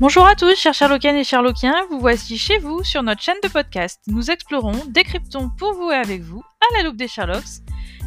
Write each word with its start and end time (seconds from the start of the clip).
Bonjour 0.00 0.26
à 0.26 0.34
tous, 0.34 0.56
chers 0.56 0.72
Sherlockiennes 0.72 1.18
et 1.18 1.24
Sherlockiens, 1.24 1.84
vous 1.90 2.00
voici 2.00 2.38
chez 2.38 2.56
vous 2.56 2.82
sur 2.82 3.02
notre 3.02 3.20
chaîne 3.20 3.36
de 3.42 3.48
podcast. 3.48 4.00
Nous 4.06 4.30
explorons, 4.30 4.86
décryptons 4.88 5.50
pour 5.58 5.74
vous 5.74 5.90
et 5.90 5.94
avec 5.94 6.22
vous, 6.22 6.40
à 6.40 6.78
la 6.78 6.84
loupe 6.84 6.96
des 6.96 7.06
Sherlocks, 7.06 7.60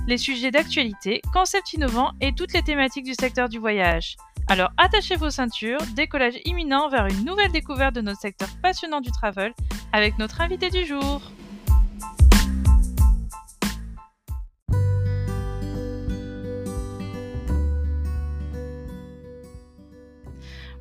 les 0.08 0.18
sujets 0.18 0.50
d'actualité, 0.50 1.22
concepts 1.32 1.72
innovants 1.74 2.14
et 2.20 2.34
toutes 2.34 2.54
les 2.54 2.64
thématiques 2.64 3.06
du 3.06 3.14
secteur 3.14 3.48
du 3.48 3.60
voyage. 3.60 4.18
Alors 4.48 4.72
attachez 4.78 5.18
vos 5.18 5.30
ceintures, 5.30 5.78
décollage 5.96 6.40
imminent 6.46 6.90
vers 6.90 7.06
une 7.06 7.26
nouvelle 7.26 7.52
découverte 7.52 7.94
de 7.94 8.02
notre 8.02 8.22
secteur 8.22 8.50
passionnant 8.64 9.00
du 9.00 9.12
travel 9.12 9.54
avec 9.92 10.18
notre 10.18 10.42
invité 10.42 10.72
du 10.72 10.88
jour. 10.88 11.22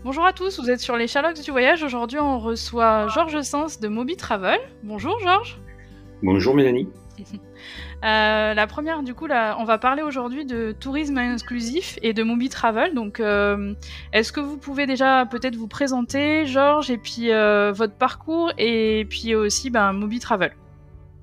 Bonjour 0.04 0.24
à 0.24 0.32
tous, 0.32 0.58
vous 0.58 0.68
êtes 0.68 0.80
sur 0.80 0.96
les 0.96 1.06
Sherlocks 1.06 1.40
du 1.44 1.52
voyage. 1.52 1.84
Aujourd'hui, 1.84 2.18
on 2.18 2.40
reçoit 2.40 3.06
Georges 3.06 3.42
Sens 3.42 3.78
de 3.78 3.86
Moby 3.86 4.16
Travel. 4.16 4.58
Bonjour 4.82 5.16
Georges. 5.20 5.60
Bonjour 6.22 6.54
Mélanie. 6.54 6.88
Euh, 8.04 8.52
la 8.54 8.66
première, 8.66 9.04
du 9.04 9.14
coup, 9.14 9.28
là, 9.28 9.56
on 9.60 9.64
va 9.64 9.78
parler 9.78 10.02
aujourd'hui 10.02 10.44
de 10.44 10.72
tourisme 10.72 11.18
inclusif 11.18 12.00
et 12.02 12.12
de 12.12 12.24
Moby 12.24 12.48
Travel. 12.48 12.94
Donc, 12.94 13.20
euh, 13.20 13.74
est-ce 14.12 14.32
que 14.32 14.40
vous 14.40 14.56
pouvez 14.56 14.86
déjà 14.86 15.24
peut-être 15.24 15.54
vous 15.54 15.68
présenter, 15.68 16.44
Georges, 16.46 16.90
et 16.90 16.98
puis 16.98 17.30
euh, 17.30 17.70
votre 17.70 17.94
parcours, 17.94 18.50
et 18.58 19.06
puis 19.08 19.36
aussi 19.36 19.70
ben, 19.70 19.92
Moby 19.92 20.18
Travel? 20.18 20.50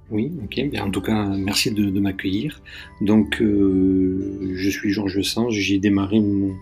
Oui, 0.10 0.32
ok. 0.42 0.70
Bien, 0.70 0.86
en 0.86 0.90
tout 0.90 1.02
cas, 1.02 1.26
merci 1.26 1.74
de, 1.74 1.90
de 1.90 2.00
m'accueillir. 2.00 2.62
Donc, 3.02 3.40
je 3.42 4.70
suis 4.70 4.92
Georges 4.92 5.22
Sens. 5.24 5.54
J'ai 5.54 5.80
démarré 5.80 6.22
mon, 6.22 6.56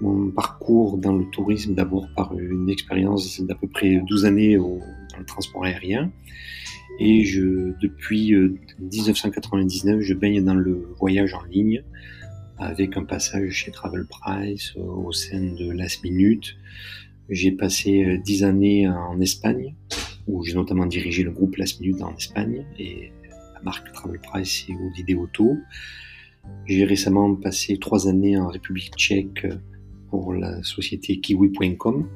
mon 0.00 0.30
parcours 0.30 0.98
dans 0.98 1.12
le 1.12 1.24
tourisme 1.30 1.74
d'abord 1.74 2.08
par 2.16 2.36
une 2.38 2.68
expérience 2.68 3.40
d'à 3.40 3.54
peu 3.54 3.68
près 3.68 4.00
12 4.06 4.24
années 4.24 4.56
dans 4.56 5.18
le 5.18 5.24
transport 5.24 5.64
aérien. 5.64 6.10
Et 6.98 7.24
je, 7.24 7.72
depuis 7.80 8.34
1999, 8.78 10.00
je 10.00 10.14
baigne 10.14 10.44
dans 10.44 10.54
le 10.54 10.88
voyage 10.98 11.34
en 11.34 11.42
ligne 11.44 11.82
avec 12.58 12.96
un 12.96 13.04
passage 13.04 13.50
chez 13.50 13.72
Travel 13.72 14.06
Price 14.08 14.74
au 14.76 15.10
sein 15.12 15.40
de 15.40 15.72
Last 15.72 16.04
Minute. 16.04 16.54
J'ai 17.28 17.52
passé 17.52 18.20
10 18.24 18.44
années 18.44 18.88
en 18.88 19.20
Espagne 19.20 19.74
où 20.26 20.44
j'ai 20.44 20.54
notamment 20.54 20.86
dirigé 20.86 21.22
le 21.22 21.30
groupe 21.30 21.56
Last 21.56 21.80
Minute 21.80 22.02
en 22.02 22.14
Espagne 22.14 22.64
et 22.78 23.10
la 23.54 23.60
marque 23.62 23.92
Travel 23.92 24.20
Price 24.20 24.66
et 24.68 24.74
Holiday 24.74 25.14
Auto. 25.14 25.56
J'ai 26.66 26.84
récemment 26.84 27.34
passé 27.34 27.78
3 27.78 28.08
années 28.08 28.38
en 28.38 28.48
République 28.48 28.94
tchèque 28.96 29.46
pour 30.14 30.32
la 30.32 30.62
société 30.62 31.18
kiwi.com. 31.18 32.06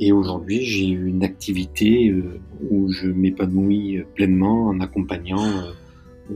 Et 0.00 0.10
aujourd'hui, 0.10 0.64
j'ai 0.64 0.88
une 0.88 1.22
activité 1.22 2.08
euh, 2.08 2.40
où 2.68 2.90
je 2.90 3.06
m'épanouis 3.06 4.02
pleinement 4.16 4.66
en 4.66 4.80
accompagnant 4.80 5.46
euh, 5.46 6.34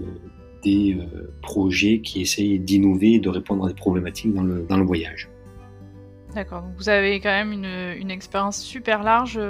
des 0.62 0.96
euh, 0.96 1.32
projets 1.42 2.00
qui 2.00 2.20
essayent 2.20 2.60
d'innover 2.60 3.14
et 3.14 3.18
de 3.18 3.28
répondre 3.28 3.64
à 3.64 3.68
des 3.68 3.74
problématiques 3.74 4.32
dans 4.32 4.44
le, 4.44 4.64
dans 4.68 4.76
le 4.76 4.84
voyage. 4.84 5.28
D'accord, 6.36 6.64
vous 6.76 6.88
avez 6.88 7.18
quand 7.18 7.30
même 7.30 7.52
une, 7.52 8.00
une 8.00 8.10
expérience 8.12 8.60
super 8.60 9.02
large, 9.02 9.40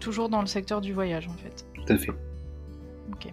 toujours 0.00 0.28
dans 0.30 0.40
le 0.40 0.46
secteur 0.46 0.80
du 0.80 0.92
voyage 0.92 1.26
en 1.26 1.36
fait. 1.42 1.66
Tout 1.74 1.92
à 1.92 1.96
fait. 1.98 2.12
Ok. 3.12 3.32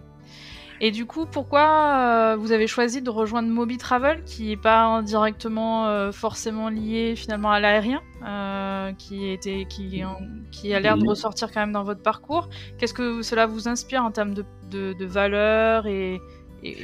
Et 0.80 0.90
du 0.90 1.06
coup, 1.06 1.26
pourquoi 1.26 2.32
euh, 2.32 2.36
vous 2.36 2.52
avez 2.52 2.66
choisi 2.66 3.00
de 3.00 3.10
rejoindre 3.10 3.48
Moby 3.48 3.78
Travel, 3.78 4.22
qui 4.24 4.48
n'est 4.48 4.56
pas 4.56 5.02
directement 5.02 5.86
euh, 5.86 6.12
forcément 6.12 6.68
lié 6.68 7.14
finalement 7.16 7.50
à 7.50 7.60
l'aérien, 7.60 8.02
euh, 8.26 8.92
qui, 8.92 9.28
était, 9.30 9.66
qui, 9.68 10.02
qui 10.50 10.74
a 10.74 10.80
l'air 10.80 10.98
de 10.98 11.06
ressortir 11.06 11.50
quand 11.50 11.60
même 11.60 11.72
dans 11.72 11.84
votre 11.84 12.02
parcours? 12.02 12.48
Qu'est-ce 12.78 12.94
que 12.94 13.22
cela 13.22 13.46
vous 13.46 13.68
inspire 13.68 14.02
en 14.04 14.10
termes 14.10 14.34
de, 14.34 14.44
de, 14.70 15.04
valeurs 15.06 15.86
et, 15.86 16.20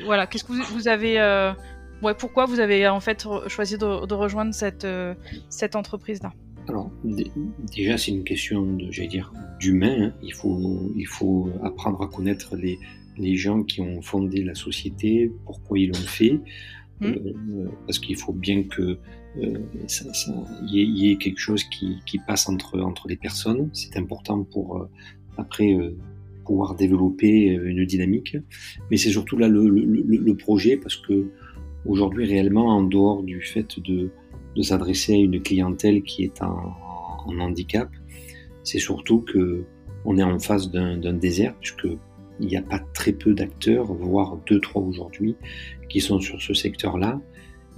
voilà, 0.04 0.26
qu'est-ce 0.26 0.44
que 0.44 0.52
vous, 0.52 0.62
vous 0.74 0.88
avez 0.88 1.16
ouais, 2.02 2.14
pourquoi 2.14 2.46
vous 2.46 2.60
avez 2.60 2.88
en 2.88 3.00
fait 3.00 3.26
choisi 3.48 3.76
de, 3.76 4.06
de 4.06 4.14
rejoindre 4.14 4.54
cette, 4.54 4.86
cette 5.48 5.76
entreprise-là? 5.76 6.32
Alors, 6.68 6.90
déjà, 7.74 7.98
c'est 7.98 8.12
une 8.12 8.24
question 8.24 8.62
de, 8.62 8.90
j'allais 8.90 9.08
dire, 9.08 9.32
d'humain. 9.58 9.96
Hein. 10.00 10.12
Il, 10.22 10.32
faut, 10.32 10.92
il 10.96 11.06
faut 11.06 11.50
apprendre 11.64 12.00
à 12.02 12.06
connaître 12.06 12.54
les, 12.54 12.78
les 13.22 13.36
gens 13.36 13.62
qui 13.62 13.80
ont 13.80 14.02
fondé 14.02 14.42
la 14.42 14.54
société, 14.54 15.30
pourquoi 15.46 15.78
ils 15.78 15.88
l'ont 15.88 15.94
fait, 15.94 16.40
mmh. 17.00 17.06
euh, 17.06 17.68
parce 17.86 17.98
qu'il 17.98 18.16
faut 18.16 18.32
bien 18.32 18.64
que 18.64 18.98
euh, 19.38 19.58
y, 20.66 20.82
y, 20.82 21.10
ait 21.10 21.16
quelque 21.16 21.38
chose 21.38 21.64
qui, 21.64 21.98
qui, 22.04 22.18
passe 22.18 22.48
entre, 22.48 22.80
entre 22.80 23.08
les 23.08 23.16
personnes. 23.16 23.70
C'est 23.72 23.96
important 23.96 24.44
pour 24.44 24.76
euh, 24.76 24.90
après 25.38 25.72
euh, 25.72 25.96
pouvoir 26.44 26.74
développer 26.74 27.46
une 27.46 27.84
dynamique. 27.86 28.36
Mais 28.90 28.96
c'est 28.96 29.10
surtout 29.10 29.38
là 29.38 29.48
le, 29.48 29.68
le, 29.68 29.84
le, 30.02 30.36
projet, 30.36 30.76
parce 30.76 30.96
que 30.96 31.30
aujourd'hui 31.86 32.26
réellement, 32.26 32.66
en 32.76 32.82
dehors 32.82 33.22
du 33.22 33.40
fait 33.40 33.80
de, 33.80 34.10
de 34.56 34.62
s'adresser 34.62 35.14
à 35.14 35.16
une 35.16 35.40
clientèle 35.40 36.02
qui 36.02 36.24
est 36.24 36.42
en, 36.42 36.74
en 37.26 37.38
handicap, 37.38 37.88
c'est 38.64 38.80
surtout 38.80 39.20
que 39.20 39.64
on 40.04 40.18
est 40.18 40.22
en 40.22 40.40
face 40.40 40.68
d'un 40.70 41.12
désert, 41.12 41.54
puisque 41.60 41.86
il 42.40 42.46
n'y 42.46 42.56
a 42.56 42.62
pas 42.62 42.78
très 42.78 43.12
peu 43.12 43.34
d'acteurs, 43.34 43.92
voire 43.92 44.36
deux, 44.46 44.60
trois 44.60 44.82
aujourd'hui, 44.82 45.36
qui 45.88 46.00
sont 46.00 46.20
sur 46.20 46.40
ce 46.40 46.54
secteur-là. 46.54 47.20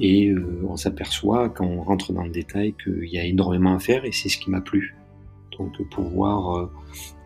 Et 0.00 0.30
euh, 0.30 0.64
on 0.68 0.76
s'aperçoit 0.76 1.48
quand 1.50 1.66
on 1.66 1.82
rentre 1.82 2.12
dans 2.12 2.24
le 2.24 2.30
détail 2.30 2.74
qu'il 2.82 3.08
y 3.08 3.18
a 3.18 3.24
énormément 3.24 3.74
à 3.74 3.78
faire 3.78 4.04
et 4.04 4.12
c'est 4.12 4.28
ce 4.28 4.38
qui 4.38 4.50
m'a 4.50 4.60
plu. 4.60 4.96
Donc 5.56 5.80
pouvoir 5.88 6.56
euh, 6.56 6.70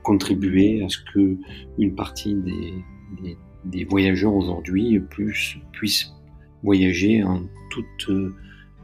contribuer 0.03 0.85
à 0.85 0.89
ce 0.89 0.99
que 1.15 1.37
une 1.79 1.95
partie 1.95 2.35
des, 2.35 2.75
des, 3.23 3.39
des 3.65 3.85
voyageurs 3.85 4.35
aujourd'hui 4.35 5.01
puissent 5.01 6.13
voyager 6.63 7.23
en 7.23 7.43
toute, 7.71 8.11
euh, 8.11 8.35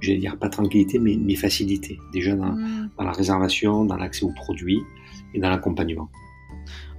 j'allais 0.00 0.19
dire 0.19 0.38
pas 0.38 0.49
tranquillité, 0.49 0.99
mais, 0.99 1.16
mais 1.21 1.34
facilité. 1.34 1.99
Déjà 2.12 2.37
dans, 2.37 2.53
mmh. 2.53 2.91
dans 2.97 3.04
la 3.04 3.12
réservation, 3.12 3.84
dans 3.84 3.97
l'accès 3.97 4.25
aux 4.25 4.33
produits 4.33 4.81
et 5.34 5.41
dans 5.41 5.50
l'accompagnement. 5.50 6.09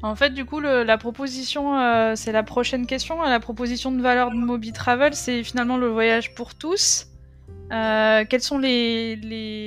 En 0.03 0.15
fait, 0.15 0.31
du 0.31 0.45
coup, 0.45 0.59
la 0.59 0.97
proposition, 0.97 1.79
euh, 1.79 2.13
c'est 2.15 2.31
la 2.31 2.43
prochaine 2.43 2.85
question. 2.85 3.21
La 3.21 3.39
proposition 3.39 3.91
de 3.91 4.01
valeur 4.01 4.29
de 4.29 4.35
Moby 4.35 4.71
Travel, 4.71 5.15
c'est 5.15 5.43
finalement 5.43 5.77
le 5.77 5.87
voyage 5.87 6.35
pour 6.35 6.55
tous. 6.55 7.07
Euh, 7.71 8.23
quelles 8.29 8.41
sont 8.41 8.59
les, 8.59 9.19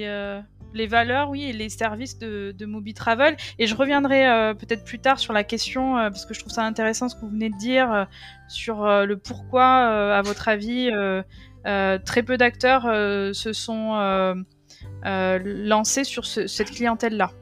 euh, 0.06 0.40
les, 0.74 0.86
valeurs, 0.86 1.30
oui, 1.30 1.44
et 1.44 1.52
les 1.52 1.68
services 1.68 2.18
de, 2.18 2.54
de 2.56 2.66
Moby 2.66 2.94
Travel? 2.94 3.36
Et 3.58 3.66
je 3.66 3.74
reviendrai 3.74 4.54
peut-être 4.54 4.84
plus 4.84 5.00
tard 5.00 5.18
sur 5.18 5.32
la 5.32 5.42
question, 5.42 5.94
parce 5.94 6.24
que 6.24 6.34
je 6.34 6.40
trouve 6.40 6.52
ça 6.52 6.62
intéressant 6.64 7.08
ce 7.08 7.16
que 7.16 7.22
vous 7.22 7.30
venez 7.30 7.50
de 7.50 7.58
dire 7.58 8.06
sur 8.48 8.86
le 8.86 9.16
pourquoi, 9.16 9.64
à 10.14 10.22
votre 10.22 10.46
avis, 10.48 10.90
très 11.64 12.22
peu 12.22 12.36
d'acteurs 12.36 12.82
se 13.34 13.52
sont 13.52 14.44
lancés 15.02 16.04
sur 16.04 16.26
ce, 16.26 16.46
cette 16.46 16.70
clientèle-là. 16.70 17.32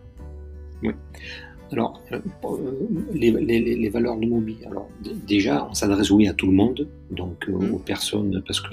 Oui. 0.82 0.94
Alors, 1.72 2.00
euh, 2.12 2.18
les, 3.12 3.30
les, 3.30 3.60
les, 3.60 3.88
valeurs 3.88 4.16
de 4.16 4.26
Moby, 4.26 4.58
alors 4.66 4.88
déjà, 5.26 5.66
on 5.68 5.74
s'adresse 5.74 6.10
oui 6.10 6.28
à 6.28 6.34
tout 6.34 6.46
le 6.46 6.52
monde, 6.52 6.86
donc 7.10 7.48
euh, 7.48 7.52
mmh. 7.52 7.74
aux 7.74 7.78
personnes, 7.78 8.42
parce 8.46 8.60
que 8.60 8.68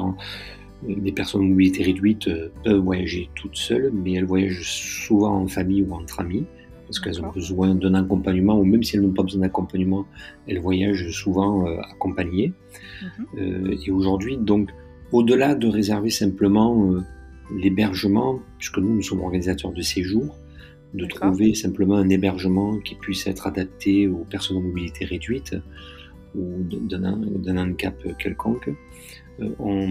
les 0.88 1.12
personnes 1.12 1.42
de 1.42 1.48
mobilité 1.48 1.84
réduite 1.84 2.28
euh, 2.28 2.52
peuvent 2.64 2.82
voyager 2.82 3.30
toutes 3.36 3.56
seules, 3.56 3.92
mais 3.94 4.14
elles 4.14 4.26
voyagent 4.26 4.64
souvent 4.64 5.42
en 5.42 5.48
famille 5.48 5.82
ou 5.82 5.94
entre 5.94 6.20
amis, 6.20 6.46
parce 6.86 7.00
qu'elles 7.00 7.20
ont 7.24 7.32
besoin 7.32 7.74
d'un 7.74 7.96
accompagnement, 7.96 8.60
ou 8.60 8.64
même 8.64 8.84
si 8.84 8.96
elles 8.96 9.02
n'ont 9.02 9.14
pas 9.14 9.24
besoin 9.24 9.42
d'accompagnement, 9.42 10.06
elles 10.48 10.60
voyagent 10.60 11.10
souvent 11.10 11.66
accompagnées. 11.92 12.54
Mmh. 13.02 13.08
Euh, 13.40 13.76
et 13.86 13.92
aujourd'hui, 13.92 14.38
donc, 14.38 14.70
au-delà 15.12 15.56
de 15.56 15.68
réserver 15.68 16.10
simplement 16.10 16.96
l'hébergement, 17.56 18.40
puisque 18.58 18.78
nous, 18.78 18.96
nous 18.96 19.02
sommes 19.04 19.22
organisateurs 19.22 19.72
de 19.72 19.82
séjours, 19.82 20.36
de 20.94 21.06
trouver 21.06 21.56
simplement 21.56 21.96
un 21.96 22.10
hébergement 22.10 22.78
qui 22.80 22.96
puisse 22.96 23.26
être 23.28 23.48
adapté 23.48 24.08
aux 24.08 24.26
personnes 24.30 24.58
en 24.58 24.62
mobilité 24.62 25.06
réduite 25.06 25.56
ou 26.36 26.64
d'un 26.64 27.58
handicap 27.58 27.96
quelconque. 28.18 28.70
Euh, 29.40 29.50
on, 29.60 29.88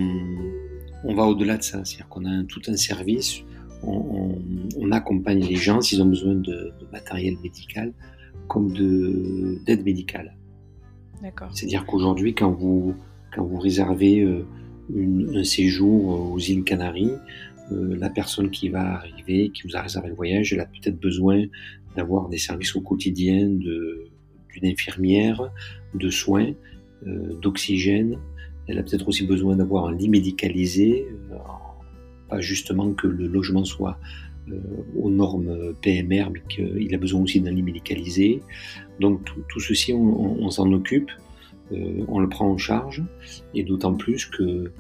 on, 1.05 1.15
va 1.15 1.25
au-delà 1.25 1.57
de 1.57 1.63
ça, 1.63 1.85
c'est-à-dire 1.85 2.09
qu'on 2.09 2.25
a 2.25 2.45
tout 2.45 2.63
un 2.69 2.77
service, 2.77 3.43
on, 3.83 3.93
on, 3.93 4.43
on 4.77 4.93
accompagne 4.93 5.41
les 5.41 5.57
gens 5.57 5.81
s'ils 5.81 6.01
ont 6.03 6.07
besoin 6.07 6.35
de, 6.35 6.43
de, 6.43 6.87
matériel 6.93 7.37
médical 7.43 7.93
comme 8.49 8.73
d'aide 8.73 9.85
médicale. 9.85 10.37
C'est-à-dire 11.53 11.87
qu'aujourd'hui, 11.87 12.35
quand 12.35 12.51
vous, 12.51 12.95
quand 13.35 13.45
vous 13.45 13.59
réservez 13.59 14.21
euh, 14.21 14.45
une, 14.95 15.37
un 15.37 15.45
séjour 15.45 16.33
aux 16.33 16.39
îles 16.39 16.65
Canaries, 16.65 17.13
euh, 17.71 17.97
la 17.97 18.11
personne 18.11 18.51
qui 18.51 18.69
va 18.69 18.95
arriver, 18.95 19.51
qui 19.51 19.63
vous 19.65 19.77
a 19.77 19.83
réservé 19.83 20.09
le 20.09 20.15
voyage, 20.15 20.53
elle 20.53 20.61
a 20.61 20.67
peut-être 20.67 20.99
besoin 20.99 21.45
d'avoir 21.97 22.29
des 22.29 22.39
services 22.39 22.75
au 22.75 22.81
quotidien 22.81 23.49
d'une 23.49 24.67
infirmière, 24.67 25.51
de 25.95 26.11
soins, 26.11 26.53
euh, 27.07 27.35
d'oxygène. 27.41 28.19
Elle 28.67 28.79
a 28.79 28.83
peut-être 28.83 29.09
aussi 29.09 29.27
besoin 29.27 29.57
d'avoir 29.57 29.87
un 29.87 29.95
lit 29.95 30.09
médicalisé, 30.09 31.07
euh, 31.31 31.37
pas 32.29 32.41
justement 32.41 32.93
que 32.95 33.07
le 33.07 33.27
logement 33.27 33.65
soit 33.65 33.99
aux 34.99 35.09
normes 35.09 35.73
PMR, 35.83 36.25
mais 36.33 36.43
qu'il 36.49 36.93
a 36.93 36.99
besoin 36.99 37.21
aussi 37.21 37.41
d'un 37.41 37.53
lit 37.53 37.63
médicalisé. 37.63 38.41
Donc 38.99 39.25
tout, 39.25 39.61
ceci, 39.61 39.93
on, 39.93 40.51
s'en 40.51 40.73
occupe, 40.73 41.13
on 41.71 42.19
le 42.19 42.29
prend 42.29 42.51
en 42.51 42.59
charge, 42.59 43.05
et 43.55 43.63
d'autant 43.63 43.95
plus 43.95 44.27
que 44.27 44.73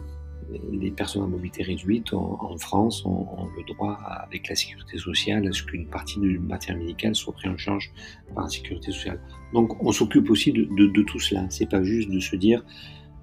les 0.72 0.90
personnes 0.90 1.22
à 1.22 1.26
mobilité 1.26 1.62
réduite 1.62 2.12
en, 2.12 2.56
France 2.58 3.04
ont, 3.04 3.26
le 3.56 3.64
droit, 3.75 3.99
avec 4.22 4.49
la 4.49 4.54
sécurité 4.54 4.99
sociale, 4.99 5.46
à 5.46 5.52
ce 5.52 5.62
qu'une 5.62 5.87
partie 5.87 6.20
du 6.20 6.38
matière 6.38 6.76
médicale 6.76 7.14
soit 7.14 7.32
prise 7.32 7.50
en 7.50 7.56
charge 7.56 7.93
par 8.34 8.44
la 8.44 8.50
sécurité 8.50 8.93
sociale. 8.93 9.20
Donc 9.52 9.82
on 9.82 9.93
s'occupe 9.93 10.31
aussi 10.31 10.52
de, 10.52 10.64
de, 10.64 11.02
tout 11.02 11.20
cela. 11.20 11.46
C'est 11.50 11.69
pas 11.69 11.82
juste 11.82 12.10
de 12.10 12.20
se 12.20 12.37
dire 12.37 12.64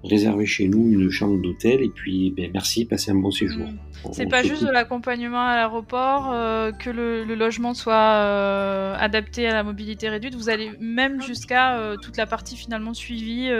réserver 0.02 0.46
chez 0.46 0.68
nous 0.68 0.90
une 0.90 1.10
chambre 1.10 1.40
d'hôtel 1.40 1.82
et 1.82 1.88
puis 1.88 2.30
ben, 2.30 2.50
merci, 2.52 2.84
passez 2.84 3.10
un 3.10 3.16
bon 3.16 3.30
séjour. 3.30 3.66
Mm. 3.66 3.78
C'est 4.12 4.26
pas 4.26 4.42
juste 4.42 4.64
de 4.64 4.70
l'accompagnement 4.70 5.42
à 5.42 5.56
l'aéroport, 5.56 6.30
euh, 6.32 6.72
que 6.72 6.88
le, 6.88 7.24
logement 7.34 7.74
soit 7.74 7.92
euh, 7.92 8.94
adapté 8.98 9.46
à 9.46 9.52
la 9.52 9.62
mobilité 9.62 10.08
réduite. 10.08 10.34
Vous 10.34 10.48
allez 10.48 10.70
même 10.80 11.20
jusqu'à 11.20 11.78
euh, 11.78 11.96
toute 12.02 12.16
la 12.16 12.26
partie 12.26 12.56
finalement 12.56 12.94
suivie 12.94 13.50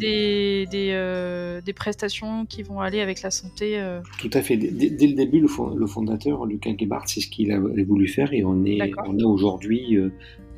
des, 0.00 0.66
des, 0.70 1.72
prestations 1.72 2.44
qui 2.44 2.62
vont 2.62 2.80
aller 2.80 3.00
avec 3.00 3.22
la 3.22 3.30
santé. 3.30 3.82
Tout 4.18 4.30
à 4.32 4.42
fait. 4.42 4.56
Dès, 4.56 5.06
le 5.06 5.14
début, 5.14 5.40
le, 5.40 5.86
fondateur, 5.86 6.44
Lucas 6.44 6.72
Gebhardt, 6.78 7.06
c'est 7.06 7.20
ce 7.20 7.28
qu'il 7.28 7.52
a 7.52 7.58
voulu 7.58 8.08
faire 8.08 8.32
et 8.32 8.44
on, 8.44 8.64
est, 8.64 8.92
on 9.06 9.18
a 9.18 9.24
aujourd'hui 9.24 9.96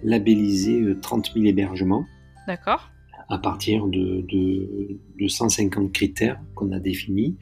labellisé 0.03 0.83
30 1.01 1.33
000 1.35 1.47
hébergements. 1.47 2.05
D'accord 2.47 2.94
à 3.29 3.39
partir 3.39 3.87
de, 3.87 4.25
de, 4.29 5.29
150 5.29 5.93
critères 5.93 6.41
qu'on 6.55 6.73
a 6.73 6.79
définis 6.79 7.37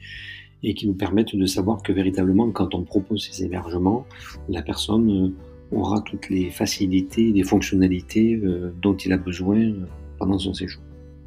et 0.63 0.73
qui 0.73 0.87
nous 0.87 0.93
permettent 0.93 1.35
de 1.35 1.45
savoir 1.45 1.81
que 1.83 1.91
véritablement, 1.91 2.49
quand 2.51 2.73
on 2.73 2.83
propose 2.83 3.29
ces 3.29 3.43
hébergements, 3.43 4.05
la 4.47 4.61
personne 4.61 5.33
euh, 5.73 5.77
aura 5.77 6.01
toutes 6.01 6.29
les 6.29 6.49
facilités, 6.49 7.31
les 7.31 7.43
fonctionnalités 7.43 8.35
euh, 8.35 8.73
dont 8.81 8.95
il 8.95 9.11
a 9.11 9.17
besoin 9.17 9.57
euh, 9.57 9.85
pendant 10.17 10.39
son 10.39 10.53
séjour. 10.53 10.81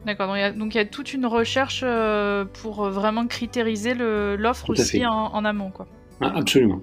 D'accord, 0.06 0.34
donc 0.56 0.74
il 0.74 0.78
y 0.78 0.80
a 0.80 0.84
toute 0.84 1.12
une 1.14 1.26
recherche 1.26 1.84
pour 2.62 2.88
vraiment 2.88 3.26
critériser 3.26 3.92
l'offre 3.94 4.70
aussi 4.70 5.04
en, 5.04 5.12
en, 5.12 5.44
amont. 5.44 5.70
Quoi. 5.70 5.88
Ah, 6.20 6.32
absolument. 6.36 6.80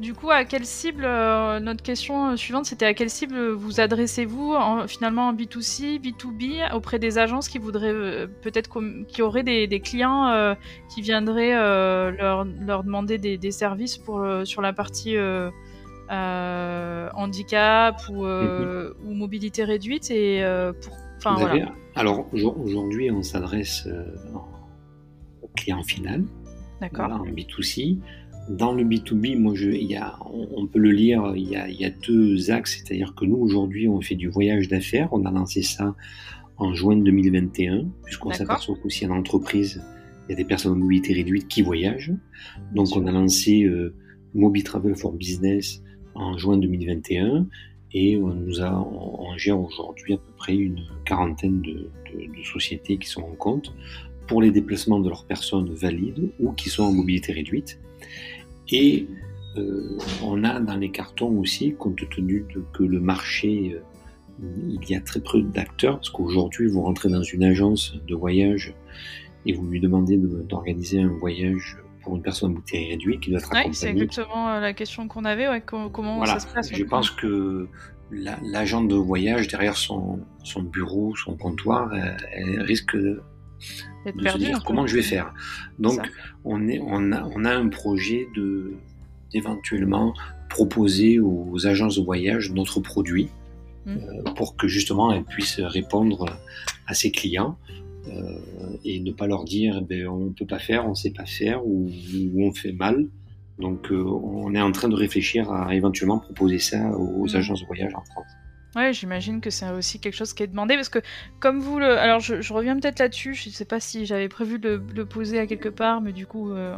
Du 0.00 0.14
coup, 0.14 0.30
à 0.30 0.46
quelle 0.46 0.64
cible, 0.64 1.04
euh, 1.04 1.60
notre 1.60 1.82
question 1.82 2.34
suivante, 2.34 2.64
c'était 2.64 2.86
à 2.86 2.94
quelle 2.94 3.10
cible 3.10 3.50
vous 3.50 3.80
adressez-vous 3.80 4.56
finalement 4.88 5.28
en 5.28 5.34
B2C, 5.34 6.00
B2B, 6.00 6.74
auprès 6.74 6.98
des 6.98 7.18
agences 7.18 7.50
qui 7.50 7.58
voudraient 7.58 7.92
euh, 7.92 8.26
peut-être 8.40 8.70
qui 9.08 9.20
auraient 9.20 9.42
des, 9.42 9.80
clients 9.80 10.28
euh, 10.28 10.54
qui 10.88 11.02
viendraient 11.02 11.52
leur, 11.52 12.46
demander 12.46 13.18
des, 13.18 13.50
services 13.50 13.98
pour, 13.98 14.26
sur 14.44 14.62
la 14.62 14.72
partie 14.72 15.18
handicap 16.08 18.00
ou, 18.08 18.24
mhm. 18.24 18.94
ou, 19.04 19.12
mobilité 19.12 19.64
réduite 19.64 20.10
et 20.10 20.42
pour, 20.80 20.96
Alors 21.94 22.26
aujourd'hui, 22.32 23.10
on 23.10 23.22
s'adresse 23.22 23.86
au 25.42 25.48
client 25.48 25.82
final. 25.82 26.24
D'accord. 26.80 27.12
en 27.12 27.26
B2C. 27.26 27.98
Dans 28.50 28.72
le 28.72 28.82
B2B, 28.82 29.38
moi, 29.38 29.54
je, 29.54 29.70
y 29.70 29.94
a, 29.94 30.18
on, 30.26 30.66
peut 30.66 30.80
le 30.80 30.90
lire, 30.90 31.34
il 31.36 31.48
y 31.48 31.54
a, 31.54 31.68
il 31.68 31.80
y 31.80 31.84
a 31.84 31.90
deux 31.90 32.50
axes. 32.50 32.82
C'est-à-dire 32.82 33.14
que 33.14 33.24
nous, 33.24 33.36
aujourd'hui, 33.36 33.86
on 33.86 34.00
fait 34.00 34.16
du 34.16 34.28
voyage 34.28 34.66
d'affaires. 34.66 35.08
On 35.12 35.24
a 35.24 35.30
lancé 35.30 35.62
ça 35.62 35.94
en 36.56 36.74
juin 36.74 36.96
2021, 36.96 37.84
puisqu'on 38.04 38.32
s'aperçoit 38.32 38.76
qu'aussi 38.82 39.06
en 39.06 39.12
entreprise, 39.16 39.82
il 40.26 40.32
y 40.32 40.34
a 40.34 40.36
des 40.36 40.44
personnes 40.44 40.72
en 40.72 40.76
mobilité 40.76 41.12
réduite 41.12 41.46
qui 41.46 41.62
voyagent. 41.62 42.12
Donc, 42.74 42.88
on 42.96 43.06
a 43.06 43.12
lancé 43.12 43.62
euh, 43.62 43.94
Mobi 44.34 44.64
Travel 44.64 44.96
for 44.96 45.12
Business 45.12 45.80
en 46.14 46.36
juin 46.36 46.56
2021 46.58 47.46
et 47.92 48.16
on, 48.16 48.34
nous 48.34 48.60
a, 48.60 48.72
on, 48.72 49.36
gère 49.36 49.60
aujourd'hui 49.60 50.14
à 50.14 50.16
peu 50.16 50.32
près 50.36 50.56
une 50.56 50.80
quarantaine 51.04 51.60
de, 51.62 51.90
de, 52.12 52.36
de, 52.36 52.42
sociétés 52.42 52.98
qui 52.98 53.08
sont 53.08 53.22
en 53.22 53.34
compte 53.36 53.72
pour 54.26 54.42
les 54.42 54.50
déplacements 54.50 54.98
de 54.98 55.08
leurs 55.08 55.24
personnes 55.24 55.72
valides 55.72 56.30
ou 56.40 56.52
qui 56.52 56.68
sont 56.68 56.82
en 56.82 56.92
mobilité 56.92 57.32
réduite. 57.32 57.78
Et 58.72 59.08
euh, 59.56 59.98
on 60.22 60.44
a 60.44 60.60
dans 60.60 60.76
les 60.76 60.90
cartons 60.90 61.38
aussi, 61.38 61.74
compte 61.74 62.08
tenu 62.10 62.46
de 62.54 62.62
que 62.72 62.84
le 62.84 63.00
marché, 63.00 63.74
euh, 63.74 64.44
il 64.68 64.88
y 64.88 64.94
a 64.94 65.00
très 65.00 65.20
peu 65.20 65.42
d'acteurs, 65.42 65.96
parce 65.96 66.10
qu'aujourd'hui, 66.10 66.68
vous 66.68 66.82
rentrez 66.82 67.08
dans 67.08 67.22
une 67.22 67.42
agence 67.42 67.96
de 68.06 68.14
voyage 68.14 68.74
et 69.46 69.52
vous 69.52 69.66
lui 69.66 69.80
demandez 69.80 70.16
d'organiser 70.16 71.00
un 71.00 71.08
voyage 71.08 71.78
pour 72.02 72.16
une 72.16 72.22
personne 72.22 72.52
à 72.52 72.54
bouteille 72.54 72.90
réduite 72.90 73.20
qui 73.20 73.30
doit 73.30 73.40
être 73.40 73.50
accompagnée. 73.50 73.74
c'est 73.74 73.90
exactement 73.90 74.48
euh, 74.48 74.60
la 74.60 74.72
question 74.72 75.08
qu'on 75.08 75.24
avait, 75.24 75.62
comment 75.66 76.24
ça 76.24 76.38
se 76.38 76.46
passe 76.46 76.72
Je 76.72 76.84
pense 76.84 77.10
que 77.10 77.68
l'agent 78.10 78.82
de 78.82 78.94
voyage, 78.94 79.48
derrière 79.48 79.76
son, 79.76 80.20
son, 80.44 80.62
bureau, 80.62 81.14
son 81.16 81.36
comptoir, 81.36 81.92
elle 82.32 82.62
risque 82.62 82.96
de 84.06 84.64
comment 84.64 84.86
je 84.86 84.96
vais 84.96 85.02
faire. 85.02 85.34
Donc, 85.78 86.00
on, 86.44 86.68
est, 86.68 86.80
on, 86.80 87.12
a, 87.12 87.24
on 87.34 87.44
a 87.44 87.54
un 87.54 87.68
projet 87.68 88.28
de 88.34 88.74
d'éventuellement 89.32 90.12
proposer 90.48 91.20
aux 91.20 91.66
agences 91.66 91.96
de 91.96 92.02
voyage 92.02 92.50
notre 92.50 92.80
produit 92.80 93.28
mmh. 93.86 93.90
euh, 93.90 94.22
pour 94.34 94.56
que 94.56 94.66
justement 94.66 95.12
elles 95.12 95.24
puissent 95.24 95.60
répondre 95.60 96.26
à 96.86 96.94
ses 96.94 97.12
clients 97.12 97.56
euh, 98.08 98.38
et 98.84 98.98
ne 99.00 99.12
pas 99.12 99.28
leur 99.28 99.44
dire 99.44 99.78
eh 99.80 99.84
ben, 99.84 100.08
on 100.08 100.26
ne 100.26 100.30
peut 100.30 100.46
pas 100.46 100.58
faire, 100.58 100.84
on 100.86 100.90
ne 100.90 100.94
sait 100.94 101.12
pas 101.12 101.26
faire 101.26 101.64
ou, 101.64 101.90
on 102.36 102.52
fait 102.52 102.72
mal. 102.72 103.06
Donc, 103.58 103.92
euh, 103.92 104.02
on 104.02 104.54
est 104.54 104.60
en 104.60 104.72
train 104.72 104.88
de 104.88 104.96
réfléchir 104.96 105.50
à 105.52 105.74
éventuellement 105.74 106.18
proposer 106.18 106.58
ça 106.58 106.90
aux 106.96 107.26
mmh. 107.26 107.36
agences 107.36 107.60
de 107.60 107.66
voyage 107.66 107.94
en 107.94 108.04
France. 108.04 108.32
Ouais, 108.76 108.92
j'imagine 108.92 109.40
que 109.40 109.50
c'est 109.50 109.68
aussi 109.70 109.98
quelque 109.98 110.14
chose 110.14 110.32
qui 110.32 110.44
est 110.44 110.46
demandé 110.46 110.76
parce 110.76 110.88
que 110.88 111.00
comme 111.40 111.58
vous 111.58 111.80
le, 111.80 111.98
alors 111.98 112.20
je, 112.20 112.52
reviens 112.52 112.78
peut-être 112.78 113.00
là-dessus. 113.00 113.34
Je 113.34 113.50
sais 113.50 113.64
pas 113.64 113.80
si 113.80 114.06
j'avais 114.06 114.28
prévu 114.28 114.60
de 114.60 114.80
le 114.94 115.06
poser 115.06 115.40
à 115.40 115.46
quelque 115.46 115.68
part, 115.68 116.00
mais 116.00 116.12
du 116.12 116.26
coup 116.26 116.52
euh, 116.52 116.76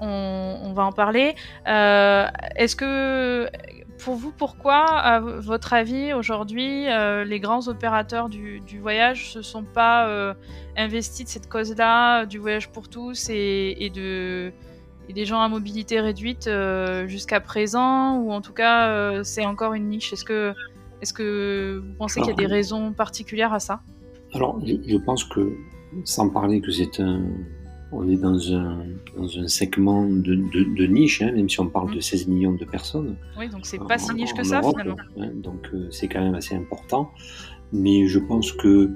on, 0.00 0.72
va 0.74 0.84
en 0.84 0.92
parler. 0.92 1.34
Euh, 1.66 2.26
est-ce 2.56 2.76
que 2.76 3.48
pour 4.04 4.16
vous, 4.16 4.32
pourquoi, 4.32 4.84
à 4.84 5.20
votre 5.20 5.72
avis, 5.72 6.12
aujourd'hui, 6.12 6.88
euh, 6.88 7.24
les 7.24 7.40
grands 7.40 7.68
opérateurs 7.68 8.28
du, 8.28 8.60
voyage 8.80 9.32
se 9.32 9.40
sont 9.40 9.64
pas 9.64 10.34
investis 10.76 11.24
de 11.24 11.30
cette 11.30 11.48
cause-là, 11.48 12.26
du 12.26 12.38
voyage 12.38 12.68
pour 12.68 12.88
tous 12.88 13.30
et, 13.30 13.76
et 13.80 13.88
de 13.88 14.52
des 15.12 15.24
gens 15.24 15.40
à 15.40 15.48
mobilité 15.48 16.00
réduite 16.00 16.46
euh, 16.46 17.06
jusqu'à 17.06 17.40
présent 17.40 18.18
Ou 18.18 18.32
en 18.32 18.40
tout 18.40 18.52
cas, 18.52 18.88
euh, 18.88 19.22
c'est 19.24 19.44
encore 19.44 19.74
une 19.74 19.88
niche 19.88 20.12
Est-ce 20.12 20.24
que, 20.24 20.52
est 21.00 21.12
que 21.12 21.82
vous 21.84 21.94
pensez 21.94 22.20
qu'il 22.20 22.30
y 22.30 22.32
a 22.32 22.36
des 22.36 22.46
raisons 22.46 22.92
particulières 22.92 23.52
à 23.52 23.60
ça? 23.60 23.80
Alors, 24.34 24.60
je, 24.64 24.96
pense 24.98 25.24
que, 25.24 25.52
sans 26.04 26.28
parler 26.28 26.60
que 26.60 26.70
c'est 26.70 27.00
un. 27.00 27.22
On 27.92 28.08
est 28.08 28.16
dans 28.16 28.54
un, 28.54 28.84
dans 29.16 29.38
un 29.38 29.48
segment 29.48 30.04
de, 30.04 30.36
de, 30.36 30.86
niche, 30.86 31.22
hein, 31.22 31.32
même 31.32 31.48
si 31.48 31.58
on 31.58 31.66
parle 31.66 31.92
de 31.92 31.98
16 31.98 32.28
mmh. 32.28 32.32
millions 32.32 32.52
de 32.52 32.64
personnes. 32.64 33.16
Oui, 33.36 33.48
donc 33.48 33.66
c'est 33.66 33.80
pas 33.80 33.98
si 33.98 34.14
niche 34.14 34.32
que 34.32 34.44
ça 34.44 34.62
finalement. 34.62 34.94
Hein, 35.18 35.30
donc 35.34 35.68
euh, 35.74 35.88
c'est 35.90 36.06
quand 36.06 36.20
même 36.20 36.36
assez 36.36 36.54
important. 36.54 37.10
Mais 37.72 38.06
je 38.06 38.20
pense 38.20 38.52
que 38.52 38.92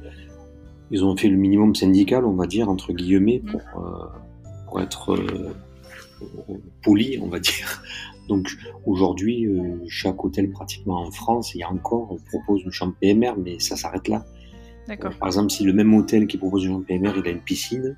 ils 0.92 1.04
ont 1.04 1.16
fait 1.16 1.26
le 1.26 1.36
minimum 1.36 1.74
syndical, 1.74 2.24
on 2.24 2.34
va 2.34 2.46
dire, 2.46 2.68
entre 2.68 2.92
guillemets, 2.92 3.42
mmh. 3.42 3.50
pour, 3.50 4.12
pour 4.68 4.80
être 4.80 5.16
poli, 6.82 7.18
on 7.20 7.28
va 7.28 7.40
dire. 7.40 7.82
Donc 8.28 8.48
aujourd'hui, 8.86 9.46
euh, 9.46 9.76
chaque 9.88 10.24
hôtel 10.24 10.50
pratiquement 10.50 11.00
en 11.06 11.10
France, 11.10 11.54
il 11.54 11.58
y 11.58 11.62
a 11.62 11.70
encore, 11.70 12.16
propose 12.30 12.62
une 12.62 12.72
chambre 12.72 12.94
PMR, 13.00 13.34
mais 13.38 13.58
ça 13.58 13.76
s'arrête 13.76 14.08
là. 14.08 14.24
D'accord. 14.86 15.14
par 15.18 15.28
exemple, 15.28 15.50
si 15.50 15.64
le 15.64 15.72
même 15.72 15.94
hôtel 15.94 16.26
qui 16.26 16.36
propose 16.36 16.64
une 16.64 16.72
chambre 16.72 16.86
PMR, 16.86 17.12
il 17.16 17.26
a 17.26 17.30
une 17.30 17.40
piscine, 17.40 17.96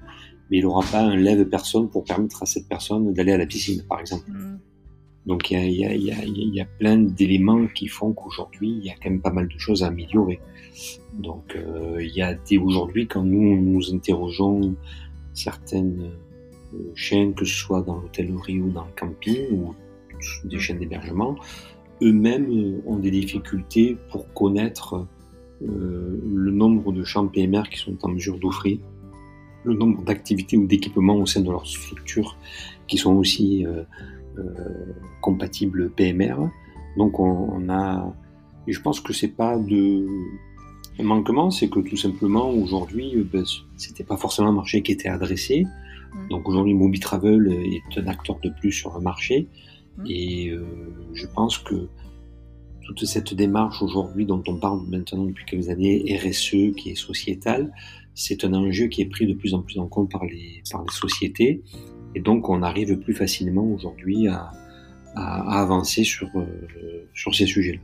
mais 0.50 0.58
il 0.58 0.62
n'aura 0.62 0.84
pas 0.86 1.00
un 1.00 1.16
lève-personne 1.16 1.90
pour 1.90 2.04
permettre 2.04 2.42
à 2.42 2.46
cette 2.46 2.68
personne 2.68 3.12
d'aller 3.12 3.32
à 3.32 3.38
la 3.38 3.46
piscine, 3.46 3.82
par 3.88 4.00
exemple. 4.00 4.30
Hmm. 4.30 4.58
Donc 5.26 5.50
il 5.50 5.72
y 5.72 5.84
a, 5.84 5.94
y, 5.94 6.12
a, 6.12 6.24
y 6.24 6.60
a, 6.60 6.64
plein 6.64 6.98
d'éléments 6.98 7.66
qui 7.66 7.88
font 7.88 8.12
qu'aujourd'hui, 8.12 8.76
il 8.78 8.84
y 8.84 8.90
a 8.90 8.94
quand 8.94 9.10
même 9.10 9.20
pas 9.20 9.32
mal 9.32 9.48
de 9.48 9.58
choses 9.58 9.82
à 9.82 9.88
améliorer. 9.88 10.38
Donc 11.14 11.56
euh, 11.56 12.00
il 12.00 12.14
y 12.14 12.22
a 12.22 12.36
aujourd'hui, 12.60 13.08
quand 13.08 13.24
nous 13.24 13.60
nous 13.60 13.92
interrogeons 13.92 14.76
certaines 15.34 16.12
chaînes, 16.94 17.34
que 17.34 17.44
ce 17.44 17.54
soit 17.54 17.82
dans 17.82 17.96
l'hôtellerie 17.96 18.60
ou 18.60 18.70
dans 18.70 18.84
le 18.84 18.92
camping 18.98 19.50
ou 19.52 19.74
des 20.44 20.58
chaînes 20.58 20.78
d'hébergement, 20.78 21.36
eux-mêmes 22.02 22.50
euh, 22.50 22.80
ont 22.86 22.98
des 22.98 23.10
difficultés 23.10 23.96
pour 24.10 24.32
connaître 24.32 25.06
euh, 25.62 26.20
le 26.24 26.50
nombre 26.50 26.92
de 26.92 27.04
chambres 27.04 27.30
PMR 27.30 27.64
qui 27.70 27.78
sont 27.78 27.96
en 28.04 28.08
mesure 28.08 28.38
d'offrir, 28.38 28.78
le 29.64 29.74
nombre 29.74 30.02
d'activités 30.04 30.56
ou 30.56 30.66
d'équipements 30.66 31.16
au 31.16 31.26
sein 31.26 31.40
de 31.40 31.50
leur 31.50 31.66
structure 31.66 32.36
qui 32.86 32.98
sont 32.98 33.14
aussi 33.14 33.66
euh, 33.66 33.82
compatibles 35.20 35.90
PMR. 35.90 36.36
Donc 36.96 37.18
on, 37.18 37.68
a, 37.68 38.14
et 38.66 38.72
je 38.72 38.80
pense 38.80 39.00
que 39.00 39.12
c'est 39.12 39.34
pas 39.34 39.58
de 39.58 40.06
manquement, 41.02 41.50
c'est 41.50 41.68
que 41.68 41.80
tout 41.80 41.96
simplement 41.96 42.50
aujourd'hui, 42.50 43.26
ben, 43.30 43.44
c'était 43.76 44.04
pas 44.04 44.16
forcément 44.16 44.48
un 44.48 44.52
marché 44.52 44.82
qui 44.82 44.92
était 44.92 45.08
adressé. 45.08 45.64
Mmh. 46.16 46.28
Donc 46.28 46.48
aujourd'hui, 46.48 46.74
Mobi 46.74 47.00
Travel 47.00 47.52
est 47.52 47.98
un 47.98 48.06
acteur 48.06 48.38
de 48.40 48.50
plus 48.50 48.72
sur 48.72 48.94
le 48.94 49.00
marché. 49.00 49.48
Mmh. 49.98 50.04
Et 50.08 50.48
euh, 50.50 50.64
je 51.14 51.26
pense 51.26 51.58
que 51.58 51.88
toute 52.82 53.04
cette 53.04 53.34
démarche 53.34 53.82
aujourd'hui 53.82 54.26
dont 54.26 54.42
on 54.46 54.56
parle 54.56 54.80
maintenant 54.88 55.24
depuis 55.24 55.44
quelques 55.44 55.68
années, 55.68 56.18
RSE, 56.22 56.74
qui 56.76 56.90
est 56.90 56.94
sociétale, 56.94 57.72
c'est 58.14 58.44
un 58.44 58.54
enjeu 58.54 58.86
qui 58.86 59.02
est 59.02 59.06
pris 59.06 59.26
de 59.26 59.34
plus 59.34 59.54
en 59.54 59.62
plus 59.62 59.78
en 59.78 59.88
compte 59.88 60.10
par 60.10 60.24
les, 60.24 60.62
par 60.70 60.82
les 60.82 60.92
sociétés. 60.92 61.62
Et 62.14 62.20
donc 62.20 62.48
on 62.48 62.62
arrive 62.62 62.96
plus 62.98 63.12
facilement 63.12 63.64
aujourd'hui 63.64 64.28
à, 64.28 64.52
à, 65.16 65.60
avancer 65.60 66.04
sur, 66.04 66.28
euh, 66.36 67.08
sur 67.14 67.34
ces 67.34 67.46
sujets-là. 67.46 67.80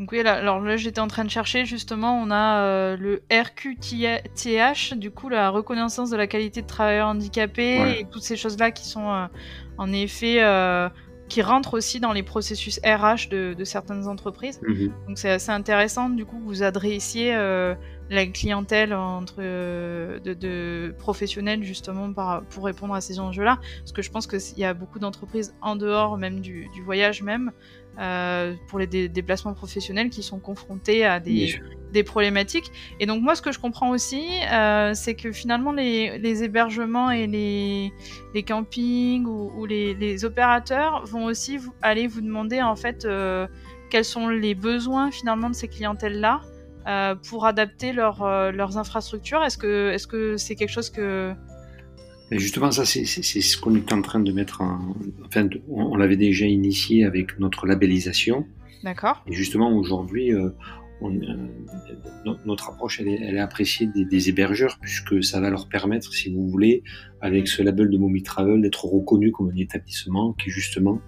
Donc 0.00 0.12
oui, 0.12 0.22
là, 0.22 0.32
alors 0.32 0.60
là 0.60 0.78
j'étais 0.78 1.02
en 1.02 1.08
train 1.08 1.24
de 1.24 1.30
chercher 1.30 1.66
justement, 1.66 2.18
on 2.18 2.30
a 2.30 2.62
euh, 2.62 2.96
le 2.96 3.22
RQTH, 3.30 4.94
du 4.96 5.10
coup 5.10 5.28
la 5.28 5.50
reconnaissance 5.50 6.08
de 6.08 6.16
la 6.16 6.26
qualité 6.26 6.62
de 6.62 6.66
travailleurs 6.66 7.08
handicapés 7.08 7.98
et 7.98 8.06
toutes 8.10 8.22
ces 8.22 8.36
choses-là 8.36 8.70
qui 8.70 8.88
sont 8.88 9.10
euh, 9.10 9.26
en 9.76 9.92
effet 9.92 10.42
euh, 10.42 10.88
qui 11.28 11.42
rentrent 11.42 11.74
aussi 11.74 12.00
dans 12.00 12.14
les 12.14 12.22
processus 12.22 12.80
RH 12.82 13.28
de, 13.30 13.52
de 13.52 13.64
certaines 13.64 14.08
entreprises. 14.08 14.58
Mhm. 14.66 14.90
Donc 15.06 15.18
c'est 15.18 15.30
assez 15.30 15.50
intéressant 15.50 16.08
du 16.08 16.24
coup 16.24 16.38
que 16.38 16.44
vous 16.44 16.62
adressiez 16.62 17.34
la 18.10 18.26
clientèle 18.26 18.94
entre 18.94 19.36
de, 19.40 20.32
de, 20.32 20.94
professionnels 20.98 21.62
justement 21.62 22.10
par, 22.10 22.42
pour 22.44 22.64
répondre 22.64 22.94
à 22.94 23.02
ces 23.02 23.20
enjeux-là, 23.20 23.58
parce 23.80 23.92
que 23.92 24.00
je 24.00 24.10
pense 24.10 24.26
qu'il 24.26 24.58
y 24.58 24.64
a 24.64 24.72
beaucoup 24.72 24.98
d'entreprises 24.98 25.54
en 25.60 25.76
dehors 25.76 26.16
même 26.16 26.40
du, 26.40 26.68
du 26.74 26.82
voyage 26.82 27.22
même 27.22 27.52
euh, 27.98 28.54
pour 28.68 28.78
les 28.78 28.86
déplacements 28.86 29.52
professionnels 29.52 30.10
qui 30.10 30.22
sont 30.22 30.38
confrontés 30.38 31.04
à 31.04 31.20
des, 31.20 31.60
des, 31.92 32.02
problématiques. 32.02 32.72
Et 32.98 33.06
donc 33.06 33.20
moi, 33.20 33.34
ce 33.34 33.42
que 33.42 33.52
je 33.52 33.58
comprends 33.58 33.90
aussi, 33.90 34.26
euh, 34.50 34.92
c'est 34.94 35.14
que 35.14 35.32
finalement 35.32 35.72
les, 35.72 36.18
les, 36.18 36.42
hébergements 36.42 37.10
et 37.10 37.26
les, 37.26 37.92
les 38.34 38.42
campings 38.42 39.26
ou, 39.26 39.52
ou 39.56 39.66
les, 39.66 39.94
les, 39.94 40.24
opérateurs 40.24 41.04
vont 41.04 41.24
aussi 41.24 41.58
vous, 41.58 41.74
aller 41.82 42.06
vous 42.06 42.20
demander 42.20 42.62
en 42.62 42.76
fait 42.76 43.04
euh, 43.04 43.46
quels 43.90 44.04
sont 44.04 44.28
les 44.28 44.54
besoins 44.54 45.10
finalement 45.10 45.50
de 45.50 45.54
ces 45.54 45.68
clientèles-là 45.68 46.40
pour 47.28 47.46
adapter 47.46 47.92
leur, 47.92 48.24
leurs 48.50 48.78
infrastructures. 48.78 49.44
Est-ce 49.44 49.58
que 49.58 49.90
est-ce 49.90 50.08
que 50.08 50.36
c'est 50.36 50.56
quelque 50.56 50.72
chose 50.72 50.90
que 50.90 51.34
justement, 52.38 52.70
ça, 52.70 52.84
c'est 52.84 53.04
ce 53.04 53.58
qu'on 53.58 53.74
est 53.74 53.92
en 53.92 54.02
train 54.02 54.20
de 54.20 54.32
mettre 54.32 54.60
en. 54.60 54.94
Enfin, 55.26 55.48
on, 55.68 55.96
l'avait 55.96 56.16
déjà 56.16 56.46
initié 56.46 57.04
avec 57.04 57.38
notre 57.38 57.66
labellisation. 57.66 58.46
D'accord. 58.84 59.22
Et 59.26 59.32
justement, 59.32 59.76
aujourd'hui, 59.76 60.32
euh, 60.32 60.50
euh 61.02 61.36
notre 62.44 62.68
approche, 62.68 63.00
elle 63.00 63.08
est, 63.08 63.20
elle 63.22 63.36
est 63.36 63.40
appréciée 63.40 63.86
des, 63.86 64.04
des, 64.04 64.28
hébergeurs, 64.28 64.78
puisque 64.80 65.24
ça 65.24 65.40
va 65.40 65.48
leur 65.48 65.68
permettre, 65.68 66.12
si 66.12 66.30
vous 66.30 66.46
voulez, 66.48 66.82
avec 67.22 67.48
ce 67.48 67.62
label 67.62 67.88
de 67.88 67.96
Mommy 67.96 68.22
Travel, 68.22 68.60
d'être 68.60 68.84
reconnu 68.84 69.32
comme 69.32 69.50
un 69.50 69.56
établissement 69.56 70.34
qui, 70.34 70.50
justement, 70.50 71.00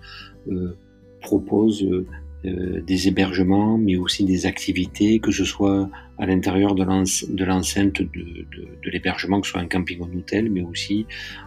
euh, 0.49 0.77
propose 1.21 1.85
euh, 1.85 2.07
des 2.45 3.09
hébergements, 3.09 3.79
mais 3.79 3.97
aussi 3.97 4.25
des 4.25 4.47
activités, 4.47 5.21
que 5.21 5.31
ce 5.31 5.45
soit 5.45 5.89
à 6.19 6.27
l'intérieur 6.27 6.75
de 6.75 7.45
l'enceinte 7.45 8.03
de 8.03 8.91
l'hébergement, 8.91 9.41
que 9.41 9.47
ce 9.47 9.53
soit 9.53 9.61
un 9.61 9.69
camping 9.69 10.01
ou 10.01 10.05
un 10.05 10.17
hôtel, 10.17 10.51
mais 10.51 10.63
aussi 10.63 11.07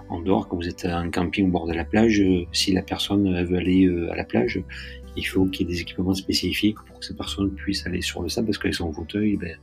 en 0.10 0.22
dehors, 0.22 0.48
quand 0.48 0.58
vous 0.58 0.68
êtes 0.68 0.86
en 0.86 1.10
camping 1.10 1.48
au 1.48 1.52
bord 1.52 1.68
de 1.68 1.74
la 1.74 1.86
plage, 1.86 2.20
euh, 2.22 2.46
si 2.52 2.74
la 2.74 2.82
personne 2.82 3.44
veut 3.46 3.58
aller 3.58 3.86
euh, 3.86 4.12
à 4.12 4.16
la 4.16 4.24
plage, 4.24 4.62
il 5.18 5.24
faut 5.24 5.46
qu'il 5.46 5.68
y 5.68 5.72
ait 5.72 5.74
des 5.76 5.82
équipements 5.82 6.14
spécifiques 6.14 6.78
pour 6.86 7.00
que 7.00 7.06
cette 7.06 7.18
personne 7.18 7.52
puisse 7.52 7.86
aller 7.86 8.02
sur 8.02 8.22
le 8.22 8.30
sable, 8.30 8.48
parce 8.48 8.58
qu'avec 8.58 8.76
son 8.76 8.92
fauteuil, 8.92 9.38
ben, 9.38 9.58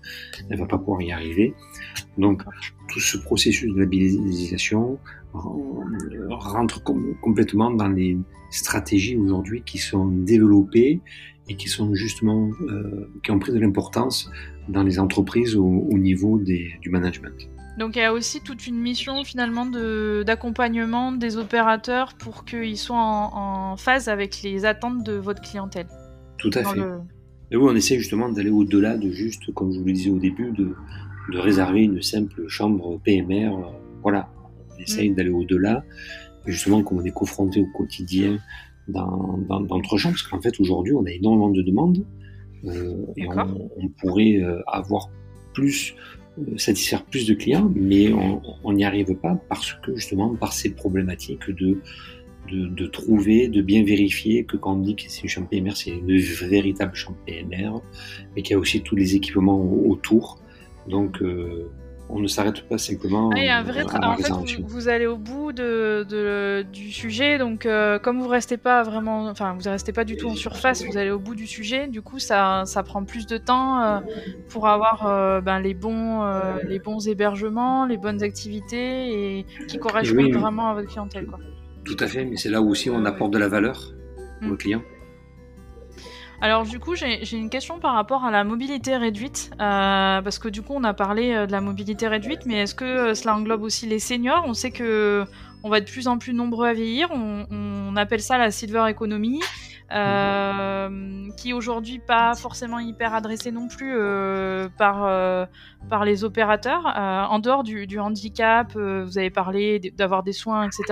elle 0.49 0.59
va 0.59 0.66
pas 0.66 0.78
pouvoir 0.78 1.02
y 1.02 1.12
arriver. 1.12 1.54
Donc, 2.18 2.42
tout 2.88 3.00
ce 3.00 3.18
processus 3.18 3.73
de 3.73 3.80
labellisation 3.80 4.99
rentre 6.30 6.82
complètement 6.82 7.71
dans 7.71 7.88
les 7.88 8.18
stratégies 8.50 9.16
aujourd'hui 9.16 9.62
qui 9.64 9.78
sont 9.78 10.06
développées 10.06 11.00
et 11.49 11.56
qui 11.56 11.68
sont 11.68 11.94
justement 11.94 12.50
euh, 12.68 13.11
qui 13.23 13.30
ont 13.30 13.38
pris 13.38 13.52
de 13.52 13.59
l'importance 13.59 14.30
dans 14.68 14.82
les 14.82 14.99
entreprises 14.99 15.56
au, 15.56 15.64
au 15.64 15.99
niveau 15.99 16.38
du 16.38 16.78
management. 16.90 17.49
Donc 17.79 17.97
il 17.97 18.00
y 18.00 18.02
a 18.02 18.12
aussi 18.12 18.43
toute 18.43 18.67
une 18.67 18.79
mission 18.79 19.25
finalement 19.25 19.67
d'accompagnement 20.25 21.12
des 21.12 21.37
opérateurs 21.37 22.14
pour 22.14 22.45
qu'ils 22.45 22.76
soient 22.76 22.97
en, 22.97 23.73
en, 23.73 23.76
phase 23.76 24.09
avec 24.09 24.43
les 24.43 24.64
attentes 24.64 25.05
de 25.05 25.14
votre 25.14 25.41
clientèle. 25.41 25.87
Tout 26.38 26.50
à 26.55 26.64
fait. 26.64 26.81
Et 27.50 27.57
oui, 27.57 27.69
on 27.71 27.75
essaie 27.75 27.99
justement 27.99 28.31
d'aller 28.31 28.50
au-delà 28.50 28.97
de 28.97 29.11
juste, 29.11 29.52
comme 29.55 29.73
je 29.73 29.79
vous 29.79 29.85
le 29.85 29.93
disais 29.93 30.11
au 30.11 30.19
début, 30.19 30.52
de, 30.52 30.75
de 31.33 31.38
réserver 31.38 31.83
une 31.83 32.00
simple 32.02 32.49
chambre 32.49 32.99
PMR. 33.05 33.50
Voilà, 34.02 34.29
on 34.75 34.81
essaye 34.81 35.11
mm. 35.11 35.14
d'aller 35.14 35.31
au-delà. 35.31 35.85
Justement, 36.47 36.83
comme 36.83 36.99
on 36.99 37.05
est 37.05 37.12
confronté 37.12 37.61
au 37.61 37.67
quotidien 37.76 38.38
dans 38.88 39.38
d'autres 39.61 39.97
gens, 39.97 40.11
parce 40.11 40.23
qu'en 40.23 40.41
fait 40.41 40.59
aujourd'hui 40.59 40.93
on 40.93 41.05
a 41.05 41.11
énormément 41.11 41.50
de 41.50 41.62
demandes 41.62 42.05
euh, 42.64 42.97
et 43.17 43.29
on, 43.29 43.71
on, 43.76 43.88
pourrait 43.88 44.38
euh, 44.43 44.61
avoir 44.67 45.09
plus, 45.55 45.95
satisfaire 46.57 47.05
plus 47.05 47.27
de 47.27 47.35
clients, 47.35 47.71
mais 47.75 48.11
on 48.65 48.73
n'y 48.73 48.85
arrive 48.85 49.15
pas 49.15 49.39
parce 49.49 49.75
que 49.75 49.95
justement 49.95 50.35
par 50.35 50.53
ces 50.53 50.75
problématiques 50.75 51.51
de, 51.51 51.79
de, 52.51 52.67
de, 52.69 52.87
trouver, 52.87 53.49
de 53.49 53.62
bien 53.62 53.85
vérifier 53.85 54.45
que 54.45 54.57
quand 54.57 54.75
on 54.75 54.81
dit 54.81 54.97
que 54.97 55.03
c'est 55.09 55.23
une 55.23 55.29
chambre 55.29 55.49
PMR, 55.49 55.77
c'est 55.77 55.91
une 55.91 56.17
véritable 56.17 56.95
chambre 56.95 57.19
PMR, 57.27 57.81
mais 58.35 58.43
qu'il 58.43 58.53
y 58.53 58.57
a 58.57 58.59
aussi 58.59 58.83
tous 58.83 58.97
les 58.97 59.15
équipements 59.15 59.62
autour. 59.87 60.41
Donc 60.89 61.23
euh, 61.23 61.71
on 62.09 62.21
ne 62.21 62.26
s'arrête 62.26 62.68
pas 62.68 62.78
simplement. 62.78 63.30
Ah, 63.35 63.59
un 63.59 63.62
vrai 63.62 63.82
en 63.82 64.16
fait, 64.16 64.32
vous, 64.66 64.88
allez 64.88 65.06
au 65.06 65.16
bout 65.16 65.52
de, 65.52 66.62
du 66.73 66.92
sujet, 66.92 67.38
donc 67.38 67.64
euh, 67.64 67.99
comme 67.99 68.21
vous 68.21 68.28
restez 68.28 68.56
pas 68.56 68.82
vraiment, 68.82 69.26
enfin 69.28 69.56
vous 69.59 69.68
restez 69.68 69.92
pas 69.92 70.04
du 70.04 70.16
tout 70.16 70.28
en 70.28 70.35
surface, 70.35 70.85
vous 70.85 70.97
allez 70.97 71.11
au 71.11 71.18
bout 71.18 71.35
du 71.35 71.47
sujet. 71.47 71.88
Du 71.88 72.02
coup, 72.02 72.18
ça, 72.18 72.64
ça 72.66 72.82
prend 72.82 73.04
plus 73.04 73.26
de 73.26 73.38
temps 73.38 73.82
euh, 73.82 74.00
pour 74.49 74.68
avoir 74.68 75.06
euh, 75.06 75.40
ben, 75.40 75.61
les 75.61 75.75
bons, 75.75 76.23
les 76.68 76.78
bons 76.78 77.06
hébergements, 77.09 77.87
les 77.87 77.97
bonnes 77.97 78.23
activités 78.23 79.38
et 79.38 79.47
qui 79.68 79.78
correspondent 79.78 80.35
vraiment 80.35 80.71
à 80.71 80.75
votre 80.75 80.88
clientèle, 80.88 81.26
quoi. 81.26 81.38
Tout 81.85 81.97
à 81.99 82.06
fait, 82.06 82.25
mais 82.25 82.37
c'est 82.37 82.50
là 82.50 82.62
où 82.62 82.71
aussi 82.71 82.90
on 82.90 83.04
apporte 83.04 83.32
de 83.32 83.38
la 83.38 83.49
valeur 83.49 83.92
aux 84.42 84.52
mm. 84.52 84.56
clients. 84.56 84.82
Alors 86.42 86.64
du 86.64 86.80
coup, 86.80 86.96
j'ai 86.96 87.37
une 87.37 87.50
question 87.50 87.78
par 87.78 87.94
rapport 87.94 88.25
à 88.25 88.32
la 88.32 88.42
mobilité 88.42 88.96
réduite, 88.96 89.52
euh, 89.61 90.20
parce 90.20 90.40
que 90.40 90.49
du 90.49 90.61
coup, 90.61 90.72
on 90.75 90.82
a 90.82 90.92
parlé 90.92 91.32
euh, 91.32 91.46
de 91.46 91.52
la 91.52 91.61
mobilité 91.61 92.08
réduite, 92.08 92.46
mais 92.46 92.62
est-ce 92.62 92.75
que 92.75 92.84
euh, 92.84 93.14
cela 93.14 93.37
englobe 93.37 93.62
aussi 93.62 93.87
les 93.87 94.00
seniors? 94.00 94.42
On 94.44 94.52
sait 94.52 94.72
que 94.72 95.25
on 95.62 95.70
va 95.70 95.78
de 95.78 95.88
plus 95.88 96.08
en 96.08 96.18
plus 96.18 96.34
nombreux 96.34 96.66
à 96.66 96.72
vieillir. 96.72 97.11
On 97.12 97.94
appelle 97.94 98.20
ça 98.20 98.38
la 98.38 98.50
silver 98.50 98.87
economy. 98.88 99.38
Euh, 99.94 100.88
qui 101.37 101.52
aujourd'hui 101.52 101.99
pas 101.99 102.34
forcément 102.34 102.78
hyper 102.78 103.14
adressé 103.14 103.50
non 103.50 103.68
plus 103.68 103.92
euh, 103.94 104.68
par 104.78 105.04
euh, 105.04 105.44
par 105.90 106.04
les 106.04 106.25
opérateurs. 106.25 106.87
En 106.87 107.38
dehors 107.40 107.62
du, 107.62 107.99
handicap, 107.99 108.72
vous 108.75 109.18
avez 109.18 109.30
parlé 109.30 109.80
d'avoir 109.96 110.22
des 110.22 110.32
soins, 110.32 110.66
etc., 110.66 110.84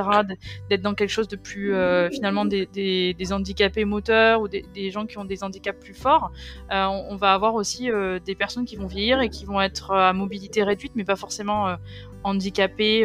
d'être 0.69 0.83
dans 0.83 0.95
quelque 0.95 1.11
chose 1.11 1.29
de 1.29 1.37
plus 1.37 1.73
finalement 2.11 2.45
des, 2.45 2.67
des, 2.67 3.33
handicapés 3.33 3.85
moteurs 3.85 4.41
ou 4.41 4.49
des, 4.49 4.65
des, 4.75 4.91
gens 4.91 5.07
qui 5.07 5.17
ont 5.19 5.25
des 5.25 5.45
handicaps 5.45 5.79
plus 5.79 5.95
forts. 5.95 6.33
On, 6.71 7.07
on, 7.11 7.17
va 7.17 7.33
avoir 7.33 7.55
aussi 7.55 7.89
des 8.25 8.35
personnes 8.35 8.65
qui 8.65 8.77
vont 8.77 8.87
vieillir 8.87 9.21
et 9.21 9.29
qui 9.29 9.45
vont 9.45 9.61
être 9.61 9.93
à 9.93 10.13
mobilité 10.13 10.65
réduite, 10.65 10.93
mais 10.97 11.05
pas 11.05 11.17
forcément 11.17 11.77
handicapées 12.25 13.05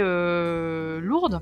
lourdes. 1.01 1.41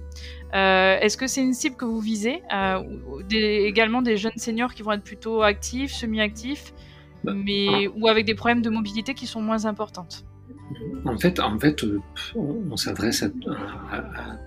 Euh, 0.54 1.00
Est-ce 1.00 1.18
que 1.18 1.26
c'est 1.26 1.42
une 1.42 1.54
cible 1.54 1.76
que 1.76 1.86
vous 1.86 2.00
visez 2.00 2.44
euh, 2.54 2.84
des, 3.28 3.64
Également 3.66 4.02
des 4.02 4.18
jeunes 4.18 4.38
seniors 4.38 4.74
qui 4.74 4.84
vont 4.84 4.92
être 4.92 5.04
plutôt 5.04 5.42
actifs, 5.42 5.92
semi-actifs, 5.92 6.74
bah, 7.24 7.34
mais 7.34 7.88
ou 7.88 8.08
avec 8.08 8.26
des 8.26 8.36
problèmes 8.36 8.62
de 8.62 8.70
mobilité 8.70 9.16
qui 9.16 9.26
sont 9.26 9.42
moins 9.42 9.66
importantes? 9.66 10.26
En 11.06 11.18
fait, 11.18 11.40
en 11.40 11.58
fait 11.60 11.84
euh, 11.84 12.00
on, 12.36 12.78
s'adresse 12.78 13.24
à, 13.24 13.28
à, 13.92 13.98
à, 13.98 14.40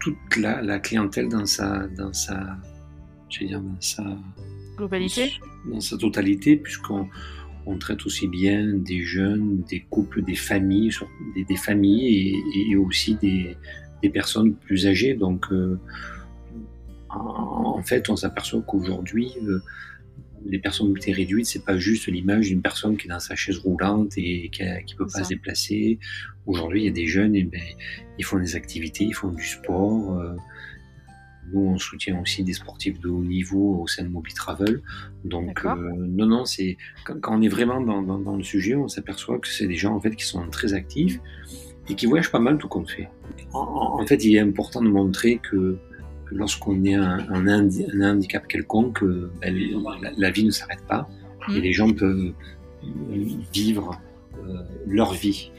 toute 0.00 0.36
la, 0.36 0.60
la, 0.60 0.78
clientèle 0.78 1.28
dans 1.28 1.46
sa, 1.46 1.86
dans 1.96 2.12
sa, 2.12 2.38
je 3.30 3.40
veux 3.40 3.46
dire, 3.46 3.60
dans 3.60 3.80
sa 3.80 4.04
globalité, 4.76 5.32
dans 5.64 5.80
sa 5.80 5.96
totalité, 5.96 6.56
puisqu'on 6.56 7.08
on 7.66 7.78
traite 7.78 8.04
aussi 8.06 8.28
bien 8.28 8.66
des 8.74 9.02
jeunes, 9.02 9.62
des 9.68 9.80
couples, 9.80 10.22
des 10.22 10.34
familles, 10.34 10.90
des, 11.34 11.44
des 11.44 11.56
familles 11.56 12.34
et, 12.54 12.70
et 12.70 12.76
aussi 12.76 13.14
des, 13.16 13.56
des 14.04 14.10
personnes 14.10 14.54
plus 14.54 14.86
âgées. 14.86 15.14
Donc, 15.14 15.46
euh, 15.50 15.78
en, 17.08 17.82
fait, 17.82 18.08
on 18.10 18.16
s'aperçoit 18.16 18.62
qu'aujourd'hui, 18.62 19.32
euh, 19.42 19.60
les 20.46 20.58
personnes 20.58 20.88
mobilité 20.88 21.12
réduite, 21.12 21.46
c'est 21.46 21.64
pas 21.64 21.78
juste 21.78 22.06
l'image 22.06 22.48
d'une 22.48 22.60
personne 22.60 22.96
qui 22.98 23.06
est 23.06 23.10
dans 23.10 23.20
sa 23.20 23.34
chaise 23.34 23.58
roulante 23.58 24.12
et 24.18 24.50
qui, 24.50 24.62
ne 24.62 24.96
peut 24.98 25.06
pas 25.06 25.24
se 25.24 25.30
déplacer. 25.30 25.98
Aujourd'hui, 26.44 26.82
il 26.82 26.84
y 26.84 26.88
a 26.88 26.92
des 26.92 27.06
jeunes, 27.06 27.34
et 27.34 27.44
ben, 27.44 27.62
ils 28.18 28.24
font 28.24 28.38
des 28.38 28.54
activités, 28.56 29.04
ils 29.04 29.14
font 29.14 29.32
du 29.32 29.44
sport. 29.44 30.18
Euh, 30.18 30.34
nous, 31.52 31.60
on 31.60 31.78
soutient 31.78 32.20
aussi 32.20 32.42
des 32.42 32.52
sportifs 32.52 33.00
de 33.00 33.08
haut 33.08 33.22
niveau 33.22 33.82
au 33.82 33.86
sein 33.86 34.04
de 34.04 34.08
Mobile 34.08 34.34
Travel. 34.34 34.82
Donc, 35.24 35.64
non, 35.64 36.26
non, 36.26 36.44
c'est 36.44 36.76
quand, 37.04 37.36
on 37.36 37.42
est 37.42 37.48
vraiment 37.48 37.80
dans, 37.80 38.02
dans, 38.02 38.18
dans 38.18 38.36
le 38.36 38.42
sujet, 38.42 38.74
on 38.74 38.88
s'aperçoit 38.88 39.38
que 39.38 39.48
c'est 39.48 39.66
des 39.66 39.76
gens 39.76 39.94
en 39.94 40.00
fait 40.00 40.14
qui 40.14 40.24
sont 40.24 40.46
très 40.48 40.74
actifs 40.74 41.20
et 41.88 41.94
qui 41.94 42.06
voyagent 42.06 42.30
pas 42.30 42.38
mal 42.38 42.58
tout 42.58 42.68
compte 42.68 42.90
fait. 42.90 43.08
En, 43.52 44.04
fait, 44.06 44.24
il 44.24 44.34
est 44.36 44.40
important 44.40 44.82
de 44.82 44.88
montrer 44.88 45.38
que, 45.38 45.76
lorsqu'on 46.30 46.84
est 46.84 46.94
un, 46.94 47.28
un, 47.28 48.10
handicap 48.10 48.46
quelconque, 48.48 49.04
ben, 49.40 49.54
la, 50.16 50.30
vie 50.30 50.44
ne 50.44 50.50
s'arrête 50.50 50.84
pas 50.88 51.08
et 51.48 51.58
mmh. 51.58 51.62
les 51.62 51.72
gens 51.72 51.92
peuvent 51.92 52.32
vivre 53.52 54.00
leur 54.86 55.12
vie 55.12 55.52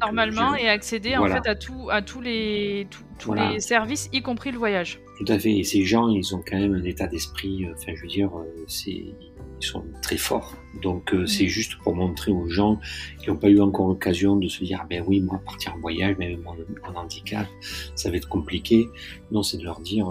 Normalement, 0.00 0.54
et 0.54 0.68
accéder 0.68 1.16
en 1.16 1.26
fait 1.26 1.46
à, 1.46 1.54
tout, 1.54 1.88
à 1.90 2.02
tous, 2.02 2.20
les, 2.20 2.86
tous 3.18 3.34
les 3.34 3.60
services, 3.60 4.08
y 4.12 4.22
compris 4.22 4.50
le 4.50 4.58
voyage. 4.58 5.00
Tout 5.18 5.30
à 5.32 5.38
fait. 5.38 5.58
Et 5.58 5.64
ces 5.64 5.84
gens, 5.84 6.08
ils 6.08 6.34
ont 6.34 6.42
quand 6.46 6.58
même 6.58 6.74
un 6.74 6.84
état 6.84 7.06
d'esprit, 7.06 7.66
euh, 7.66 7.74
enfin, 7.74 7.92
je 7.94 8.02
veux 8.02 8.08
dire, 8.08 8.30
euh, 8.34 8.64
c'est, 8.66 8.90
ils 8.90 9.66
sont 9.66 9.84
très 10.00 10.16
forts. 10.16 10.56
Donc, 10.82 11.12
euh, 11.12 11.26
c'est 11.26 11.46
juste 11.46 11.76
pour 11.82 11.94
montrer 11.94 12.32
aux 12.32 12.48
gens 12.48 12.80
qui 13.20 13.28
n'ont 13.28 13.36
pas 13.36 13.50
eu 13.50 13.60
encore 13.60 13.88
l'occasion 13.88 14.36
de 14.36 14.48
se 14.48 14.64
dire, 14.64 14.80
ah 14.82 14.86
ben 14.88 15.04
oui, 15.06 15.20
moi, 15.20 15.38
partir 15.44 15.74
en 15.74 15.78
voyage, 15.78 16.16
même 16.16 16.40
mon, 16.40 16.54
mon 16.54 16.98
handicap, 16.98 17.46
ça 17.94 18.10
va 18.10 18.16
être 18.16 18.28
compliqué. 18.28 18.88
Non, 19.30 19.42
c'est 19.42 19.58
de 19.58 19.64
leur 19.64 19.80
dire, 19.80 20.06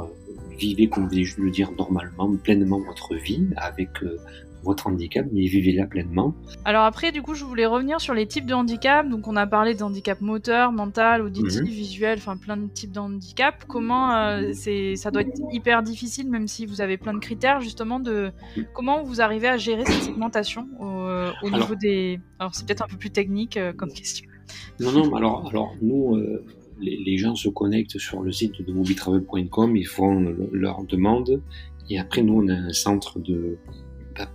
vivez, 0.56 0.88
comme 0.88 1.06
vous 1.06 1.10
venez 1.10 1.26
le 1.38 1.50
dire, 1.50 1.72
normalement, 1.72 2.32
pleinement 2.36 2.80
votre 2.80 3.16
vie, 3.16 3.48
avec 3.58 3.90
votre 4.64 4.88
handicap, 4.88 5.26
mais 5.32 5.46
vivez-la 5.46 5.86
pleinement. 5.86 6.34
Alors 6.66 6.84
après, 6.84 7.12
du 7.12 7.22
coup, 7.22 7.34
je 7.34 7.46
voulais 7.46 7.66
revenir 7.66 8.02
sur 8.02 8.14
les 8.14 8.28
types 8.28 8.46
de 8.46 8.54
handicap. 8.54 9.08
Donc 9.08 9.28
on 9.28 9.36
a 9.36 9.48
parlé 9.48 9.76
de 9.76 9.84
handicap 9.84 10.20
moteur, 10.22 10.72
mental, 10.72 11.22
auditif, 11.22 11.62
mhm. 11.62 11.68
visuel, 11.68 12.18
enfin 12.18 12.38
plein 12.38 12.58
de 12.58 12.68
types 12.68 12.92
de 12.92 13.00
handicap. 13.00 13.64
Comment 13.68 14.16
euh, 14.16 14.52
c'est, 14.54 14.96
ça 14.96 15.12
doit 15.12 15.22
être 15.22 15.40
hyper 15.52 15.84
difficile, 15.84 16.30
même 16.30 16.48
si 16.48 16.66
vous 16.66 16.82
avez 16.82 16.98
plein 16.98 17.14
de 17.14 17.20
critères, 17.20 17.62
justement, 17.62 18.00
de 18.00 18.32
comment 18.74 19.04
vous 19.04 19.22
arrivez 19.22 19.48
à 19.48 19.58
gérer 19.58 19.86
cette 19.86 20.04
segmentation 20.04 20.68
au, 20.80 20.86
euh, 20.86 21.32
niveau 21.44 21.76
des. 21.76 22.20
Alors 22.40 22.54
c'est 22.54 22.66
peut-être 22.66 22.84
un 22.84 22.88
peu 22.88 22.98
plus 22.98 23.12
technique 23.12 23.58
euh, 23.58 23.74
comme 23.74 23.92
question. 23.92 24.28
Non, 24.80 24.92
non, 24.92 25.16
alors, 25.16 25.48
alors 25.50 25.76
nous. 25.82 26.18
Les, 26.82 27.18
gens 27.18 27.36
se 27.36 27.50
connectent 27.50 27.98
sur 27.98 28.22
le 28.22 28.32
site 28.32 28.66
de 28.66 28.72
mobitravel.com, 28.72 29.76
ils 29.76 29.86
font 29.86 30.34
leur 30.54 30.86
demande 30.86 31.42
et 31.90 32.00
après 32.00 32.22
nous 32.22 32.42
on 32.42 32.48
a 32.48 32.54
un 32.54 32.72
centre 32.72 33.20
de, 33.20 33.58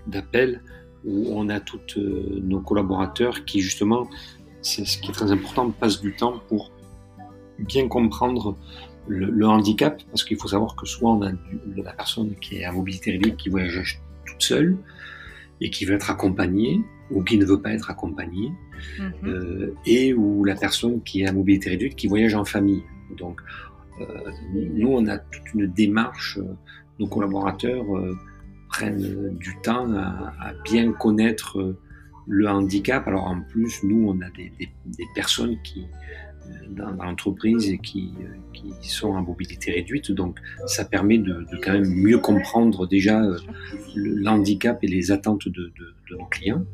d'appel 0.07 0.63
où 1.05 1.29
on 1.31 1.49
a 1.49 1.61
tous 1.61 1.99
euh, 1.99 2.41
nos 2.43 2.61
collaborateurs 2.61 3.45
qui 3.45 3.61
justement, 3.61 4.09
c'est 4.63 4.85
ce 4.87 4.99
qui 4.99 5.11
est 5.11 5.15
très 5.15 5.31
important, 5.31 5.71
passent 5.71 6.01
du 6.01 6.15
temps 6.15 6.41
pour 6.49 6.73
bien 7.59 7.89
comprendre 7.89 8.57
le, 9.07 9.47
handicap, 9.47 10.03
parce 10.11 10.25
qu'il 10.25 10.39
faut 10.39 10.49
savoir 10.49 10.77
que 10.77 10.87
soit 10.87 11.11
on 11.11 11.23
a 11.23 11.33
la 11.77 11.93
personne 11.93 12.35
qui 12.41 12.57
est 12.57 12.65
à 12.65 12.73
mobilité 12.73 13.13
réduite 13.13 13.37
qui 13.37 13.51
voyage 13.51 14.01
toute 14.27 14.43
seule 14.43 14.79
et 15.61 15.71
qui 15.71 15.85
veut 15.85 15.95
être 15.95 16.11
accompagnée, 16.11 16.81
ou 17.11 17.23
qui 17.23 17.37
ne 17.37 17.45
veut 17.45 17.61
pas 17.61 17.73
être 17.73 17.91
accompagnée, 17.91 18.51
mhm. 18.99 19.13
euh, 19.25 19.75
et 19.87 20.15
ou 20.15 20.43
la 20.45 20.55
personne 20.55 21.03
qui 21.03 21.23
est 21.23 21.27
à 21.27 21.33
mobilité 21.33 21.71
réduite 21.71 21.97
qui 21.97 22.07
voyage 22.07 22.35
en 22.35 22.45
famille. 22.45 22.83
Donc, 23.17 23.41
euh, 24.01 24.31
nous, 24.53 24.89
on 24.89 25.07
a 25.07 25.19
toute 25.19 25.55
une 25.55 25.67
démarche, 25.67 26.39
nos 26.99 27.07
collaborateurs 27.07 27.85
prennent 28.75 29.37
du 29.39 29.57
temps 29.63 29.89
à, 29.95 30.53
bien 30.65 30.93
connaître 30.93 31.61
euh, 31.61 31.79
le 32.27 32.49
handicap. 32.49 33.07
Alors 33.07 33.25
en 33.25 33.41
plus, 33.41 33.85
nous, 33.85 34.09
on 34.09 34.21
a 34.21 34.31
des, 34.31 34.51
personnes 35.15 35.57
qui 35.63 35.87
euh, 36.47 36.51
dans, 36.71 36.91
l'entreprise 36.91 37.77
qui, 37.85 38.13
euh, 38.21 38.73
qui, 38.81 38.89
sont 38.89 39.11
en 39.11 39.23
mobilité 39.23 39.71
réduite. 39.71 40.11
Donc, 40.11 40.41
ça 40.67 40.85
permet 40.85 41.19
de, 41.19 41.47
quand 41.63 41.73
même 41.73 41.89
mieux 41.89 42.19
comprendre 42.19 42.89
déjà 42.89 43.23
le, 43.95 44.29
handicap 44.29 44.83
et 44.83 44.89
les 44.89 45.13
attentes 45.13 45.49
de, 45.49 45.73
nos 46.11 46.27
clients. 46.27 46.65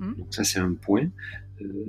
Mmh. 0.00 0.14
Donc, 0.18 0.26
ça, 0.30 0.44
c'est 0.44 0.58
un 0.58 0.72
point. 0.72 1.08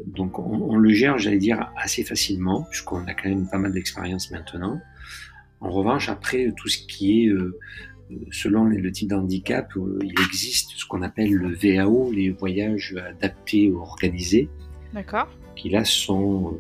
donc, 0.07 0.39
on, 0.39 0.75
le 0.75 0.89
gère, 0.89 1.17
j'allais 1.17 1.37
dire, 1.37 1.71
assez 1.77 2.03
facilement, 2.03 2.63
puisqu'on 2.69 3.05
a 3.07 3.13
quand 3.13 3.29
même 3.29 3.47
pas 3.49 3.59
mal 3.59 3.71
d'expérience 3.71 4.29
maintenant. 4.29 4.81
En 5.61 5.71
revanche, 5.71 6.09
après, 6.09 6.51
tout 6.57 6.67
ce 6.67 6.77
qui 6.77 7.23
est 7.23 7.31
selon 8.31 8.65
le 8.65 8.91
type 8.91 9.09
d'handicap, 9.09 9.75
euh, 9.77 9.99
il 10.03 10.13
existe 10.25 10.71
ce 10.75 10.85
qu'on 10.85 11.01
appelle 11.01 11.31
le 11.31 11.53
VAO, 11.53 12.11
les 12.11 12.29
voyages 12.29 12.95
adaptés 13.09 13.69
ou 13.69 13.79
organisés. 13.79 14.49
Qui 15.55 15.69
là 15.69 15.85
sont 15.85 16.57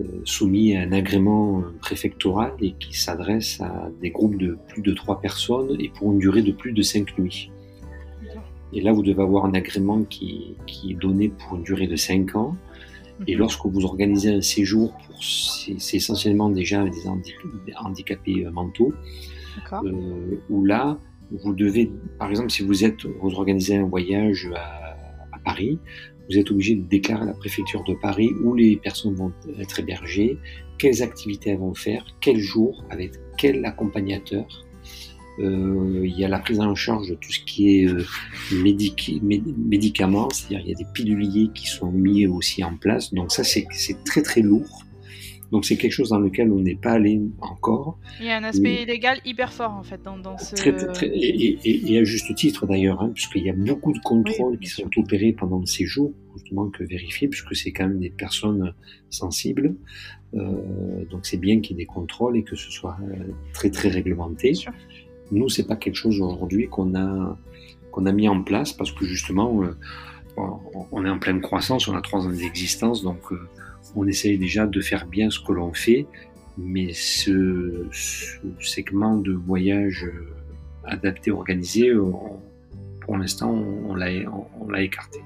euh, 0.00 0.04
soumis 0.24 0.76
à 0.76 0.82
un 0.82 0.92
agrément 0.92 1.62
préfectoral 1.80 2.52
et 2.60 2.72
qui 2.72 2.96
s'adressent 2.96 3.60
à 3.60 3.90
des 4.00 4.10
groupes 4.10 4.36
de 4.36 4.56
plus 4.68 4.82
de 4.82 4.92
trois 4.94 5.20
personnes 5.20 5.76
et 5.78 5.88
pour 5.90 6.12
une 6.12 6.18
durée 6.18 6.42
de 6.42 6.52
plus 6.52 6.72
de 6.72 6.82
cinq 6.82 7.18
nuits. 7.18 7.50
Et 8.74 8.80
là, 8.80 8.92
vous 8.92 9.02
devez 9.02 9.22
avoir 9.22 9.44
un 9.44 9.52
agrément 9.52 10.02
qui, 10.02 10.56
est 10.88 10.94
donné 10.94 11.28
pour 11.28 11.58
une 11.58 11.62
durée 11.62 11.86
de 11.86 11.96
cinq 11.96 12.34
ans. 12.34 12.56
Et 13.26 13.34
mhm. 13.34 13.40
lorsque 13.40 13.66
vous 13.66 13.84
organisez 13.84 14.32
un 14.32 14.40
séjour, 14.40 14.96
c'est 15.20 15.96
essentiellement 15.98 16.48
déjà 16.48 16.82
des 16.84 17.74
handicapés 17.76 18.46
mentaux, 18.50 18.94
euh, 19.84 20.36
où 20.50 20.64
là, 20.64 20.98
vous 21.30 21.54
devez, 21.54 21.90
par 22.18 22.30
exemple, 22.30 22.50
si 22.50 22.62
vous 22.62 22.84
êtes, 22.84 23.04
vous 23.04 23.34
organisez 23.34 23.76
un 23.76 23.86
voyage 23.86 24.50
à, 24.54 25.38
Paris, 25.44 25.78
vous 26.30 26.38
êtes 26.38 26.52
obligé 26.52 26.76
de 26.76 26.82
déclarer 26.82 27.22
à 27.22 27.24
la 27.24 27.34
préfecture 27.34 27.82
de 27.82 27.94
Paris 27.94 28.30
où 28.44 28.54
les 28.54 28.76
personnes 28.76 29.14
vont 29.14 29.32
être 29.58 29.80
hébergées, 29.80 30.38
quelles 30.78 31.02
activités 31.02 31.50
elles 31.50 31.58
vont 31.58 31.74
faire, 31.74 32.06
quel 32.20 32.38
jour, 32.38 32.84
avec 32.90 33.12
quel 33.38 33.64
accompagnateur. 33.64 34.46
Euh, 35.40 36.02
il 36.04 36.16
y 36.16 36.24
a 36.24 36.28
la 36.28 36.38
prise 36.38 36.60
en 36.60 36.74
charge 36.74 37.08
de 37.08 37.14
tout 37.14 37.32
ce 37.32 37.40
qui 37.40 37.80
est 37.80 37.88
euh, 37.88 38.04
médicaments, 38.52 40.28
c'est-à-dire 40.30 40.60
il 40.60 40.68
y 40.68 40.72
a 40.72 40.76
des 40.76 40.86
piluliers 40.92 41.50
qui 41.54 41.66
sont 41.66 41.90
mis 41.90 42.26
aussi 42.26 42.62
en 42.62 42.76
place. 42.76 43.12
Donc 43.12 43.32
ça, 43.32 43.42
c'est 43.42 43.66
très 44.04 44.22
très 44.22 44.42
lourd. 44.42 44.81
Donc 45.52 45.66
c'est 45.66 45.76
quelque 45.76 45.92
chose 45.92 46.08
dans 46.08 46.18
lequel 46.18 46.50
on 46.50 46.60
n'est 46.60 46.74
pas 46.74 46.92
allé 46.92 47.20
encore. 47.42 47.98
Il 48.20 48.26
y 48.26 48.30
a 48.30 48.38
un 48.38 48.44
aspect 48.44 48.86
légal 48.86 49.20
hyper 49.26 49.52
fort 49.52 49.72
en 49.72 49.82
fait 49.82 50.02
dans, 50.02 50.16
dans 50.16 50.38
ce... 50.38 50.54
et, 51.04 51.98
à 51.98 52.04
juste 52.04 52.34
titre 52.34 52.66
d'ailleurs, 52.66 53.02
hein, 53.02 53.10
puisqu'il 53.14 53.44
y 53.44 53.50
a 53.50 53.52
beaucoup 53.52 53.92
de 53.92 53.98
contrôles 53.98 54.58
qui 54.58 54.68
sont 54.68 54.88
opérés 54.96 55.32
pendant 55.32 55.58
le 55.58 55.66
séjour, 55.66 56.14
justement 56.34 56.70
que 56.70 56.82
vérifier, 56.84 57.28
puisque 57.28 57.54
c'est 57.54 57.70
quand 57.70 57.86
même 57.86 58.00
des 58.00 58.08
personnes 58.08 58.72
sensibles. 59.10 59.74
Euh, 60.34 61.04
donc 61.10 61.26
c'est 61.26 61.36
bien 61.36 61.60
qu'il 61.60 61.76
y 61.76 61.82
ait 61.82 61.84
des 61.84 61.86
contrôles 61.86 62.38
et 62.38 62.44
que 62.44 62.56
ce 62.56 62.70
soit 62.70 62.96
euh, 63.02 63.16
très 63.52 63.68
très 63.68 63.90
réglementé. 63.90 64.54
Nous, 65.32 65.50
c'est 65.50 65.66
pas 65.66 65.76
quelque 65.76 65.96
chose 65.96 66.18
aujourd'hui 66.18 66.68
qu'on 66.68 66.94
a 66.94 67.38
qu'on 67.90 68.06
a 68.06 68.12
mis 68.12 68.26
en 68.26 68.42
place 68.42 68.72
parce 68.72 68.90
que 68.90 69.04
justement, 69.04 69.62
euh, 69.62 69.76
on 70.92 71.04
est 71.04 71.10
en 71.10 71.18
pleine 71.18 71.42
croissance, 71.42 71.88
on 71.88 71.94
a 71.94 72.00
trois 72.00 72.26
ans 72.26 72.30
d'existence, 72.30 73.02
donc 73.02 73.20
on 73.94 74.06
essaye 74.06 74.38
déjà 74.38 74.66
de 74.66 74.80
faire 74.80 75.06
bien 75.06 75.30
ce 75.30 75.40
que 75.40 75.52
l'on 75.52 75.72
fait, 75.72 76.06
mais 76.58 76.92
ce, 76.92 77.86
segment 78.60 79.16
de 79.16 79.32
voyage 79.32 80.04
euh, 80.04 80.26
adapté, 80.84 81.30
organisé, 81.30 81.92
pour 83.00 83.16
l'instant, 83.16 83.50
on, 83.50 83.94
l'a 83.94 84.82
écarté. 84.82 85.20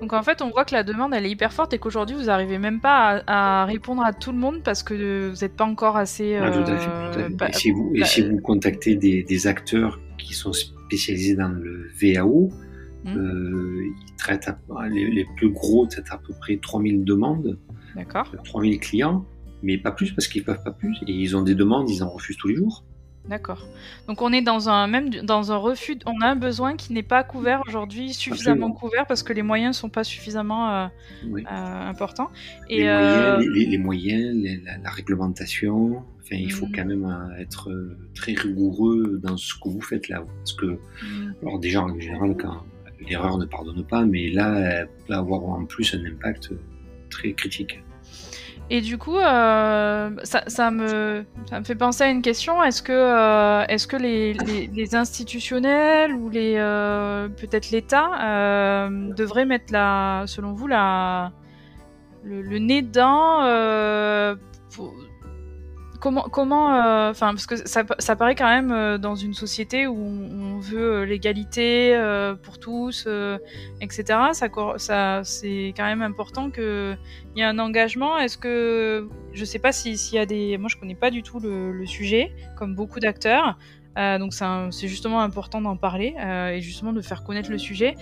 Donc 0.00 0.12
en 0.12 0.22
fait, 0.22 0.42
on 0.42 0.50
voit 0.50 0.64
que 0.64 0.74
la 0.74 0.82
demande 0.82 1.14
elle 1.14 1.24
est 1.24 1.30
hyper 1.30 1.52
forte 1.52 1.72
et 1.72 1.78
qu'aujourd'hui 1.78 2.14
vous 2.16 2.24
n'arrez 2.24 2.58
même 2.58 2.80
pas 2.80 3.22
à, 3.26 3.64
répondre 3.64 4.04
à 4.04 4.12
tout 4.12 4.30
le 4.30 4.38
monde 4.38 4.62
parce 4.62 4.82
que 4.82 5.30
vous 5.30 5.40
n'êtes 5.40 5.56
pas 5.56 5.64
encore 5.64 5.96
assez. 5.96 6.36
Ah, 6.36 6.50
tout 6.50 6.70
à 6.70 6.76
fait, 6.76 7.48
et, 7.48 7.52
si 7.52 7.70
vous, 7.70 7.92
et 7.94 8.04
si 8.04 8.22
vous 8.22 8.38
contactez 8.40 8.94
des, 8.94 9.46
acteurs 9.46 9.98
qui 10.18 10.34
sont 10.34 10.52
spécialisés 10.52 11.34
dans 11.34 11.48
le 11.48 11.90
VAO, 12.00 12.50
Mmh. 13.06 13.16
Euh, 13.16 13.86
ils 13.86 14.16
traitent 14.16 14.50
les, 14.90 15.24
plus 15.36 15.50
gros 15.50 15.86
traitent 15.86 16.10
à 16.10 16.18
peu 16.18 16.34
près 16.34 16.56
3000 16.56 17.04
demandes. 17.04 17.58
D'accord. 17.94 18.34
3000 18.44 18.80
clients, 18.80 19.24
mais 19.62 19.78
pas 19.78 19.92
plus 19.92 20.12
parce 20.12 20.26
qu'ils 20.26 20.44
peuvent 20.44 20.62
pas 20.62 20.72
plus. 20.72 20.96
Et 21.06 21.12
ils 21.12 21.36
ont 21.36 21.42
des 21.42 21.54
demandes, 21.54 21.88
ils 21.88 22.02
en 22.02 22.08
refusent 22.10 22.36
tous 22.36 22.48
les 22.48 22.56
jours. 22.56 22.84
D'accord. 23.28 23.66
Donc 24.06 24.22
on 24.22 24.32
est 24.32 24.42
dans 24.42 24.68
un 24.68 24.86
même 24.86 25.10
dans 25.10 25.50
un 25.50 25.56
refus, 25.56 25.98
on 26.06 26.20
a 26.20 26.26
un 26.26 26.36
besoin 26.36 26.76
qui 26.76 26.92
n'est 26.92 27.02
pas 27.02 27.24
couvert 27.24 27.60
aujourd'hui, 27.66 28.14
suffisamment 28.14 28.70
couvert 28.70 29.04
parce 29.06 29.24
que 29.24 29.32
les 29.32 29.42
moyens 29.42 29.76
sont 29.76 29.88
pas 29.88 30.04
suffisamment 30.04 30.70
euh, 30.70 30.86
euh, 31.24 31.40
importants. 31.44 32.30
Et 32.68 32.84
les, 32.84 33.78
moyens, 33.78 34.36
la, 34.80 34.90
réglementation, 34.90 36.04
enfin 36.22 36.36
il 36.36 36.52
faut 36.52 36.66
mmh. 36.66 36.72
quand 36.72 36.84
même 36.84 37.34
être 37.40 37.68
très 38.14 38.34
rigoureux 38.34 39.18
dans 39.20 39.36
ce 39.36 39.54
que 39.54 39.70
vous 39.70 39.80
faites 39.80 40.08
là, 40.08 40.24
parce 40.38 40.52
que 40.52 40.66
mmh. 40.66 41.34
alors 41.42 41.58
déjà 41.58 41.82
en 41.82 41.98
général 41.98 42.36
quand 42.36 42.62
l'erreur 43.00 43.38
ne 43.38 43.44
pardonne 43.44 43.84
pas, 43.84 44.04
mais 44.04 44.28
là, 44.30 44.58
elle 44.58 44.88
peut 45.06 45.14
avoir 45.14 45.42
en 45.44 45.64
plus 45.64 45.94
un 45.94 46.04
impact 46.04 46.50
très 47.10 47.32
critique. 47.32 47.80
Et 48.68 48.80
du 48.80 48.98
coup, 48.98 49.16
euh, 49.16 50.10
ça, 50.24 50.70
me, 50.72 51.24
ça 51.48 51.60
me 51.60 51.64
fait 51.64 51.76
penser 51.76 52.02
à 52.02 52.10
une 52.10 52.22
question. 52.22 52.62
Est-ce 52.64 52.82
que, 52.82 52.92
euh, 52.92 53.64
est-ce 53.68 53.86
que 53.86 53.96
les, 53.96 54.94
institutionnels 54.94 56.12
ou 56.12 56.30
euh, 56.34 57.28
peut-être 57.28 57.70
l'État 57.70 58.88
devraient 58.90 59.46
mettre 59.46 59.72
la, 59.72 60.24
selon 60.26 60.52
vous, 60.52 60.66
la, 60.66 61.32
le, 62.24 62.58
nez 62.58 62.82
dedans 62.82 63.44
comment, 66.00 66.22
comment, 66.22 66.74
euh, 66.74 67.10
enfin, 67.10 67.28
parce 67.28 67.46
que 67.46 67.56
ça, 67.56 67.84
ça, 67.98 68.16
paraît 68.16 68.34
quand 68.34 68.48
même 68.48 68.70
euh, 68.70 68.98
dans 68.98 69.14
une 69.14 69.34
société 69.34 69.86
où 69.86 69.96
on, 69.96 70.58
veut 70.58 71.04
l'égalité 71.04 71.94
pour 72.42 72.58
tous, 72.58 73.06
etc. 73.82 74.04
Ça, 74.32 74.48
ça 74.78 75.20
c'est 75.22 75.74
quand 75.76 75.84
même 75.84 76.00
important 76.00 76.50
qu'il 76.50 76.98
y 77.36 77.40
ait 77.40 77.44
un 77.44 77.58
engagement. 77.58 78.16
Est-ce 78.18 78.38
que, 78.38 79.06
je 79.34 79.44
sais 79.44 79.58
pas 79.58 79.70
s'il 79.70 79.96
y 80.14 80.18
a 80.18 80.24
des, 80.24 80.56
moi 80.56 80.68
je 80.70 80.76
connais 80.76 80.94
pas 80.94 81.10
du 81.10 81.22
tout 81.22 81.38
le 81.40 81.84
sujet, 81.84 82.32
comme 82.56 82.74
beaucoup 82.74 83.00
d'acteurs. 83.00 83.58
Euh, 83.96 84.18
donc 84.18 84.34
c'est 84.34 84.88
justement 84.88 85.20
important 85.20 85.60
d'en 85.60 85.76
parler 85.76 86.14
euh, 86.18 86.50
et 86.50 86.60
justement 86.60 86.92
de 86.92 87.00
faire 87.00 87.24
connaître 87.24 87.50
le 87.50 87.58
sujet. 87.58 87.96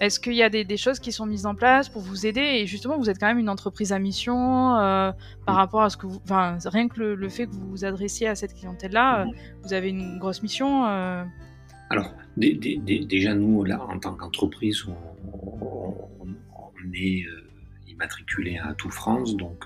Est-ce 0.00 0.18
qu'il 0.18 0.34
y 0.34 0.42
a 0.42 0.48
des, 0.48 0.76
choses 0.76 0.98
qui 0.98 1.12
sont 1.12 1.26
mises 1.26 1.46
en 1.46 1.54
place 1.54 1.88
pour 1.88 2.02
vous 2.02 2.26
aider? 2.26 2.40
Et 2.40 2.66
justement, 2.66 2.98
vous 2.98 3.10
êtes 3.10 3.18
quand 3.18 3.28
même 3.28 3.38
une 3.38 3.48
entreprise 3.48 3.92
à 3.92 3.98
mission 3.98 4.76
euh, 4.76 5.12
par 5.46 5.54
rapport 5.54 5.82
à 5.82 5.90
ce 5.90 5.96
que 5.96 6.06
vous... 6.06 6.20
Enfin, 6.24 6.58
rien 6.64 6.88
que 6.88 7.00
le, 7.00 7.28
fait 7.28 7.46
que 7.46 7.52
vous 7.52 7.68
vous 7.70 7.84
adressiez 7.84 8.26
à 8.26 8.34
cette 8.34 8.54
clientèle-là, 8.54 9.26
vous 9.62 9.72
avez 9.72 9.90
une 9.90 10.18
grosse 10.18 10.42
mission. 10.42 10.84
Alors, 11.90 12.12
déjà, 12.36 13.34
nous, 13.34 13.62
là, 13.62 13.80
en 13.82 13.98
tant 14.00 14.14
qu'entreprise, 14.14 14.84
on, 14.86 15.94
est 16.92 17.24
immatriculé 17.94 18.58
à 18.58 18.74
tout 18.74 18.90
France, 18.90 19.36
donc 19.36 19.64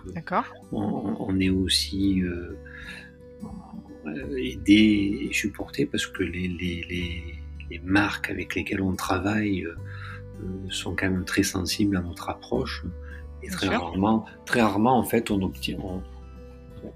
on, 0.73 1.17
on, 1.19 1.41
est 1.41 1.51
aussi 1.51 2.23
euh, 2.23 2.57
aider 4.37 5.29
et 5.29 5.33
supporter 5.33 5.87
parce 5.87 6.07
que 6.07 6.23
les, 6.23 6.49
les, 6.49 6.85
les, 7.71 7.79
marques 7.85 8.31
avec 8.31 8.55
lesquelles 8.55 8.83
on 8.83 8.95
travaille 8.95 9.65
euh, 9.65 9.75
euh, 10.43 10.71
sont 10.71 10.95
quand 10.95 11.11
même 11.11 11.25
très 11.25 11.43
sensibles 11.43 11.97
à 11.97 12.01
notre 12.01 12.29
approche. 12.31 12.85
Et 13.43 13.49
très 13.49 13.69
rarement, 13.69 14.25
très 14.47 14.63
rarement 14.63 14.99
en 14.99 15.05
fait 15.05 15.31
on 15.31 15.41
obtient, 15.43 15.79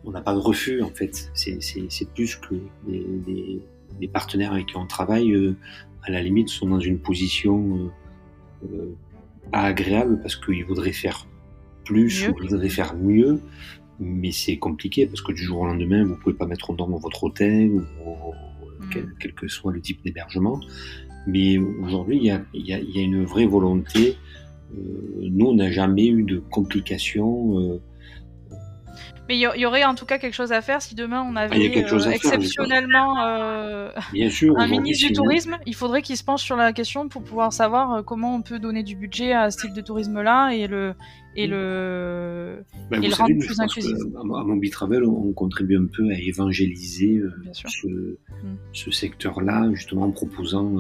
on 0.05 0.11
n'a 0.11 0.21
pas 0.21 0.35
de 0.35 0.41
refus 0.41 0.83
en 0.83 0.91
fait. 0.91 1.31
C'est 1.35 2.13
plus 2.15 2.37
que 2.37 2.55
les, 2.89 3.61
les, 4.01 4.09
partenaires 4.09 4.53
avec 4.53 4.67
qui 4.67 4.77
on 4.77 4.87
travaille, 4.87 5.55
à 6.03 6.11
la 6.11 6.21
limite, 6.21 6.49
sont 6.49 6.67
dans 6.67 6.81
une 6.81 6.99
position 6.99 7.91
pas 9.53 9.61
agréable 9.61 10.21
parce 10.21 10.35
qu'ils 10.35 10.65
voudraient 10.65 10.93
faire 10.93 11.27
plus 11.85 12.29
ou 12.29 12.35
ils 12.43 12.49
voudraient 12.49 12.69
faire 12.69 12.97
mieux 12.97 13.41
mais 14.01 14.33
c'est 14.33 14.57
compliqué 14.59 15.07
parce 15.07 15.21
que 15.21 15.33
du 15.33 15.43
jour 15.43 15.61
au 15.61 15.67
lendemain, 15.67 16.05
vous 16.05 16.17
pouvez 16.17 16.35
pas 16.35 16.47
mettre 16.47 16.71
en 16.71 16.75
norme 16.75 16.97
votre 16.97 17.25
hôtel 17.25 17.71
ou, 17.71 17.81
mm. 18.81 19.15
quel, 19.19 19.35
que 19.35 19.49
soit 19.49 19.73
le 19.73 19.81
type 19.81 20.03
d'hébergement. 20.05 20.61
Mais 21.27 21.59
aujourd'hui, 21.59 22.17
il 22.17 22.25
y 22.25 22.31
a, 22.31 22.45
y, 22.55 22.73
a, 22.73 22.81
y 22.81 22.99
a, 22.99 23.03
une 23.03 23.25
vraie 23.25 23.47
volonté. 23.47 24.17
Euh, 24.77 25.29
nous, 25.31 25.47
on 25.47 25.55
n'a 25.55 25.71
jamais 25.71 26.07
eu 26.07 26.25
de 26.25 26.39
complications. 26.39 27.81
Mais 29.29 29.39
il 29.39 29.41
y, 29.41 29.67
aurait 29.67 29.85
en 29.85 29.95
tout 29.95 30.05
cas 30.05 30.19
quelque 30.19 30.35
chose 30.35 30.53
à 30.53 30.61
faire 30.63 30.83
si 30.83 30.95
demain 30.95 31.23
on 31.23 31.37
ah, 31.37 31.43
avait 31.43 31.77
euh, 31.77 32.11
exceptionnellement 32.11 33.25
euh, 33.25 33.91
un 33.95 34.67
ministre 34.67 35.09
du 35.09 35.13
tourisme. 35.13 35.59
Il 35.67 35.75
faudrait 35.75 36.03
qu'il 36.03 36.17
se 36.17 36.25
penche 36.25 36.43
sur 36.43 36.57
la 36.57 36.73
question 36.73 37.09
pour 37.09 37.23
pouvoir 37.23 37.53
savoir 37.53 37.93
euh, 37.93 38.03
comment 38.03 38.35
on 38.35 38.43
peut 38.43 38.59
donner 38.59 38.83
du 38.83 38.97
budget 38.97 39.33
à 39.33 39.51
ce 39.51 39.61
type 39.61 39.75
de 39.75 39.81
tourisme-là 39.81 40.51
et 40.51 40.67
le 40.67 40.95
et 41.35 41.47
le, 41.47 42.63
ben, 42.91 43.03
et 43.03 43.09
le 43.09 43.15
rendre 43.15 43.39
plus 43.39 43.59
inclusif. 43.59 43.97
À 44.17 44.45
Mobi 44.45 44.69
Travel, 44.69 45.05
on 45.05 45.33
contribue 45.33 45.79
un 45.79 45.87
peu 45.87 46.11
à 46.11 46.19
évangéliser 46.19 47.23
ce, 47.53 47.87
mm. 47.87 48.57
ce 48.75 48.91
secteur-là, 48.91 49.71
justement 49.73 50.03
en 50.03 50.11
proposant 50.11 50.77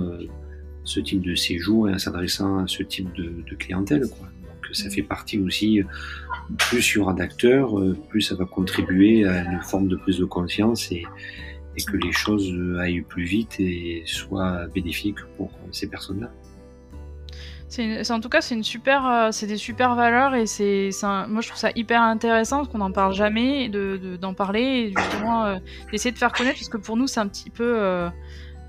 ce 0.84 1.00
type 1.00 1.22
de 1.22 1.34
séjour 1.34 1.88
et 1.88 1.94
en 1.94 1.98
s'adressant 1.98 2.58
à 2.58 2.66
ce 2.66 2.82
type 2.82 3.12
de, 3.14 3.42
de 3.48 3.54
clientèle. 3.56 4.02
Quoi. 4.08 4.28
Donc 4.62 4.74
ça 4.74 4.88
mm. 4.88 4.90
fait 4.90 5.02
partie 5.02 5.38
aussi 5.38 5.80
plus 6.58 6.94
il 6.94 6.98
y 6.98 7.00
aura 7.00 7.14
d'acteurs, 7.14 7.78
euh, 7.78 7.96
plus 8.08 8.22
ça 8.22 8.34
va 8.34 8.44
contribuer 8.44 9.24
à 9.26 9.42
une 9.42 9.62
forme 9.62 9.88
de 9.88 9.96
prise 9.96 10.18
de 10.18 10.24
conscience 10.24 10.90
et, 10.92 11.04
que 11.86 11.96
les 11.96 12.12
choses 12.12 12.52
aillent 12.78 13.00
plus 13.00 13.24
vite 13.24 13.58
et 13.58 14.02
soient 14.04 14.66
bénéfiques 14.74 15.20
pour 15.38 15.50
ces 15.72 15.88
personnes-là. 15.88 16.30
C'est 17.72 18.10
en 18.10 18.20
tout 18.20 18.28
cas 18.28 18.42
c'est 18.42 18.54
une 18.54 18.62
super, 18.62 19.06
euh, 19.06 19.28
c'est 19.32 19.46
des 19.46 19.56
super 19.56 19.94
valeurs 19.94 20.34
et 20.34 20.44
c'est, 20.44 20.90
moi 21.02 21.40
je 21.40 21.48
trouve 21.48 21.58
ça 21.58 21.70
hyper 21.74 22.02
intéressant 22.02 22.58
parce 22.58 22.68
qu'on 22.68 22.78
n'en 22.78 22.92
parle 22.92 23.14
jamais, 23.14 23.70
de, 23.70 24.18
d'en 24.20 24.34
parler 24.34 24.60
et 24.60 24.94
justement 24.94 25.46
euh, 25.46 25.56
d'essayer 25.90 26.12
de 26.12 26.18
faire 26.18 26.32
connaître 26.32 26.58
parce 26.58 26.68
que 26.68 26.76
pour 26.76 26.98
nous 26.98 27.06
c'est 27.06 27.20
un 27.20 27.28
petit 27.28 27.48
peu 27.48 27.76
euh, 27.78 28.10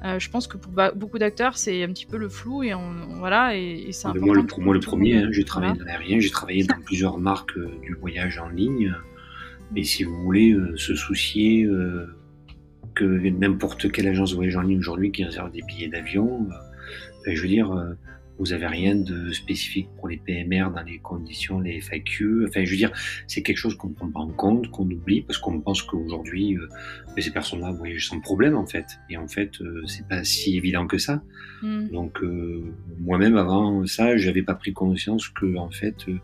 je 0.04 0.30
pense 0.30 0.48
que 0.48 0.58
pour 0.58 0.72
beaucoup 0.96 1.18
d'acteurs, 1.18 1.58
c'est 1.58 1.84
un 1.84 1.88
petit 1.88 2.06
peu 2.06 2.18
le 2.18 2.30
flou 2.30 2.64
et 2.64 2.74
on, 2.74 3.18
voilà 3.20 3.56
et, 3.56 3.88
c'est 3.92 4.08
important. 4.08 4.26
Moi, 4.26 4.36
le, 4.36 4.46
pour 4.46 4.62
moi, 4.62 4.74
le 4.74 4.80
premier, 4.80 5.18
hein, 5.18 5.30
j'ai 5.32 5.46
travaillé 5.46 5.78
dans 5.78 5.86
l'aérien, 5.86 6.20
j'ai 6.20 6.30
travaillé 6.30 6.64
dans 6.64 6.80
plusieurs 6.86 7.18
marques 7.18 7.58
euh, 7.58 7.72
du 7.82 7.94
voyage 7.94 8.38
en 8.38 8.50
ligne. 8.50 8.94
Mais 9.72 9.84
si 9.84 10.04
vous 10.04 10.22
voulez 10.22 10.52
euh, 10.52 10.76
se 10.78 10.94
soucier 10.94 11.68
que 12.94 13.06
n'importe 13.06 13.92
quelle 13.92 14.08
agence 14.08 14.32
de 14.32 14.36
voyage 14.36 14.58
en 14.58 14.62
ligne 14.62 14.80
aujourd'hui 14.80 15.12
qui 15.12 15.24
réserve 15.24 15.52
des 15.52 15.62
billets 15.62 15.88
d'avion, 15.88 16.48
je 17.26 17.42
veux 17.42 17.48
dire, 17.48 17.96
vous 18.40 18.54
avez 18.54 18.68
rien 18.68 18.96
de 18.96 19.32
spécifique 19.32 19.90
pour 19.98 20.08
les 20.08 20.18
PMR 20.18 20.72
dans 20.74 20.84
les 20.84 21.00
conditions, 21.00 21.60
les 21.60 21.80
FAQ. 21.80 22.46
Enfin, 22.48 22.64
je 22.64 22.72
veux 22.72 22.78
dire, 22.78 22.92
c'est 23.28 23.44
quelque 23.44 23.58
chose 23.58 23.76
qu'on 23.76 23.90
ne 23.90 23.94
prend 23.94 24.10
pas 24.10 24.20
en 24.20 24.32
compte, 24.32 24.70
qu'on 24.72 24.90
oublie, 24.90 25.22
parce 25.22 25.38
qu'on 25.38 25.60
pense 25.62 25.82
qu'aujourd'hui, 25.84 26.58
euh, 26.58 26.68
ces 27.18 27.32
personnes-là 27.32 27.72
voyagent 27.72 28.08
sans 28.08 28.20
problème, 28.20 28.56
en 28.56 28.66
fait. 28.66 28.86
Et 29.10 29.18
en 29.18 29.28
fait, 29.28 29.62
euh, 29.62 29.84
c'est 29.86 30.08
pas 30.08 30.24
si 30.24 30.58
évident 30.58 30.88
que 30.88 30.98
ça. 30.98 31.22
Hmm. 31.62 31.90
Donc, 31.90 32.24
euh, 32.24 32.64
moi-même, 33.00 33.38
avant 33.38 33.86
ça, 33.86 34.18
j'avais 34.18 34.44
pas 34.44 34.56
pris 34.56 34.74
conscience 34.74 35.30
que, 35.30 35.56
en 35.58 35.70
fait, 35.70 35.96
euh, 36.10 36.18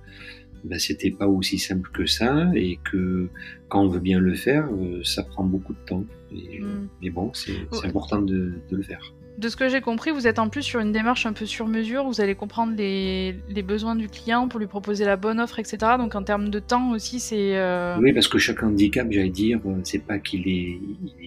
ben, 0.64 0.80
c'était 0.80 1.12
pas 1.12 1.28
aussi 1.28 1.60
simple 1.60 1.90
que 1.92 2.06
ça, 2.06 2.52
et 2.56 2.80
que 2.92 3.30
quand 3.70 3.84
on 3.84 3.88
veut 3.88 4.00
bien 4.00 4.20
le 4.20 4.34
faire, 4.34 4.68
euh, 4.74 5.04
ça 5.04 5.24
prend 5.24 5.44
beaucoup 5.44 5.74
de 5.74 5.86
temps. 5.86 6.06
Et, 6.32 6.60
hmm. 6.60 6.88
Mais 7.02 7.10
bon, 7.12 7.32
c'est 7.34 7.56
important 7.84 8.22
de, 8.22 8.54
de 8.70 8.76
le 8.76 8.84
faire 8.84 9.14
de 9.40 9.48
ce 9.48 9.56
que 9.56 9.70
j'ai 9.70 9.80
compris, 9.80 10.12
vous 10.12 10.28
êtes 10.28 10.38
en 10.38 10.50
plus 10.50 10.64
sur 10.64 10.82
une 10.82 10.92
démarche 10.92 11.26
un 11.26 11.32
peu 11.32 11.46
sur 11.46 11.66
mesure. 11.66 12.04
Vous 12.04 12.20
allez 12.20 12.36
comprendre 12.36 12.74
les, 12.76 13.34
besoins 13.64 13.96
du 13.96 14.10
client 14.10 14.50
pour 14.50 14.60
lui 14.60 14.68
proposer 14.68 15.06
la 15.06 15.16
bonne 15.16 15.40
offre, 15.40 15.60
etc. 15.60 15.78
Donc 15.98 16.16
en 16.16 16.24
termes 16.24 16.50
de 16.50 16.60
temps 16.60 16.92
aussi, 16.92 17.22
c'est. 17.22 17.58
Euh, 17.58 17.98
oui, 18.02 18.12
parce 18.12 18.28
que 18.28 18.38
chaque 18.38 18.62
handicap, 18.64 19.08
j'allais 19.10 19.30
dire, 19.30 19.60
euh, 19.66 19.80
c'est 19.84 20.06
pas 20.06 20.20
qu'il 20.20 20.48
est, 20.48 20.80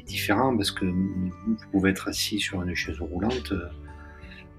différent, 0.07 0.55
parce 0.57 0.71
que 0.71 0.85
vous 0.85 1.57
pouvez 1.71 1.91
être 1.91 2.09
assis 2.09 2.39
sur 2.39 2.63
une 2.63 2.75
chaise 2.75 3.01
roulante. 3.01 3.53
Euh, 3.53 3.69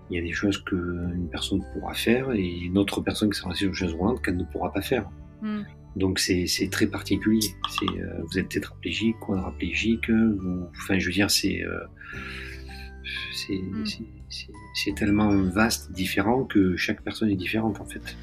il 0.10 0.18
y 0.18 0.20
a 0.20 0.24
des 0.24 0.34
choses 0.34 0.58
qu'une 0.64 1.30
personne 1.32 1.64
pourra 1.74 1.94
faire 1.94 2.32
et 2.34 2.48
une 2.48 2.78
autre 2.78 3.02
personne 3.02 3.30
qui 3.32 3.40
sera 3.40 3.52
assise 3.52 3.62
sur 3.62 3.70
une 3.70 3.76
chaise 3.76 3.94
roulante 3.94 4.22
qu'elle 4.24 4.38
ne 4.38 4.44
pourra 4.44 4.72
pas 4.72 4.82
faire. 4.82 5.10
Hmm. 5.42 5.62
Donc 5.96 6.20
c'est 6.20 6.48
très 6.72 6.88
particulier. 6.88 7.50
vous 8.24 8.40
êtes 8.40 8.50
tétraplégique, 8.50 9.16
quadraplégique, 9.20 10.10
vous, 10.10 10.68
enfin 10.72 10.98
je 10.98 11.06
veux 11.06 11.14
dire 11.14 11.30
c'est. 11.30 11.64
C'est 14.74 14.96
tellement 14.96 15.30
vaste, 15.44 15.92
différent, 15.92 16.44
que 16.44 16.76
chaque 16.78 17.02
personne 17.02 17.30
est 17.30 17.36
différente 17.36 17.80
en 17.82 17.86
fait. 17.86 18.16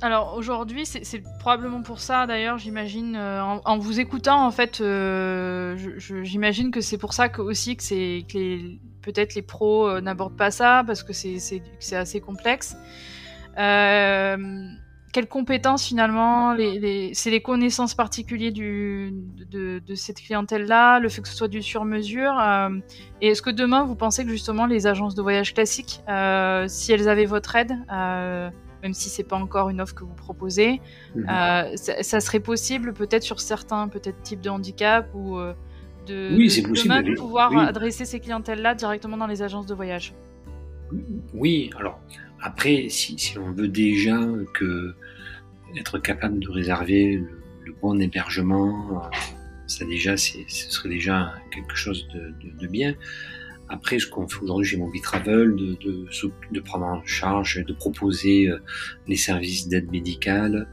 Alors 0.00 0.36
aujourd'hui, 0.36 0.86
c'est 0.86 1.22
probablement 1.40 1.82
pour 1.82 1.98
ça 1.98 2.26
d'ailleurs, 2.26 2.56
j'imagine, 2.58 3.16
euh, 3.16 3.42
en, 3.42 3.78
vous 3.78 3.98
écoutant 3.98 4.46
en 4.46 4.52
fait, 4.52 4.80
euh, 4.80 5.76
j'imagine 6.22 6.70
que 6.70 6.80
c'est 6.80 6.98
pour 6.98 7.14
ça 7.14 7.28
que, 7.28 7.42
aussi 7.42 7.76
que, 7.76 8.22
que 8.22 8.76
peut-être 9.02 9.34
les 9.34 9.42
pros 9.42 9.88
euh, 9.88 10.00
n'abordent 10.00 10.36
pas 10.36 10.52
ça, 10.52 10.84
parce 10.86 11.02
que 11.02 11.12
c'est 11.12 11.96
assez 11.96 12.20
complexe. 12.20 12.76
Euh, 13.58 14.36
quelles 15.12 15.28
compétences 15.28 15.86
finalement 15.86 16.52
les, 16.52 17.12
C'est 17.14 17.30
les 17.30 17.40
connaissances 17.40 17.94
particulières 17.94 18.52
du, 18.52 19.12
de, 19.50 19.94
cette 19.94 20.20
clientèle-là, 20.20 21.00
le 21.00 21.08
fait 21.08 21.22
que 21.22 21.28
ce 21.28 21.34
soit 21.34 21.48
du 21.48 21.62
sur-mesure. 21.62 22.38
Euh, 22.38 22.70
et 23.20 23.28
est-ce 23.28 23.42
que 23.42 23.50
demain, 23.50 23.84
vous 23.84 23.94
pensez 23.94 24.24
que 24.24 24.30
justement 24.30 24.66
les 24.66 24.86
agences 24.86 25.14
de 25.14 25.22
voyage 25.22 25.54
classiques, 25.54 26.02
euh, 26.08 26.66
si 26.68 26.92
elles 26.92 27.08
avaient 27.08 27.24
votre 27.24 27.56
aide, 27.56 27.72
euh, 27.92 28.50
même 28.82 28.94
si 28.94 29.08
c'est 29.08 29.24
pas 29.24 29.36
encore 29.36 29.70
une 29.70 29.80
offre 29.80 29.94
que 29.94 30.04
vous 30.04 30.14
proposez, 30.14 30.80
mhm. 31.14 31.26
ça, 31.76 32.20
serait 32.20 32.40
possible 32.40 32.92
peut-être 32.92 33.22
sur 33.22 33.40
certains 33.40 33.88
peut-être 33.88 34.22
types 34.22 34.40
de 34.40 34.50
handicap 34.50 35.08
ou 35.14 35.38
de, 36.06 36.36
oui, 36.36 36.44
possible, 36.46 36.72
demain, 36.74 37.14
pouvoir 37.16 37.56
adresser 37.56 38.04
ces 38.04 38.20
clientèles-là 38.20 38.74
directement 38.74 39.16
dans 39.16 39.26
les 39.26 39.42
agences 39.42 39.66
de 39.66 39.74
voyage? 39.74 40.14
Oui, 41.34 41.70
alors 41.78 41.98
après, 42.40 42.88
si, 42.88 43.34
on 43.38 43.52
veut 43.52 43.68
déjà 43.68 44.18
que 44.54 44.94
être 45.76 45.98
capable 45.98 46.38
de 46.38 46.48
réserver 46.48 47.16
le, 47.64 47.74
bon 47.82 48.00
hébergement, 48.00 49.04
euh, 49.04 49.16
ça 49.66 49.84
déjà, 49.84 50.16
ce 50.16 50.38
serait 50.46 50.88
déjà 50.88 51.34
quelque 51.52 51.76
chose 51.76 52.08
de, 52.14 52.66
bien. 52.66 52.94
Après, 53.68 53.98
ce 53.98 54.06
qu'on 54.06 54.26
fait 54.26 54.40
aujourd'hui 54.40 54.66
chez 54.66 54.76
Mobi 54.78 55.00
Travel, 55.02 55.54
de, 55.54 55.76
de, 56.52 56.60
prendre 56.60 56.86
en 56.86 57.04
charge, 57.04 57.62
de 57.62 57.72
proposer 57.74 58.48
euh, 58.48 58.58
les 59.06 59.16
services 59.16 59.68
d'aide 59.68 59.90
médicale, 59.90 60.66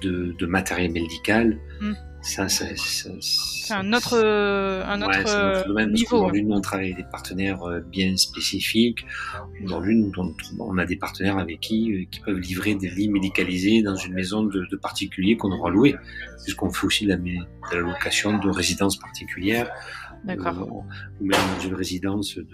de, 0.00 0.46
matériel 0.46 0.92
médical. 0.92 1.58
Mm. 1.80 1.92
Ça, 2.22 2.48
c'est 2.48 3.72
un 3.72 3.92
autre, 3.92 4.16
un 4.16 5.02
autre, 5.02 5.58
ouais, 5.58 5.66
domaine, 5.66 5.92
niveau. 5.92 6.18
Aujourd'hui, 6.18 6.44
nous, 6.44 6.54
on 6.54 6.60
travaille 6.60 6.92
avec 6.92 7.04
des 7.04 7.10
partenaires 7.10 7.60
bien 7.90 8.16
spécifiques. 8.16 9.06
Aujourd'hui, 9.64 10.04
on, 10.16 10.34
on, 10.58 10.78
a 10.78 10.84
des 10.84 10.96
partenaires 10.96 11.38
avec 11.38 11.60
qui, 11.60 12.08
qui 12.10 12.20
peuvent 12.20 12.38
livrer 12.38 12.74
des 12.74 12.90
lits 12.90 13.08
médicalisés 13.08 13.82
dans 13.82 13.96
une 13.96 14.12
maison 14.12 14.42
de, 14.42 14.66
de 14.70 14.76
particuliers 14.76 15.36
qu'on 15.36 15.50
aura 15.50 15.70
loué. 15.70 15.96
Puisqu'on 16.44 16.70
fait 16.70 16.86
aussi 16.86 17.06
la, 17.06 17.16
de 17.16 17.30
la 17.72 17.80
location 17.80 18.38
de 18.38 18.48
résidences 18.50 18.98
particulières. 18.98 19.70
D'accord. 20.24 20.84
ou 21.20 21.24
même 21.24 21.40
dans 21.56 21.64
une 21.64 21.74
résidence 21.74 22.36
de, 22.36 22.44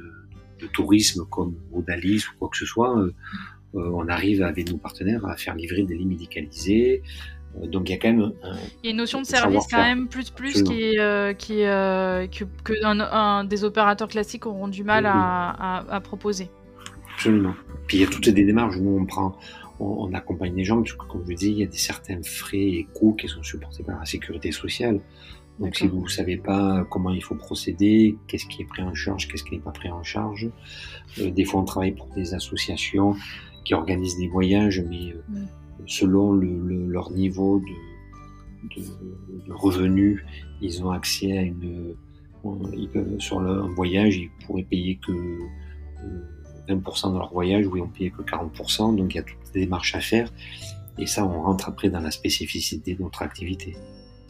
de 0.60 0.66
tourisme 0.68 1.24
comme 1.30 1.56
Odalis 1.72 2.24
ou 2.28 2.38
quoi 2.38 2.48
que 2.48 2.56
ce 2.56 2.66
soit, 2.66 2.98
euh, 2.98 3.14
euh, 3.74 3.90
on 3.94 4.08
arrive 4.08 4.42
avec 4.42 4.70
nos 4.70 4.78
partenaires 4.78 5.24
à 5.26 5.36
faire 5.36 5.54
livrer 5.54 5.82
des 5.82 5.96
lits 5.96 6.06
médicalisés. 6.06 7.02
Euh, 7.62 7.66
donc 7.66 7.88
il 7.88 7.92
y 7.92 7.94
a 7.94 7.98
quand 7.98 8.12
même 8.12 8.32
il 8.82 8.86
y 8.86 8.88
a 8.88 8.90
une 8.90 8.96
notion 8.96 9.20
de 9.20 9.26
service 9.26 9.66
quand 9.70 9.82
même 9.82 10.08
plus 10.08 10.30
plus 10.30 10.62
qui 10.62 10.82
est, 10.82 11.38
qui 11.38 11.58
que, 11.58 12.44
que 12.64 12.84
un, 12.84 13.44
des 13.44 13.64
opérateurs 13.64 14.08
classiques 14.08 14.46
auront 14.46 14.68
du 14.68 14.84
mal 14.84 15.06
à, 15.06 15.84
à, 15.88 16.00
proposer. 16.00 16.50
Absolument. 17.14 17.54
Puis 17.86 17.98
il 17.98 18.00
y 18.00 18.04
a 18.04 18.08
toutes 18.08 18.28
des 18.28 18.44
démarches. 18.44 18.76
Nous 18.76 18.98
on 18.98 19.06
prend, 19.06 19.36
on, 19.80 20.12
accompagne 20.12 20.54
les 20.54 20.64
gens 20.64 20.82
parce 20.82 20.92
que 20.92 21.06
comme 21.06 21.24
je 21.28 21.34
dis, 21.34 21.48
il 21.48 21.58
y 21.58 21.62
a 21.62 21.66
des 21.66 21.76
certains 21.76 22.22
frais 22.22 22.58
et 22.58 22.88
coûts 22.94 23.14
qui 23.14 23.28
sont 23.28 23.42
supportés 23.42 23.82
par 23.82 23.98
la 23.98 24.06
sécurité 24.06 24.52
sociale. 24.52 25.00
Donc 25.58 25.74
si 25.74 25.86
vous 25.86 26.02
ne 26.02 26.08
savez 26.08 26.36
pas 26.36 26.86
comment 26.90 27.10
il 27.10 27.22
faut 27.22 27.34
procéder, 27.34 28.16
qu'est-ce 28.26 28.46
qui 28.46 28.62
est 28.62 28.66
pris 28.66 28.82
en 28.82 28.94
charge, 28.94 29.26
qu'est-ce 29.28 29.44
qui 29.44 29.54
n'est 29.54 29.62
pas 29.62 29.70
pris 29.70 29.90
en 29.90 30.02
charge, 30.02 30.50
euh, 31.18 31.30
des 31.30 31.44
fois 31.44 31.60
on 31.62 31.64
travaille 31.64 31.92
pour 31.92 32.08
des 32.08 32.34
associations 32.34 33.16
qui 33.64 33.72
organisent 33.72 34.18
des 34.18 34.28
voyages, 34.28 34.84
mais 34.88 35.12
euh, 35.12 35.22
mm. 35.28 35.48
Selon 35.86 36.32
le, 36.32 36.86
leur 36.86 37.10
niveau 37.10 37.60
de, 37.60 38.80
de, 39.46 39.52
revenus, 39.52 40.22
ils 40.60 40.82
ont 40.84 40.90
accès 40.90 41.36
à 41.36 41.42
une... 41.42 41.94
Ils 42.76 42.88
peuvent, 42.88 43.18
sur 43.18 43.40
le, 43.40 43.50
un 43.50 43.74
voyage, 43.74 44.16
ils 44.16 44.30
pourraient 44.46 44.62
payer 44.62 44.98
que 45.04 45.12
20% 46.68 47.08
euh, 47.08 47.12
de 47.12 47.18
leur 47.18 47.32
voyage, 47.32 47.66
ou 47.66 47.76
ils 47.76 47.82
ont 47.82 47.88
payé 47.88 48.10
que 48.10 48.22
40%, 48.22 48.96
donc 48.96 49.14
il 49.14 49.16
y 49.16 49.20
a 49.20 49.24
toutes 49.24 49.52
des 49.52 49.60
démarches 49.60 49.96
à 49.96 50.00
faire, 50.00 50.32
et 50.96 51.06
ça 51.06 51.26
on 51.26 51.42
rentre 51.42 51.68
après 51.68 51.90
dans 51.90 52.00
la 52.00 52.12
spécificité 52.12 52.94
de 52.94 53.02
notre 53.02 53.22
activité. 53.22 53.76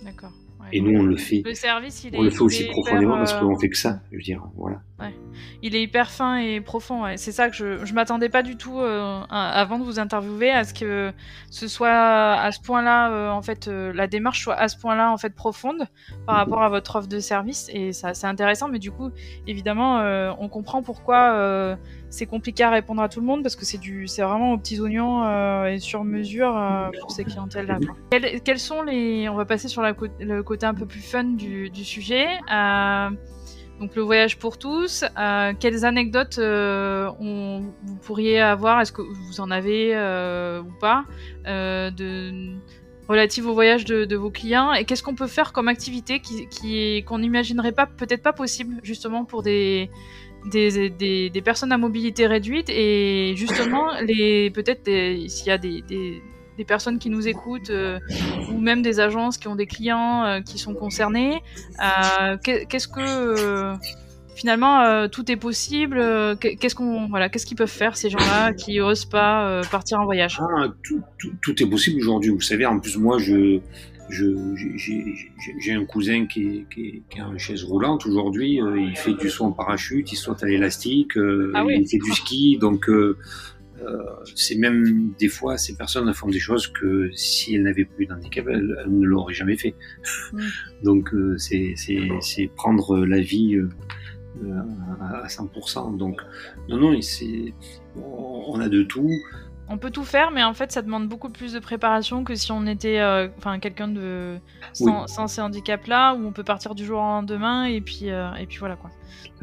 D'accord 0.02 0.32
et 0.72 0.80
nous, 0.80 0.98
on 0.98 1.02
le 1.02 1.16
fait. 1.16 1.42
Le 1.44 1.54
service, 1.54 2.04
il 2.04 2.16
on 2.16 2.22
le 2.22 2.30
fait 2.30 2.40
aussi 2.40 2.64
profondément 2.64 3.16
parce 3.16 3.34
qu'on 3.34 3.58
fait 3.58 3.68
que 3.68 3.76
ça. 3.76 4.00
Je 4.10 4.16
veux 4.16 4.22
dire, 4.22 4.42
voilà. 4.56 4.80
Il 5.62 5.74
est 5.74 5.82
hyper 5.82 6.10
fin 6.10 6.38
et 6.38 6.60
profond. 6.60 7.04
C'est 7.16 7.32
ça 7.32 7.50
que 7.50 7.56
je, 7.56 7.84
je 7.84 7.92
m'attendais 7.92 8.28
pas 8.28 8.42
du 8.42 8.56
tout 8.56 8.78
euh, 8.78 9.20
avant 9.28 9.78
de 9.78 9.84
vous 9.84 9.98
interviewer 9.98 10.50
à 10.50 10.64
ce 10.64 10.72
que 10.72 11.12
ce 11.50 11.68
soit 11.68 11.90
à 11.90 12.50
ce 12.52 12.60
point-là, 12.60 13.10
euh, 13.10 13.30
en 13.30 13.42
fait, 13.42 13.68
euh, 13.68 13.92
la 13.92 14.06
démarche 14.06 14.42
soit 14.42 14.54
à 14.54 14.68
ce 14.68 14.78
point-là 14.78 15.12
en 15.12 15.18
fait 15.18 15.34
profonde 15.34 15.86
par 16.26 16.36
rapport 16.36 16.62
à 16.62 16.68
votre 16.68 16.96
offre 16.96 17.08
de 17.08 17.20
service. 17.20 17.68
Et 17.72 17.92
ça, 17.92 18.14
c'est 18.14 18.26
intéressant. 18.26 18.68
Mais 18.68 18.78
du 18.78 18.90
coup, 18.90 19.10
évidemment, 19.46 20.00
on 20.38 20.48
comprend 20.48 20.82
pourquoi 20.82 21.76
c'est 22.16 22.26
compliqué 22.26 22.64
à 22.64 22.70
répondre 22.70 23.02
à 23.02 23.10
tout 23.10 23.20
le 23.20 23.26
monde 23.26 23.42
parce 23.42 23.56
que 23.56 23.66
c'est 23.66 23.76
du, 23.78 24.08
c'est 24.08 24.22
vraiment 24.22 24.52
aux 24.52 24.58
petits 24.58 24.80
oignons 24.80 25.22
euh, 25.24 25.66
et 25.66 25.78
sur 25.78 26.02
mesure 26.02 26.56
euh, 26.56 26.88
pour 26.98 27.10
ces 27.10 27.24
clientèles-là. 27.24 27.78
Quels, 28.42 28.58
sont 28.58 28.82
les, 28.82 29.28
on 29.28 29.34
va 29.34 29.44
passer 29.44 29.68
sur 29.68 29.82
la, 29.82 29.94
le 30.20 30.42
côté 30.42 30.64
un 30.64 30.72
peu 30.72 30.86
plus 30.86 31.02
fun 31.02 31.24
du, 31.24 31.68
du 31.68 31.84
sujet. 31.84 32.26
Euh, 32.50 33.10
donc 33.80 33.94
le 33.94 34.00
voyage 34.00 34.38
pour 34.38 34.56
tous. 34.56 35.04
quelles 35.60 35.84
anecdotes 35.84 36.38
on, 36.40 37.60
vous 37.82 37.96
pourriez 37.96 38.40
avoir 38.40 38.80
Est-ce 38.80 38.92
que 38.92 39.02
vous 39.02 39.40
en 39.42 39.50
avez 39.50 39.90
ou 40.60 40.72
pas 40.80 41.04
de 41.44 42.56
relatives 43.08 43.46
au 43.46 43.52
voyage 43.52 43.84
de, 43.84 44.04
de 44.04 44.16
vos 44.16 44.30
clients 44.30 44.72
et 44.72 44.84
qu'est-ce 44.84 45.02
qu'on 45.02 45.14
peut 45.14 45.28
faire 45.28 45.52
comme 45.52 45.68
activité 45.68 46.20
qui, 46.20 46.48
qui 46.48 47.04
qu'on 47.04 47.20
n'imaginerait 47.20 47.72
pas 47.72 47.86
peut-être 47.86 48.22
pas 48.22 48.32
possible 48.32 48.80
justement 48.82 49.24
pour 49.24 49.42
des 49.42 49.90
des, 50.50 50.90
des, 50.90 51.30
des, 51.30 51.42
personnes 51.42 51.72
à 51.72 51.78
mobilité 51.78 52.26
réduite 52.26 52.68
et 52.70 53.34
justement 53.36 53.86
les 54.06 54.50
peut-être 54.50 54.84
s'il 54.84 55.46
y 55.46 55.50
a 55.50 55.58
des, 55.58 55.82
des, 55.82 56.64
personnes 56.66 56.98
qui 56.98 57.10
nous 57.10 57.28
écoutent 57.28 57.70
euh, 57.70 57.98
ou 58.50 58.58
même 58.58 58.80
des 58.80 58.98
agences 58.98 59.36
qui 59.36 59.46
ont 59.48 59.56
des 59.56 59.66
clients 59.66 60.24
euh, 60.24 60.40
qui 60.40 60.58
sont 60.58 60.74
concernés 60.74 61.42
euh, 61.82 62.36
qu'est-ce 62.42 62.88
que 62.88 63.74
finalement 64.34 65.08
tout 65.08 65.30
est 65.30 65.36
possible 65.36 65.98
qu'est-ce 66.38 66.74
qu'on 66.74 67.08
voilà 67.08 67.28
qu'est-ce 67.28 67.46
qu'ils 67.46 67.56
peuvent 67.56 67.68
faire 67.68 67.96
ces 67.96 68.10
gens-là 68.10 68.52
qui 68.52 68.80
osent 68.80 69.04
pas 69.04 69.60
partir 69.70 70.00
en 70.00 70.04
voyage? 70.04 70.38
Ah, 70.40 70.68
tout, 70.82 71.00
tout, 71.18 71.32
tout, 71.42 71.62
est 71.62 71.66
possible 71.66 72.00
aujourd'hui 72.00 72.30
vous 72.30 72.40
savez 72.40 72.66
en 72.66 72.78
plus 72.78 72.96
moi 72.96 73.18
je 73.18 73.60
j'ai 74.08 75.72
un 75.72 75.84
cousin 75.84 76.26
qui, 76.26 76.66
qui, 76.72 77.02
qui, 77.10 77.20
a 77.20 77.26
une 77.26 77.38
chaise 77.38 77.64
roulante 77.64 78.06
aujourd'hui, 78.06 78.60
euh, 78.60 78.78
il 78.78 78.96
fait 78.96 79.14
du 79.14 79.30
saut 79.30 79.44
en 79.44 79.52
parachute, 79.52 80.12
il 80.12 80.16
saute 80.16 80.42
à 80.42 80.46
l'élastique, 80.46 81.16
euh, 81.16 81.52
ah 81.54 81.64
il 81.68 81.86
fait 81.88 81.98
du 81.98 82.12
ski, 82.12 82.58
donc 82.58 82.88
euh, 82.88 83.16
euh, 83.82 84.02
c'est 84.34 84.56
même 84.56 85.12
des 85.18 85.28
fois 85.28 85.58
ces 85.58 85.76
personnes 85.76 86.12
font 86.14 86.28
des 86.28 86.38
choses 86.38 86.68
que 86.68 87.10
si 87.14 87.54
elles 87.54 87.62
n'avaient 87.62 87.84
plus 87.84 88.06
d'handicap, 88.06 88.46
elles, 88.48 88.76
elles, 88.80 88.90
ne 88.90 89.04
l'auraient 89.04 89.34
jamais 89.34 89.56
fait. 89.56 89.74
Mm. 90.32 90.40
donc 90.84 91.10
c'est 91.38 92.50
prendre 92.54 93.04
la 93.04 93.20
vie 93.20 93.60
à 95.00 95.26
100%. 95.26 95.96
Donc 95.96 96.20
non, 96.68 96.78
non, 96.78 96.98
on 97.96 98.60
a 98.60 98.68
de 98.68 98.82
tout 98.82 99.10
on 99.68 99.78
peut 99.78 99.90
tout 99.90 100.04
faire, 100.04 100.30
mais 100.30 100.44
en 100.44 100.54
fait, 100.54 100.70
ça 100.70 100.82
demande 100.82 101.08
beaucoup 101.08 101.28
plus 101.28 101.52
de 101.52 101.58
préparation 101.58 102.24
que 102.24 102.34
si 102.34 102.52
on 102.52 102.66
était, 102.66 103.00
euh, 103.00 103.28
enfin, 103.38 103.58
quelqu'un 103.58 103.88
de 103.88 104.38
sans, 104.72 105.26
ces 105.26 105.40
handicaps-là, 105.40 106.14
où 106.14 106.26
on 106.26 106.32
peut 106.32 106.44
partir 106.44 106.74
du 106.74 106.84
jour 106.84 106.98
au 106.98 107.02
lendemain 107.02 107.64
et 107.64 107.80
puis 107.80 108.10
euh, 108.10 108.32
et 108.34 108.46
puis 108.46 108.58
voilà 108.58 108.76
quoi. 108.76 108.90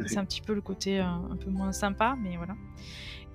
C'est 0.08 0.18
un 0.18 0.26
petit 0.26 0.42
peu 0.42 0.54
le 0.54 0.62
côté 0.62 1.00
euh, 1.00 1.04
un 1.04 1.36
peu 1.36 1.50
moins 1.50 1.72
sympa, 1.72 2.16
mais 2.22 2.38
voilà. 2.38 2.56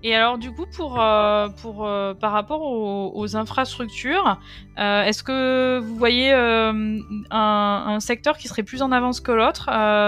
Et 0.05 0.15
alors 0.15 0.39
du 0.39 0.53
coup, 0.53 0.67
pour, 0.67 1.01
euh, 1.01 1.49
pour, 1.49 1.85
euh, 1.85 2.15
par 2.15 2.31
rapport 2.31 2.63
aux, 2.63 3.37
infrastructures, 3.37 4.41
euh, 4.79 5.03
est-ce 5.03 5.25
que 5.25 5.81
vous 5.81 5.97
voyez 5.97 6.33
un, 6.33 7.99
secteur 8.01 8.39
qui 8.39 8.47
serait 8.47 8.63
plus 8.63 8.81
en 8.81 8.93
avance 8.93 9.21
que 9.21 9.33
l'autre 9.33 9.67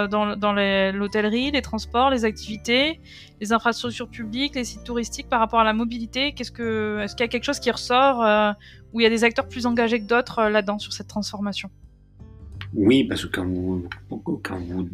dans, 0.09 0.37
dans 0.37 0.53
l'hôtellerie, 0.53 1.51
les, 1.51 1.63
transports, 1.63 2.11
les 2.11 2.25
activités, 2.25 3.01
les 3.41 3.53
infrastructures 3.53 4.09
publiques, 4.09 4.55
les 4.55 4.65
sites 4.65 4.85
touristiques 4.85 5.29
par 5.29 5.41
rapport 5.41 5.61
à 5.61 5.65
la 5.65 5.73
mobilité? 5.73 6.33
Qu'est-ce 6.33 6.53
que, 6.53 7.01
Est-ce 7.01 7.17
qu'il 7.17 7.25
y 7.25 7.29
a 7.29 7.29
quelque 7.29 7.45
chose 7.45 7.59
qui 7.59 7.71
ressort 7.71 8.55
où 8.93 9.01
il 9.01 9.03
y 9.03 9.07
a 9.07 9.11
des 9.11 9.25
acteurs 9.25 9.49
plus 9.49 9.67
engagés 9.67 10.01
que 10.01 10.07
d'autres 10.07 10.45
là-dedans 10.45 10.79
sur 10.79 10.93
cette 10.93 11.09
transformation? 11.09 11.69
Oui, 12.75 13.03
parce 13.05 13.27
que 13.27 13.33
quand 13.33 13.45
vous, 13.45 13.89
quand 14.45 14.59
vous 14.61 14.89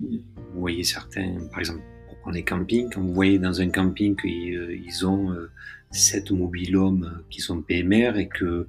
voyez 0.55 0.85
certains, 0.85 1.35
par 1.51 1.59
exemple, 1.59 1.83
les 2.31 2.43
campings, 2.43 2.91
quand 2.93 3.01
vous 3.01 3.13
voyez 3.13 3.39
dans 3.39 3.61
un 3.61 3.69
camping 3.71 4.17
qu'ils 4.17 4.57
euh, 4.57 5.07
ont 5.07 5.33
euh, 5.33 5.51
sept 5.91 6.31
mobilhomes 6.31 7.23
qui 7.31 7.41
sont 7.41 7.63
PMR 7.63 8.17
et 8.17 8.29
que 8.29 8.67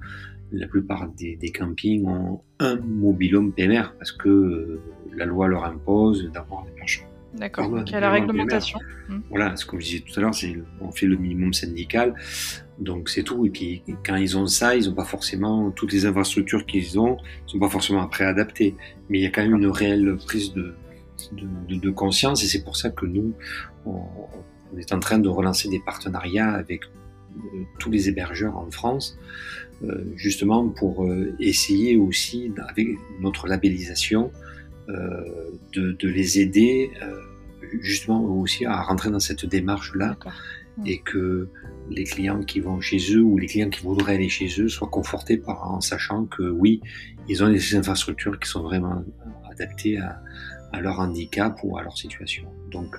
la 0.52 0.66
plupart 0.66 1.08
des, 1.08 1.36
campings 1.52 2.06
ont 2.06 2.40
un 2.58 2.76
mobilhome 2.76 3.52
PMR 3.52 3.94
parce 3.98 4.12
que 4.12 4.28
euh, 4.28 4.80
la 5.14 5.26
loi 5.26 5.48
leur 5.48 5.64
impose 5.64 6.30
d'avoir 6.32 6.64
des 6.64 6.72
marchands. 6.78 7.04
D'accord, 7.34 7.68
donc 7.68 7.90
il 7.90 7.92
y 7.92 7.96
a 7.96 8.00
la 8.00 8.10
réglementation. 8.10 8.78
Mmh. 9.08 9.18
Voilà, 9.28 9.54
ce 9.56 9.66
que 9.66 9.78
je 9.78 9.84
disais 9.84 10.00
tout 10.00 10.18
à 10.18 10.22
l'heure, 10.22 10.34
c'est 10.34 10.56
on 10.80 10.90
fait 10.90 11.06
le 11.06 11.16
minimum 11.16 11.52
syndical, 11.52 12.14
donc 12.78 13.10
c'est 13.10 13.22
tout. 13.22 13.44
Et 13.44 13.50
puis 13.50 13.82
quand 14.04 14.16
ils 14.16 14.38
ont 14.38 14.46
ça, 14.46 14.74
ils 14.76 14.88
n'ont 14.88 14.94
pas 14.94 15.04
forcément 15.04 15.70
toutes 15.70 15.92
les 15.92 16.06
infrastructures 16.06 16.64
qu'ils 16.64 16.98
ont, 16.98 17.18
ils 17.46 17.50
sont 17.50 17.58
pas 17.58 17.68
forcément 17.68 18.00
après 18.00 18.24
adaptées. 18.24 18.74
Mais 19.10 19.18
il 19.18 19.22
y 19.22 19.26
a 19.26 19.30
quand 19.30 19.42
même 19.42 19.56
une 19.56 19.66
réelle 19.66 20.16
prise 20.26 20.54
de, 20.54 20.74
de, 21.32 21.90
conscience 21.90 22.42
et 22.44 22.46
c'est 22.46 22.62
pour 22.62 22.76
ça 22.76 22.90
que 22.90 23.06
nous, 23.06 23.34
on, 23.86 24.02
est 24.76 24.92
en 24.92 25.00
train 25.00 25.18
de 25.18 25.28
relancer 25.28 25.68
des 25.68 25.80
partenariats 25.80 26.50
avec 26.50 26.84
euh, 26.84 27.62
tous 27.78 27.90
les 27.90 28.08
hébergeurs 28.08 28.56
en 28.56 28.70
France, 28.70 29.18
euh, 29.82 30.04
justement 30.16 30.68
pour 30.68 31.04
euh, 31.04 31.34
essayer 31.40 31.96
aussi, 31.96 32.52
avec 32.68 32.88
notre 33.20 33.46
labellisation, 33.46 34.30
de, 35.74 36.08
les 36.08 36.40
aider 36.40 36.90
justement 37.82 38.24
aussi 38.40 38.64
à 38.64 38.80
rentrer 38.80 39.10
dans 39.10 39.20
cette 39.20 39.44
démarche-là. 39.44 40.16
Et 40.86 41.00
que 41.00 41.48
les 41.90 42.04
clients 42.04 42.40
qui 42.40 42.60
vont 42.60 42.80
chez 42.80 42.98
eux 43.12 43.20
ou 43.20 43.36
les 43.36 43.48
clients 43.48 43.68
qui 43.68 43.82
voudraient 43.82 44.14
aller 44.14 44.28
chez 44.28 44.48
eux 44.60 44.68
soient 44.68 44.88
confortés 44.88 45.36
par, 45.36 45.70
en 45.70 45.80
sachant 45.80 46.24
que 46.24 46.44
oui, 46.44 46.80
ils 47.28 47.42
ont 47.42 47.50
des 47.50 47.74
infrastructures 47.74 48.38
qui 48.38 48.48
sont 48.48 48.62
vraiment 48.62 49.04
adaptées 49.50 49.98
à, 49.98 50.22
à 50.72 50.80
leur 50.80 51.00
handicap 51.00 51.58
ou 51.62 51.76
à 51.78 51.82
leur 51.82 51.96
situation. 51.96 52.44
Donc, 52.70 52.96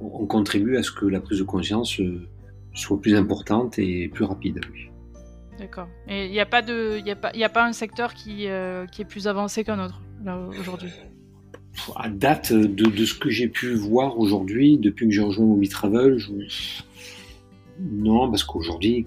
on 0.00 0.26
contribue 0.26 0.76
à 0.76 0.82
ce 0.82 0.92
que 0.92 1.06
la 1.06 1.20
prise 1.20 1.38
de 1.38 1.44
conscience 1.44 2.00
euh, 2.00 2.26
soit 2.74 3.00
plus 3.00 3.14
importante 3.14 3.78
et 3.78 4.08
plus 4.08 4.24
rapide. 4.24 4.60
D'accord. 5.58 5.88
Et 6.08 6.26
il 6.26 6.32
n'y 6.32 6.40
a, 6.40 6.46
pas 6.46 6.62
de, 6.62 7.00
y 7.04 7.10
a, 7.10 7.16
pas, 7.16 7.32
y 7.34 7.44
a 7.44 7.48
pas 7.48 7.66
un 7.66 7.72
secteur 7.72 8.14
qui, 8.14 8.48
euh, 8.48 8.86
qui 8.86 9.02
est 9.02 9.04
plus 9.04 9.28
avancé 9.28 9.64
qu'un 9.64 9.84
autre, 9.84 10.00
aujourd'hui? 10.58 10.90
À 11.96 12.08
date 12.08 12.52
de, 12.52 12.66
de 12.66 13.04
ce 13.04 13.14
que 13.14 13.30
j'ai 13.30 13.48
pu 13.48 13.74
voir 13.74 14.18
aujourd'hui, 14.18 14.78
depuis 14.78 15.06
que 15.06 15.12
j'ai 15.12 15.22
rejoint 15.22 15.46
Mobi 15.46 15.68
Travel, 15.68 16.18
je... 16.18 16.30
non, 17.80 18.30
parce 18.30 18.44
qu'aujourd'hui, 18.44 19.06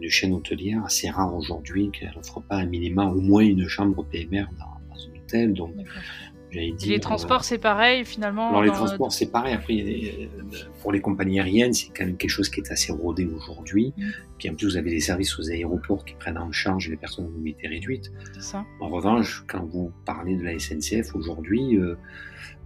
une 0.00 0.10
chaîne 0.10 0.32
hôtelière, 0.32 0.84
assez 0.84 1.10
rare 1.10 1.34
aujourd'hui 1.34 1.90
qu'elle 1.90 2.12
n'offre 2.14 2.40
pas 2.40 2.56
un 2.56 2.66
minima, 2.66 3.06
au 3.06 3.20
moins 3.20 3.42
une 3.42 3.66
chambre 3.68 4.04
PMR 4.04 4.44
dans, 4.58 4.94
dans 4.94 5.00
un 5.00 5.18
hôtel. 5.18 5.52
Donc, 5.52 5.74
les 6.52 7.00
transports, 7.00 7.44
c'est 7.44 7.58
pareil 7.58 8.04
finalement. 8.04 8.48
Alors 8.48 8.62
les 8.62 8.70
transports, 8.70 9.12
c'est 9.12 9.30
pareil. 9.30 9.54
Après, 9.54 10.28
pour 10.80 10.92
les 10.92 11.00
compagnies 11.00 11.40
aériennes, 11.40 11.72
c'est 11.72 11.88
quand 11.88 12.04
même 12.04 12.16
quelque 12.16 12.30
chose 12.30 12.48
qui 12.48 12.60
est 12.60 12.70
assez 12.70 12.92
rodé 12.92 13.26
aujourd'hui. 13.26 13.92
Mm. 13.96 14.02
Puis 14.38 14.50
en 14.50 14.54
plus, 14.54 14.66
vous 14.66 14.76
avez 14.76 14.90
des 14.90 15.00
services 15.00 15.38
aux 15.38 15.50
aéroports 15.50 16.04
qui 16.04 16.14
prennent 16.14 16.38
en 16.38 16.52
charge 16.52 16.88
les 16.88 16.96
personnes 16.96 17.26
à 17.26 17.28
mobilité 17.28 17.68
réduite. 17.68 18.12
Ça. 18.38 18.64
En 18.80 18.88
revanche, 18.88 19.44
quand 19.46 19.64
vous 19.64 19.92
parlez 20.04 20.36
de 20.36 20.44
la 20.44 20.58
SNCF 20.58 21.14
aujourd'hui, 21.14 21.76
euh, 21.76 21.96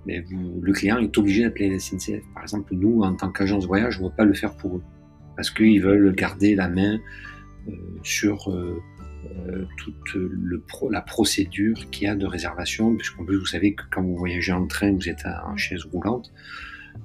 le 0.07 0.73
client 0.73 0.99
est 0.99 1.17
obligé 1.19 1.43
d'appeler 1.43 1.71
la 1.71 1.79
SNCF. 1.79 2.23
Par 2.35 2.43
exemple, 2.43 2.75
nous, 2.75 3.03
en 3.03 3.15
tant 3.15 3.31
qu'agence 3.31 3.67
voyage, 3.67 3.99
on 4.01 4.05
ne 4.05 4.09
va 4.09 4.15
pas 4.15 4.25
le 4.25 4.35
faire 4.35 4.57
pour 4.57 4.77
eux 4.77 4.83
parce 5.37 5.51
qu'ils 5.51 5.81
veulent 5.81 6.15
garder 6.15 6.55
la 6.55 6.69
main 6.69 6.99
euh, 7.69 7.73
sur 8.03 8.49
euh, 9.25 9.65
toute 9.77 10.15
le 10.15 10.65
la 10.91 11.01
procédure 11.01 11.91
qu'il 11.91 12.05
y 12.05 12.07
a 12.07 12.17
de 12.17 12.27
réservation, 12.27 12.97
puisqu'en 12.97 13.25
plus 13.25 13.37
vous 13.37 13.47
savez 13.47 13.75
que 13.75 13.85
quand 13.91 14.03
vous 14.03 14.17
voyagez 14.17 14.53
en 14.53 14.67
train, 14.67 14.93
vous 14.93 15.09
êtes 15.09 15.25
en 15.47 15.57
chaise 15.57 15.85
roulante. 15.85 16.33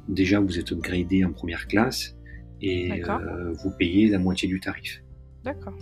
Déjà, 0.10 0.40
vous 0.40 0.58
êtes 0.60 0.72
upgradé 0.72 1.24
en 1.24 1.32
première 1.32 1.68
classe 1.68 2.16
et 2.62 3.04
euh, 3.04 3.54
vous 3.54 3.72
payez 3.78 4.10
la 4.10 4.20
moitié 4.20 4.48
du 4.48 4.60
tarif. 4.60 5.04
D'accord. 5.44 5.78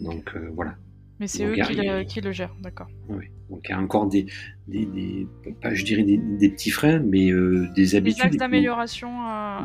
Donc 0.00 0.32
euh, 0.36 0.48
voilà. 0.54 0.76
Mais 1.18 1.26
c'est 1.26 1.44
eux 1.44 1.54
qui, 1.54 1.74
le, 1.74 2.04
qui, 2.04 2.20
le, 2.20 2.30
gèrent, 2.30 2.54
d'accord. 2.62 2.86
Oui. 3.08 3.24
Donc 3.50 3.66
il 3.68 3.72
y 3.72 3.74
a 3.74 3.80
encore 3.80 4.06
des, 4.06 4.26
des, 4.68 4.86
des 4.86 5.26
pas 5.60 5.74
je 5.74 5.84
dirais 5.84 6.04
des, 6.04 6.48
petits 6.50 6.70
freins, 6.70 7.00
mais 7.00 7.32
des 7.74 7.96
habitudes. 7.96 8.22
Des 8.22 8.26
axes 8.28 8.36
d'amélioration. 8.36 9.08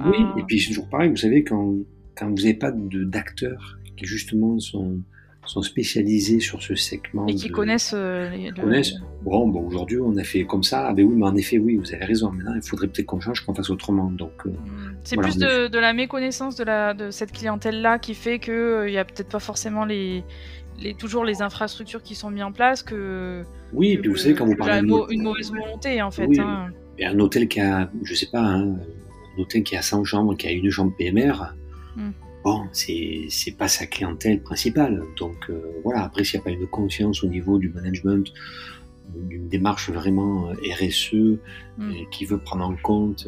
Oui, 0.05 0.25
et 0.39 0.43
puis 0.47 0.59
c'est 0.59 0.69
toujours 0.69 0.89
pareil, 0.89 1.09
vous 1.09 1.17
savez, 1.17 1.43
quand, 1.43 1.75
quand 2.17 2.27
vous 2.29 2.37
n'avez 2.37 2.55
pas 2.55 2.71
d'acteurs 2.71 3.77
qui 3.95 4.05
justement 4.05 4.59
sont 4.59 5.03
sont 5.45 5.61
spécialisés 5.61 6.39
sur 6.39 6.61
ce 6.61 6.75
segment. 6.75 7.27
Et 7.27 7.35
qui 7.35 7.49
connaissent. 7.49 7.93
Euh, 7.95 8.29
les, 8.29 8.51
connaissent. 8.51 8.93
Bon, 9.21 9.47
bon 9.47 9.65
aujourd'hui, 9.65 9.97
on 9.99 10.15
a 10.17 10.23
fait 10.23 10.45
comme 10.45 10.63
ça. 10.63 10.87
Ah 10.87 10.93
ben 10.93 11.05
oui, 11.05 11.15
mais 11.15 11.25
en 11.25 11.35
effet, 11.35 11.57
oui, 11.57 11.75
vous 11.75 11.93
avez 11.93 12.05
raison. 12.05 12.31
Maintenant, 12.31 12.53
il 12.55 12.61
faudrait 12.61 12.87
peut-être 12.87 13.05
qu'on 13.05 13.19
change, 13.19 13.41
qu'on 13.45 13.53
fasse 13.53 13.69
autrement. 13.69 14.09
Donc. 14.11 14.31
Euh, 14.45 14.49
hmm. 14.49 14.95
c'est 15.03 15.17
plus 15.17 15.37
de, 15.37 15.67
de, 15.67 15.79
la 15.79 15.93
méconnaissance 15.93 16.55
de, 16.55 16.63
la, 16.63 16.93
de 16.93 17.11
cette 17.11 17.31
clientèle-là 17.31 17.99
qui 17.99 18.13
fait 18.13 18.39
qu'il 18.39 18.53
euh, 18.53 18.89
n'y 18.89 18.97
a 18.97 19.05
peut-être 19.05 19.29
pas 19.29 19.39
forcément 19.39 19.85
les, 19.85 20.23
les, 20.81 20.93
toujours 20.93 21.25
les 21.25 21.41
infrastructures 21.41 22.01
qui 22.01 22.15
sont 22.15 22.29
mises 22.29 22.43
en 22.43 22.51
place 22.51 22.83
que. 22.83 23.43
Oui, 23.73 23.91
et 23.91 23.97
puis 23.97 24.09
vous 24.09 24.17
savez, 24.17 24.35
quand 24.35 24.45
vous 24.45 24.55
parlez. 24.55 24.87
une 25.09 25.23
mauvaise 25.23 25.51
volonté, 25.51 26.01
en 26.01 26.11
fait. 26.11 26.27
Hein. 26.39 26.69
Et 26.97 27.05
un 27.05 27.19
hôtel 27.19 27.47
qui 27.47 27.59
a, 27.59 27.89
je 28.03 28.13
sais 28.13 28.27
pas, 28.27 28.41
hein, 28.41 28.75
un 29.37 29.41
hôtel 29.41 29.63
qui 29.63 29.75
a 29.75 29.81
100 29.81 30.03
chambres, 30.03 30.37
qui 30.37 30.47
a 30.47 30.51
une 30.51 30.69
chambre 30.69 30.93
PMR. 30.97 31.33
Hmm 31.95 32.11
bon, 32.43 32.67
c'est 32.71 33.57
pas 33.57 33.67
sa 33.67 33.85
clientèle 33.85 34.41
principale. 34.41 35.03
Donc 35.17 35.49
euh, 35.49 35.61
voilà, 35.83 36.03
après 36.03 36.23
s'il 36.23 36.39
n'y 36.39 36.41
a 36.41 36.45
pas 36.45 36.51
une 36.51 36.67
conscience 36.67 37.23
au 37.23 37.27
niveau 37.27 37.57
du 37.57 37.69
management, 37.69 38.31
d'une 39.15 39.47
démarche 39.47 39.89
vraiment 39.89 40.49
euh, 40.49 40.53
RSE 40.79 41.13
mm. 41.13 41.39
euh, 41.79 41.93
qui 42.11 42.25
veut 42.25 42.39
prendre 42.39 42.65
en 42.65 42.75
compte 42.75 43.27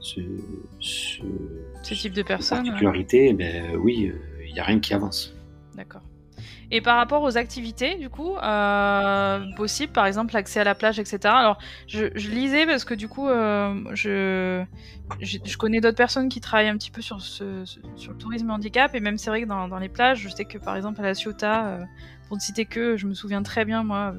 ce, 0.00 0.20
ce, 0.78 1.22
type 1.82 2.12
de 2.12 2.22
personnes, 2.22 2.64
particularité, 2.64 3.32
ben 3.32 3.76
oui, 3.76 4.12
il 4.46 4.52
n'y 4.52 4.60
a 4.60 4.64
rien 4.64 4.78
qui 4.78 4.94
avance. 4.94 5.34
D'accord. 5.74 6.02
Et 6.70 6.80
par 6.80 6.96
rapport 6.96 7.22
aux 7.22 7.36
activités, 7.36 7.96
du 7.96 8.08
coup, 8.08 8.36
euh, 8.36 9.40
possible, 9.56 9.92
par 9.92 10.06
exemple, 10.06 10.34
l'accès 10.34 10.60
à 10.60 10.64
la 10.64 10.74
plage, 10.74 10.98
etc. 10.98 11.18
Alors, 11.24 11.58
je, 11.86 12.06
je, 12.14 12.30
lisais 12.30 12.66
parce 12.66 12.84
que 12.84 12.94
du 12.94 13.08
coup, 13.08 13.28
euh, 13.28 13.74
je, 13.94 14.64
je, 15.20 15.56
connais 15.56 15.80
d'autres 15.80 15.96
personnes 15.96 16.28
qui 16.28 16.40
travaillent 16.40 16.68
un 16.68 16.76
petit 16.76 16.90
peu 16.90 17.02
sur, 17.02 17.20
ce, 17.20 17.64
sur 17.94 18.12
le 18.12 18.18
tourisme 18.18 18.50
handicap, 18.50 18.94
et 18.94 19.00
même 19.00 19.16
c'est 19.16 19.30
vrai 19.30 19.42
que 19.42 19.46
dans, 19.46 19.68
dans, 19.68 19.78
les 19.78 19.88
plages, 19.88 20.18
je 20.18 20.28
sais 20.28 20.44
que 20.44 20.58
par 20.58 20.74
exemple 20.74 21.00
à 21.00 21.04
la 21.04 21.14
Ciotat, 21.14 21.66
euh, 21.66 21.84
pour 22.26 22.36
ne 22.36 22.40
citer 22.40 22.64
que, 22.64 22.96
je 22.96 23.06
me 23.06 23.14
souviens 23.14 23.42
très 23.42 23.64
bien, 23.64 23.84
moi, 23.84 24.14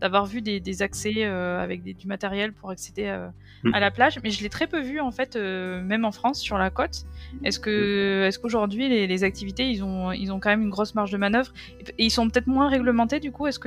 d'avoir 0.00 0.26
vu 0.26 0.40
des, 0.40 0.60
des 0.60 0.82
accès 0.82 1.12
euh, 1.18 1.60
avec 1.60 1.82
des, 1.82 1.94
du 1.94 2.06
matériel 2.06 2.52
pour 2.52 2.70
accéder 2.70 3.06
euh, 3.06 3.28
mm. 3.64 3.74
à 3.74 3.80
la 3.80 3.90
plage, 3.90 4.20
mais 4.22 4.30
je 4.30 4.42
l'ai 4.42 4.48
très 4.48 4.66
peu 4.66 4.80
vu, 4.80 5.00
en 5.00 5.10
fait, 5.10 5.34
euh, 5.34 5.82
même 5.82 6.04
en 6.04 6.12
France, 6.12 6.40
sur 6.40 6.58
la 6.58 6.70
côte. 6.70 7.04
Est-ce 7.44 7.58
que, 7.58 8.24
est-ce 8.26 8.38
qu'aujourd'hui, 8.38 8.88
les, 8.88 9.06
les, 9.06 9.24
activités, 9.24 9.68
ils 9.68 9.82
ont, 9.82 10.12
ils 10.12 10.32
ont 10.32 10.38
quand 10.38 10.50
même 10.50 10.62
une 10.62 10.70
grosse 10.70 10.94
marge 10.94 11.10
de 11.10 11.16
manœuvre 11.16 11.52
et, 11.98 12.04
ils 12.04 12.10
sont 12.10 12.28
peut-être 12.28 12.46
moins 12.46 12.68
réglementés, 12.68 13.18
du 13.18 13.32
coup? 13.32 13.46
Est-ce 13.46 13.58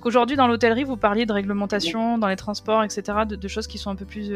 qu'aujourd'hui, 0.00 0.36
dans 0.36 0.46
l'hôtellerie, 0.46 0.84
vous 0.84 0.96
parliez 0.96 1.26
de 1.26 1.32
réglementation, 1.32 2.16
dans 2.16 2.28
les 2.28 2.36
transports, 2.36 2.82
etc., 2.82 3.02
de, 3.28 3.36
de 3.36 3.48
choses 3.48 3.66
qui 3.66 3.76
sont 3.78 3.90
un 3.90 3.96
peu 3.96 4.06
plus 4.06 4.32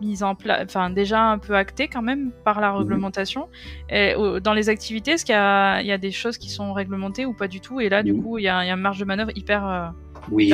mises 0.00 0.22
en 0.22 0.34
place, 0.34 0.62
enfin, 0.64 0.90
déjà 0.90 1.22
un 1.22 1.38
peu 1.38 1.54
actées 1.54 1.88
quand 1.88 2.02
même 2.02 2.32
par 2.44 2.60
la 2.60 2.72
réglementation. 2.72 3.48
Et, 3.90 4.14
dans 4.42 4.54
les 4.54 4.68
activités, 4.68 5.12
est-ce 5.12 5.24
qu'il 5.24 5.34
y 5.34 5.88
y 5.88 5.92
a 5.92 5.98
des 5.98 6.10
choses 6.10 6.38
qui 6.38 6.50
sont 6.50 6.72
réglementées 6.72 7.26
ou 7.26 7.32
pas 7.32 7.43
du 7.48 7.60
tout. 7.60 7.80
Et 7.80 7.88
là, 7.88 8.02
du 8.02 8.14
coup, 8.14 8.38
il 8.38 8.42
y, 8.42 8.48
a 8.48 8.58
une 8.60 8.80
marge 8.80 8.98
de 8.98 9.04
manœuvre 9.04 9.30
hyper. 9.34 9.66
Euh, 9.66 9.88
oui, 10.30 10.52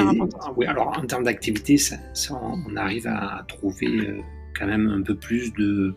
oui, 0.56 0.66
alors 0.66 0.98
en 0.98 1.06
termes 1.06 1.24
d'activité, 1.24 1.76
ça, 1.76 1.96
on 2.30 2.76
arrive 2.76 3.06
à 3.06 3.44
trouver 3.46 3.86
euh, 3.86 4.18
quand 4.58 4.66
même 4.66 4.88
un 4.88 5.02
peu 5.02 5.14
plus 5.14 5.52
de, 5.54 5.94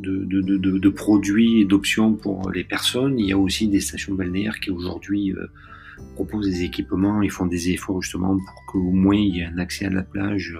de, 0.00 0.24
de, 0.24 0.78
de, 0.78 0.88
produits 0.90 1.62
et 1.62 1.64
d'options 1.64 2.14
pour 2.14 2.50
les 2.50 2.64
personnes. 2.64 3.18
Il 3.18 3.26
y 3.26 3.32
a 3.32 3.38
aussi 3.38 3.68
des 3.68 3.80
stations 3.80 4.14
balnéaires 4.14 4.60
qui 4.60 4.70
aujourd'hui 4.70 5.32
euh, 5.32 5.46
proposent 6.14 6.46
des 6.46 6.62
équipements, 6.62 7.22
ils 7.22 7.30
font 7.30 7.46
des 7.46 7.70
efforts 7.70 8.02
justement 8.02 8.36
pour 8.36 8.66
qu'au 8.66 8.90
moins 8.90 9.16
il 9.16 9.36
y 9.36 9.40
ait 9.40 9.46
un 9.46 9.58
accès 9.58 9.86
à 9.86 9.90
la 9.90 10.02
plage 10.02 10.58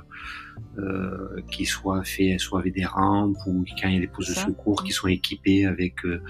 euh, 0.78 1.40
qui 1.50 1.64
soit 1.64 2.04
fait, 2.04 2.36
soit 2.38 2.60
avec 2.60 2.74
des 2.74 2.84
rampes 2.84 3.36
ou 3.46 3.64
quand 3.80 3.88
il 3.88 3.94
y 3.94 3.96
a 3.96 4.00
des 4.00 4.06
postes 4.06 4.28
de 4.28 4.34
secours 4.34 4.84
qui 4.84 4.92
sont 4.92 5.08
équipés 5.08 5.64
avec 5.64 6.04
euh, 6.04 6.22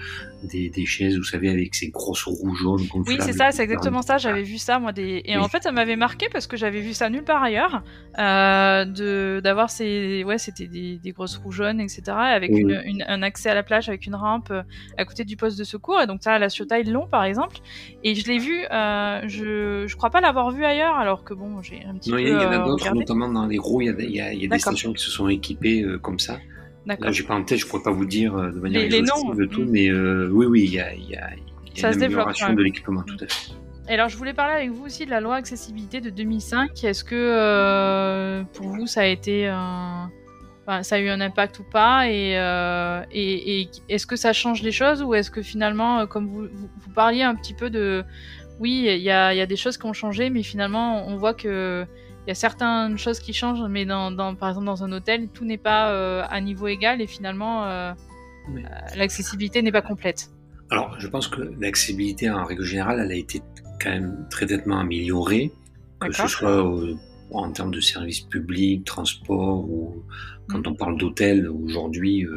des, 0.43 0.69
des, 0.69 0.85
chaises, 0.85 1.17
vous 1.17 1.23
savez, 1.23 1.49
avec 1.49 1.75
ces 1.75 1.89
grosses 1.89 2.23
roues 2.23 2.55
jaunes. 2.55 2.81
Oui, 3.07 3.17
c'est 3.19 3.33
ça, 3.33 3.51
c'est 3.51 3.63
exactement 3.63 4.01
ça. 4.01 4.17
J'avais 4.17 4.43
vu 4.43 4.57
ça, 4.57 4.79
moi. 4.79 4.93
Des... 4.93 5.21
Et 5.25 5.35
en 5.35 5.49
fait, 5.49 5.63
ça 5.63 5.71
m'avait 5.73 5.97
marqué 5.97 6.27
parce 6.31 6.47
que 6.47 6.55
j'avais 6.55 6.79
vu 6.79 6.93
ça 6.93 7.09
nulle 7.09 7.25
part 7.25 7.43
ailleurs, 7.43 7.83
euh, 8.19 8.85
de 8.85 9.41
d'avoir 9.43 9.69
ces, 9.69 10.23
ouais, 10.23 10.37
c'était 10.37 10.67
des, 10.67 10.97
des, 10.97 11.11
grosses 11.11 11.37
roues 11.37 11.51
jaunes, 11.51 11.81
etc., 11.81 12.03
avec 12.07 12.51
une, 12.51 12.81
une, 12.85 13.03
un 13.07 13.23
accès 13.23 13.49
à 13.49 13.53
la 13.53 13.63
plage 13.63 13.89
avec 13.89 14.05
une 14.05 14.15
rampe 14.15 14.53
à 14.97 15.05
côté 15.05 15.25
du 15.25 15.35
poste 15.35 15.59
de 15.59 15.65
secours. 15.65 15.99
Et 16.01 16.07
donc 16.07 16.23
ça, 16.23 16.33
à 16.33 16.39
la 16.39 16.49
Ciotat, 16.49 16.79
ils 16.79 16.91
l'ont, 16.91 17.07
par 17.07 17.25
exemple. 17.25 17.57
Et 18.03 18.15
je 18.15 18.25
l'ai 18.27 18.39
vu. 18.39 18.65
Je 19.27 19.85
je 19.87 19.95
crois 19.95 20.09
pas 20.09 20.21
l'avoir 20.21 20.51
vu 20.51 20.63
ailleurs, 20.63 20.95
alors 20.95 21.23
que 21.23 21.33
bon, 21.33 21.61
j'ai 21.61 21.83
un 21.83 21.95
petit 21.95 22.11
non, 22.11 22.17
peu. 22.17 22.21
Il 22.21 22.29
y, 22.29 22.35
en 22.35 22.51
a 22.51 22.59
d'autres, 22.59 22.93
notamment 22.93 23.29
dans 23.29 23.45
les 23.45 23.57
roues. 23.57 23.81
Il 23.81 23.87
y 23.87 23.89
a, 23.89 23.95
il 23.99 24.15
y 24.17 24.45
a 24.45 24.47
des 24.47 24.59
stations 24.59 24.93
qui 24.93 25.03
se 25.03 25.11
sont 25.11 25.27
équipées 25.29 25.83
euh, 25.83 25.97
comme 25.97 26.19
ça. 26.19 26.39
Là, 26.85 27.11
j'ai 27.11 27.23
pas 27.23 27.35
en 27.35 27.43
tête, 27.43 27.59
je 27.59 27.67
pourrais 27.67 27.83
pas 27.83 27.91
vous 27.91 28.05
dire 28.05 28.35
euh, 28.35 28.49
de 28.49 28.59
manière 28.59 28.87
les, 28.89 29.01
noms, 29.01 29.33
de 29.33 29.45
tout, 29.45 29.63
mm. 29.63 29.69
mais 29.69 29.89
euh, 29.89 30.29
oui, 30.31 30.45
oui, 30.45 30.63
il 30.63 30.73
y 30.73 30.79
a, 30.79 30.93
y 30.93 31.15
a, 31.15 31.29
y 31.75 31.85
a 31.85 31.91
une 31.91 32.03
amélioration 32.03 32.53
de 32.53 32.63
l'équipement, 32.63 33.03
tout 33.03 33.17
à 33.21 33.27
fait. 33.27 33.51
Et 33.89 33.93
alors, 33.93 34.09
je 34.09 34.17
voulais 34.17 34.33
parler 34.33 34.53
avec 34.53 34.71
vous 34.71 34.85
aussi 34.85 35.05
de 35.05 35.11
la 35.11 35.21
loi 35.21 35.35
accessibilité 35.35 36.01
de 36.01 36.09
2005. 36.09 36.83
Est-ce 36.83 37.03
que 37.03 38.43
pour 38.53 38.67
vous, 38.67 38.85
ça 38.85 39.01
a 39.01 39.05
été 39.05 39.47
un... 39.47 40.11
Enfin, 40.65 40.83
ça 40.83 40.95
a 40.95 40.99
eu 40.99 41.07
un 41.07 41.21
impact 41.21 41.59
ou 41.59 41.63
pas? 41.63 42.09
Et, 42.09 42.31
et, 43.11 43.61
et 43.61 43.69
est-ce 43.87 44.05
que 44.05 44.17
ça 44.17 44.33
change 44.33 44.61
les 44.61 44.73
choses 44.73 45.01
ou 45.01 45.13
est-ce 45.13 45.31
que 45.31 45.41
finalement, 45.41 46.05
comme 46.05 46.27
vous, 46.27 46.47
vous, 46.51 46.69
vous, 46.77 46.89
parliez 46.93 47.23
un 47.23 47.35
petit 47.35 47.53
peu 47.53 47.69
de, 47.69 48.03
oui, 48.59 48.85
il 48.87 49.01
y 49.01 49.11
a, 49.11 49.33
y 49.33 49.41
a, 49.41 49.45
des 49.45 49.55
choses 49.55 49.77
qui 49.77 49.85
ont 49.85 49.93
changé, 49.93 50.29
mais 50.29 50.43
finalement, 50.43 51.07
on 51.07 51.15
voit 51.15 51.33
que 51.33 51.85
il 52.27 52.31
y 52.31 52.33
a 52.33 52.35
certaines 52.35 52.97
choses 52.97 53.21
qui 53.21 53.31
changent, 53.31 53.63
mais 53.69 53.85
dans, 53.85 54.11
dans, 54.11 54.35
par 54.35 54.49
exemple 54.49 54.65
dans 54.65 54.83
un 54.83 54.91
hôtel, 54.91 55.29
tout 55.29 55.45
n'est 55.45 55.57
pas 55.57 55.91
euh, 55.91 56.23
à 56.29 56.41
niveau 56.41 56.67
égal 56.67 56.99
et 56.99 57.07
finalement 57.07 57.63
euh, 57.63 57.93
euh, 58.49 58.61
l'accessibilité 58.97 59.61
n'est 59.61 59.71
pas 59.71 59.81
complète. 59.81 60.29
Alors, 60.69 60.99
je 60.99 61.07
pense 61.07 61.29
que 61.29 61.53
l'accessibilité 61.57 62.29
en 62.29 62.43
règle 62.43 62.65
générale, 62.65 62.99
elle 62.99 63.13
a 63.13 63.15
été 63.15 63.41
quand 63.81 63.91
même 63.91 64.27
très 64.29 64.45
nettement 64.45 64.79
améliorée, 64.79 65.53
que 66.01 66.11
ce 66.11 66.27
soit 66.27 66.69
en 67.31 67.51
termes 67.53 67.71
de 67.71 67.79
services 67.79 68.19
publics, 68.19 68.83
transport 68.83 69.59
ou 69.59 70.03
quand 70.49 70.59
mm. 70.59 70.71
on 70.71 70.75
parle 70.75 70.97
d'hôtel 70.97 71.47
aujourd'hui. 71.47 72.27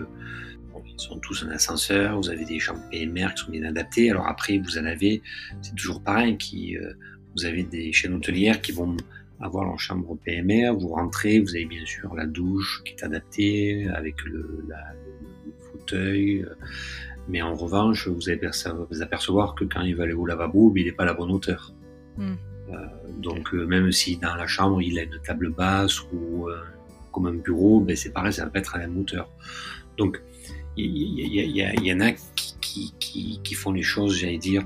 ils 0.87 1.01
sont 1.01 1.19
tous 1.19 1.45
en 1.45 1.49
ascenseur, 1.49 2.17
vous 2.17 2.31
avez 2.31 2.45
des 2.45 2.61
chambres 2.61 2.85
PMR 2.93 3.35
qui 3.35 3.43
sont 3.43 3.51
bien 3.51 3.65
adaptées. 3.65 4.09
Alors 4.09 4.29
après, 4.29 4.59
vous 4.59 4.79
en 4.79 4.85
avez, 4.85 5.21
c'est 5.63 5.75
toujours 5.75 6.01
pareil, 6.01 6.39
qui, 6.39 6.77
vous 7.37 7.45
avez 7.45 7.65
des 7.65 7.93
chaînes 7.93 8.15
hôtelières 8.15 8.61
qui 8.61 8.71
vont 8.71 8.97
avoir 9.41 9.65
leur 9.65 9.79
chambre 9.79 10.17
PMR, 10.25 10.73
vous 10.79 10.89
rentrez, 10.89 11.41
vous 11.41 11.55
avez 11.55 11.65
bien 11.65 11.85
sûr 11.87 12.15
la 12.15 12.27
douche 12.27 12.83
qui 12.85 12.95
est 12.95 13.05
adaptée 13.05 13.89
avec 13.95 14.23
le, 14.25 14.65
la, 14.69 14.93
le 15.47 15.53
fauteuil, 15.73 16.45
mais 17.29 17.43
en 17.43 17.55
revanche, 17.55 18.09
vous 18.09 18.29
allez 18.29 18.41
vous 18.91 19.03
apercevoir 19.03 19.55
que 19.55 19.65
quand 19.65 19.83
il 19.83 19.95
va 19.95 20.05
aller 20.05 20.13
au 20.13 20.27
lavabo, 20.27 20.73
il 20.77 20.87
n'est 20.87 20.93
pas 20.93 21.05
à 21.05 21.07
la 21.07 21.15
bonne 21.15 21.31
hauteur. 21.31 21.73
Hmm. 22.17 22.35
Euh, 22.71 22.75
donc 23.19 23.55
euh, 23.55 23.67
même 23.67 23.91
si 23.93 24.17
dans 24.17 24.35
la 24.35 24.47
chambre 24.47 24.81
il 24.81 24.99
a 24.99 25.03
une 25.03 25.19
table 25.25 25.51
basse 25.51 26.03
ou 26.13 26.49
euh, 26.49 26.59
comme 27.13 27.27
un 27.27 27.35
bureau, 27.35 27.81
ben 27.81 27.97
c'est 27.97 28.13
pareil, 28.13 28.33
ça 28.33 28.45
va 28.45 28.51
pas 28.51 28.59
être 28.59 28.75
à 28.75 28.79
la 28.79 28.87
même 28.87 28.99
hauteur. 28.99 29.29
Donc 29.97 30.23
il 30.77 30.87
y, 30.87 31.23
y, 31.23 31.61
y, 31.61 31.89
y, 31.89 31.93
en 31.93 32.01
a 32.01 32.13
qui, 32.13 32.55
qui, 32.61 32.95
qui, 32.99 33.41
qui 33.43 33.55
font 33.55 33.73
les 33.73 33.83
choses, 33.83 34.17
j'allais 34.17 34.39
dire, 34.39 34.65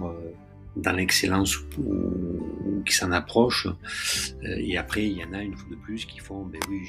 dans 0.77 0.93
l'excellence 0.93 1.59
ou, 1.79 2.83
qui 2.85 2.95
s'en 2.95 3.13
approchent. 3.13 3.67
Euh, 3.67 4.57
et 4.59 4.77
après, 4.77 5.05
il 5.05 5.19
y 5.19 5.25
en 5.25 5.33
a 5.33 5.43
une 5.43 5.57
fois 5.57 5.69
de 5.71 5.77
plus 5.77 6.05
qui 6.05 6.19
font, 6.19 6.45
ben 6.45 6.61
oui, 6.69 6.83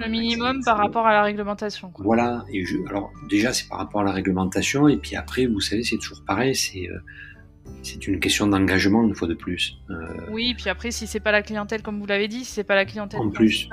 Le 0.00 0.08
minimum 0.08 0.62
par 0.64 0.78
rapport 0.78 1.06
à 1.06 1.12
la 1.12 1.22
réglementation. 1.22 1.92
Voilà. 1.98 2.44
Et 2.52 2.64
je, 2.64 2.76
alors 2.88 3.12
déjà, 3.28 3.52
c'est 3.52 3.68
par 3.68 3.78
rapport 3.78 4.02
à 4.02 4.04
la 4.04 4.12
réglementation. 4.12 4.88
Et 4.88 4.96
puis 4.96 5.16
après, 5.16 5.46
vous 5.46 5.60
savez, 5.60 5.82
c'est 5.82 5.96
toujours 5.96 6.24
pareil. 6.24 6.54
C'est 6.54 6.88
euh, 6.88 6.98
c'est 7.82 8.06
une 8.06 8.20
question 8.20 8.46
d'engagement 8.46 9.02
une 9.02 9.14
fois 9.14 9.26
de 9.26 9.34
plus. 9.34 9.76
Euh, 9.90 9.94
oui, 10.30 10.54
puis 10.54 10.70
après, 10.70 10.92
si 10.92 11.06
c'est 11.06 11.20
pas 11.20 11.32
la 11.32 11.42
clientèle, 11.42 11.82
comme 11.82 11.98
vous 11.98 12.06
l'avez 12.06 12.28
dit, 12.28 12.44
si 12.44 12.52
c'est 12.52 12.64
pas 12.64 12.76
la 12.76 12.84
clientèle 12.84 13.20
en 13.20 13.30
plus. 13.30 13.68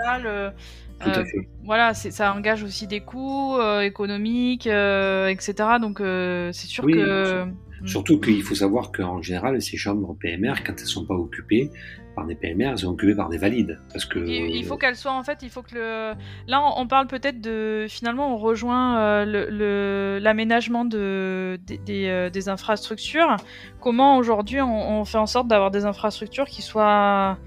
Euh, 1.06 1.24
voilà, 1.66 1.94
ça 1.94 2.34
engage 2.34 2.64
aussi 2.64 2.88
des 2.88 3.02
coûts 3.02 3.60
économiques, 3.82 4.68
etc. 4.68 5.54
Donc 5.82 5.98
c'est 6.00 6.68
sûr 6.68 6.86
que. 6.86 7.46
Surtout 7.86 8.20
qu'il 8.20 8.42
faut 8.44 8.56
savoir 8.56 8.92
qu'en 8.92 9.22
général, 9.22 9.62
ces 9.62 9.78
chambres 9.78 10.16
PMR, 10.20 10.64
quand 10.66 10.74
elles 10.80 10.86
sont 10.86 11.06
pas 11.06 11.16
occupées, 11.16 11.70
par 12.16 12.26
des 12.26 12.36
PMR, 12.36 12.70
elles 12.72 12.78
sont 12.80 12.90
occupées 12.90 13.16
par 13.16 13.30
des 13.30 13.38
valides. 13.38 13.80
Parce 13.92 14.06
que... 14.06 14.20
Il, 14.20 14.64
faut 14.66 14.78
qu'elles 14.78 14.96
soient, 14.96 15.14
en 15.14 15.24
fait, 15.24 15.40
il 15.42 15.50
faut 15.50 15.62
que 15.62 15.76
le... 15.76 16.14
Là, 16.48 16.62
on, 16.78 16.88
parle 16.88 17.08
peut-être 17.08 17.42
de... 17.42 17.86
Finalement, 17.90 18.34
on 18.34 18.38
rejoint 18.38 19.00
euh, 19.00 20.20
l'aménagement 20.20 20.86
de, 20.86 21.60
des, 21.66 22.08
euh, 22.08 22.30
des, 22.30 22.50
infrastructures. 22.50 23.36
Comment, 23.80 24.18
aujourd'hui, 24.18 24.62
on, 24.62 25.04
fait 25.06 25.18
en 25.18 25.26
sorte 25.26 25.48
d'avoir 25.48 25.72
des 25.72 25.86
infrastructures 25.86 26.46
qui 26.46 26.62
soient... 26.62 27.38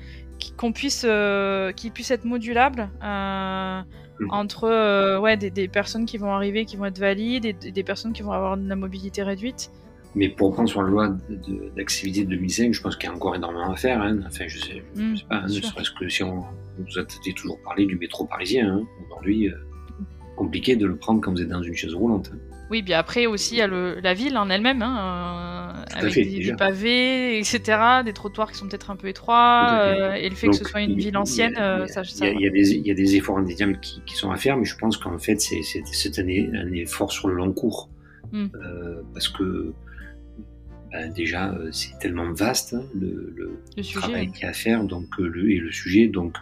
qu'on 0.56 0.72
puisse... 0.72 1.04
Euh, 1.08 1.72
être 2.08 2.24
modulables 2.24 2.88
mmh. 3.02 4.30
entre 4.30 5.18
ouais, 5.18 5.36
des, 5.36 5.50
des, 5.50 5.66
personnes 5.66 6.06
qui 6.06 6.18
vont 6.18 6.30
arriver, 6.30 6.64
qui 6.64 6.76
vont 6.76 6.84
être 6.84 6.98
valides, 6.98 7.44
et 7.46 7.52
des 7.52 7.82
personnes 7.82 8.12
qui 8.12 8.22
vont 8.22 8.32
avoir 8.32 8.56
de 8.56 8.68
la 8.68 8.76
mobilité 8.76 9.22
réduite. 9.22 9.70
Mais 10.16 10.30
pour 10.30 10.54
prendre 10.54 10.68
sur 10.68 10.82
la 10.82 10.88
loi 10.88 11.16
d'accessibilité 11.76 12.24
de, 12.24 12.30
2005, 12.30 12.72
je 12.72 12.80
pense 12.80 12.96
qu'il 12.96 13.06
y 13.06 13.12
a 13.12 13.14
encore 13.14 13.36
énormément 13.36 13.70
à 13.70 13.76
faire. 13.76 14.00
Hein. 14.00 14.18
Enfin, 14.26 14.46
je 14.48 14.58
sais, 14.58 14.82
je 14.96 15.02
mm, 15.02 15.16
sais 15.16 15.24
pas, 15.28 15.36
hein, 15.36 15.46
ne 15.46 15.60
serait-ce 15.60 15.90
que 15.90 16.08
si 16.08 16.22
on 16.22 16.42
vous 16.78 16.98
a 16.98 17.04
toujours 17.34 17.60
parlé 17.62 17.84
du 17.84 17.96
métro 17.96 18.24
parisien. 18.24 18.66
Hein. 18.66 18.82
Aujourd'hui, 19.04 19.48
euh, 19.48 19.54
compliqué 20.34 20.74
de 20.74 20.86
le 20.86 20.96
prendre 20.96 21.20
quand 21.20 21.32
vous 21.32 21.42
êtes 21.42 21.48
dans 21.48 21.62
une 21.62 21.74
chaise 21.74 21.92
roulante. 21.92 22.32
Oui, 22.70 22.80
bien 22.80 22.98
après 22.98 23.26
aussi, 23.26 23.56
il 23.56 23.58
y 23.58 23.62
a 23.62 23.66
le, 23.66 24.00
la 24.00 24.14
ville 24.14 24.38
en 24.38 24.48
elle-même, 24.48 24.80
hein, 24.80 25.74
euh, 25.76 25.98
avec 25.98 26.14
des, 26.14 26.54
pavés, 26.56 27.38
etc., 27.38 27.60
des 28.02 28.14
trottoirs 28.14 28.50
qui 28.50 28.58
sont 28.58 28.68
peut-être 28.68 28.90
un 28.90 28.96
peu 28.96 29.08
étroits, 29.08 29.68
euh, 29.82 30.14
et 30.14 30.28
le 30.30 30.34
fait 30.34 30.48
que 30.48 30.56
ce 30.56 30.64
soit 30.64 30.80
une 30.80 30.96
ville 30.96 31.16
ancienne, 31.16 31.54
ça, 31.86 32.02
il, 32.22 32.40
y 32.40 32.46
a, 32.46 32.50
des, 32.50 32.72
il 32.72 32.86
y 32.86 32.90
a 32.90 32.94
des 32.94 33.16
efforts 33.16 33.38
indéniables 33.38 33.78
qui, 33.80 34.00
qui, 34.06 34.16
sont 34.16 34.30
à 34.30 34.36
faire, 34.36 34.56
mais 34.56 34.64
je 34.64 34.76
pense 34.76 34.96
qu'en 34.96 35.18
fait, 35.18 35.40
c'est 35.40 36.18
un, 36.18 36.58
un, 36.58 36.72
effort 36.72 37.12
sur 37.12 37.28
le 37.28 37.34
long 37.34 37.52
cours. 37.52 37.90
Mm. 38.32 38.48
parce 39.14 39.28
que 39.28 39.72
ben, 40.96 41.12
déjà 41.12 41.50
euh, 41.50 41.68
c'est 41.72 41.98
tellement 41.98 42.32
vaste 42.32 42.72
hein, 42.72 42.84
le, 42.94 43.34
le, 43.36 43.82
travail 43.82 44.30
qu'il 44.32 44.42
y 44.42 44.46
a 44.46 44.50
à 44.50 44.52
faire 44.54 44.82
donc 44.84 45.08
euh, 45.18 45.28
le, 45.28 45.50
et 45.50 45.58
le 45.58 45.70
sujet 45.70 46.06
donc 46.06 46.36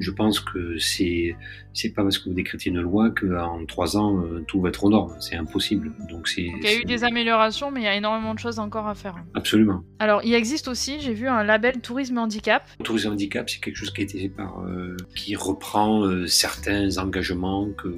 je 0.00 0.10
pense 0.10 0.40
que 0.40 0.76
c'est 0.78 1.36
c'est 1.72 1.90
pas 1.90 2.02
parce 2.02 2.18
que 2.18 2.28
vous 2.28 2.34
décrétez 2.34 2.70
une 2.70 2.80
loi 2.80 3.10
qu'en 3.10 3.64
trois 3.66 3.96
ans 3.96 4.20
euh, 4.24 4.44
tout 4.48 4.60
va 4.60 4.70
être 4.70 4.82
aux 4.82 4.90
normes. 4.90 5.14
C'est 5.20 5.36
impossible. 5.36 5.92
Donc 6.10 6.26
c'est 6.26 6.42
il 6.42 6.64
y 6.64 6.66
a 6.66 6.76
eu 6.76 6.84
des 6.84 7.04
améliorations 7.04 7.70
mais 7.70 7.82
il 7.82 7.84
y 7.84 7.88
a 7.88 7.94
énormément 7.94 8.34
de 8.34 8.40
choses 8.40 8.58
encore 8.58 8.88
à 8.88 8.96
faire 8.96 9.14
absolument. 9.34 9.84
Alors 10.00 10.20
il 10.24 10.34
existe 10.34 10.66
aussi 10.66 11.00
j'ai 11.00 11.14
vu 11.14 11.28
un 11.28 11.44
label 11.44 11.80
tourisme 11.80 12.18
handicap. 12.18 12.68
Tourisme 12.82 13.12
handicap 13.12 13.48
c'est 13.48 13.60
quelque 13.60 13.76
chose 13.76 13.92
qui 13.92 14.00
a 14.00 14.04
été 14.04 14.18
fait 14.18 14.28
par 14.28 14.64
qui 15.14 15.36
reprend 15.36 16.26
certains 16.26 16.98
engagements 16.98 17.70
que 17.70 17.94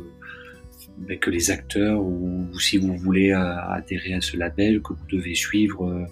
que 1.21 1.31
les 1.31 1.51
acteurs, 1.51 2.01
ou, 2.01 2.49
si 2.59 2.79
vous 2.79 2.97
voulez 2.97 3.33
euh, 3.33 3.61
adhérer 3.71 4.15
à 4.15 4.21
ce 4.21 4.37
label, 4.37 4.81
que 4.83 4.93
vous 4.93 5.07
devez 5.11 5.35
suivre 5.35 5.87
euh, 5.87 6.05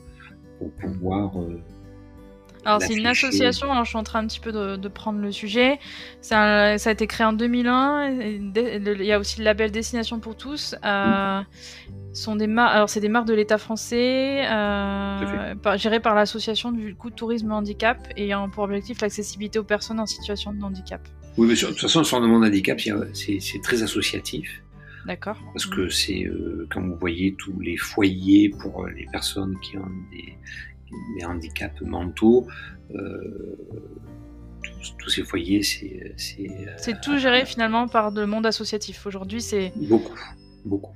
pour 0.59 0.73
pouvoir. 0.73 1.41
Euh, 1.41 1.61
alors 2.67 2.81
c'est 2.81 2.95
une 2.95 3.07
association, 3.07 3.71
alors 3.71 3.85
je 3.85 3.91
suis 3.91 3.99
en 3.99 4.05
train 4.05 4.21
un 4.21 4.27
petit 4.27 4.41
peu 4.41 4.51
de, 4.51 4.89
prendre 4.89 5.19
le 5.19 5.31
sujet. 5.31 5.79
ça 6.23 6.73
a 6.73 6.91
été 6.91 7.07
créé 7.07 7.27
en 7.27 7.35
2001. 7.35 8.09
il 8.09 9.05
y 9.05 9.13
a 9.13 9.19
aussi 9.19 9.41
le 9.41 9.45
label 9.45 9.71
Destination 9.71 10.19
pour 10.19 10.35
tous. 10.35 10.75
sont 12.15 12.37
des 12.37 12.49
alors 12.57 12.89
c'est 12.89 13.01
des 13.01 13.11
marques 13.11 13.27
de 13.27 13.35
l'État 13.35 13.59
français, 13.59 14.47
euh, 14.47 15.77
gérées 15.77 16.01
par 16.01 16.15
l'association 16.15 16.73
du 16.73 16.95
coup 16.95 17.11
tourisme 17.11 17.53
handicap, 17.53 17.99
ayant 18.17 18.49
pour 18.49 18.65
objectif 18.65 19.03
l'accessibilité 19.03 19.59
aux 19.59 19.65
personnes 19.65 20.01
en 20.01 20.07
situation 20.07 20.55
de 20.55 20.65
handicap. 20.65 21.07
Oui, 21.37 21.47
mais 21.47 21.55
de 21.55 21.61
toute 21.61 21.81
façon 21.81 22.03
sur 22.03 22.19
le 22.19 22.29
monde 22.29 22.45
handicap, 22.45 22.81
c'est 23.13 23.61
très 23.63 23.83
associatif. 23.83 24.64
D'accord. 25.07 25.37
Parce 25.53 25.67
que 25.67 25.89
c'est 25.89 26.25
euh, 26.25 26.67
quand 26.71 26.81
vous 26.81 26.97
voyez 26.97 27.35
tous 27.35 27.59
les 27.61 27.77
foyers 27.77 28.49
pour 28.49 28.85
euh, 28.85 28.91
les 28.91 29.07
personnes 29.07 29.59
qui 29.61 29.77
ont 29.77 29.91
des, 30.11 30.37
handicaps 31.25 31.81
mentaux, 31.83 32.47
euh, 32.95 33.57
tous, 34.99 35.11
ces 35.11 35.23
foyers, 35.25 35.63
c'est. 35.63 36.15
C'est 36.17 37.01
tout 37.01 37.19
géré 37.19 37.45
finalement 37.45 37.89
par 37.89 38.11
le 38.11 38.27
monde 38.27 38.47
associatif. 38.47 39.07
Aujourd'hui, 39.07 39.43
c'est. 39.43 39.73
Beaucoup, 39.77 40.19
beaucoup. 40.65 40.95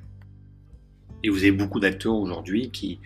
Et 1.23 1.31
vous 1.31 1.39
avez 1.39 1.53
beaucoup 1.53 1.81
d'acteurs 1.81 2.15
aujourd'hui 2.15 2.71
qui, 2.71 3.01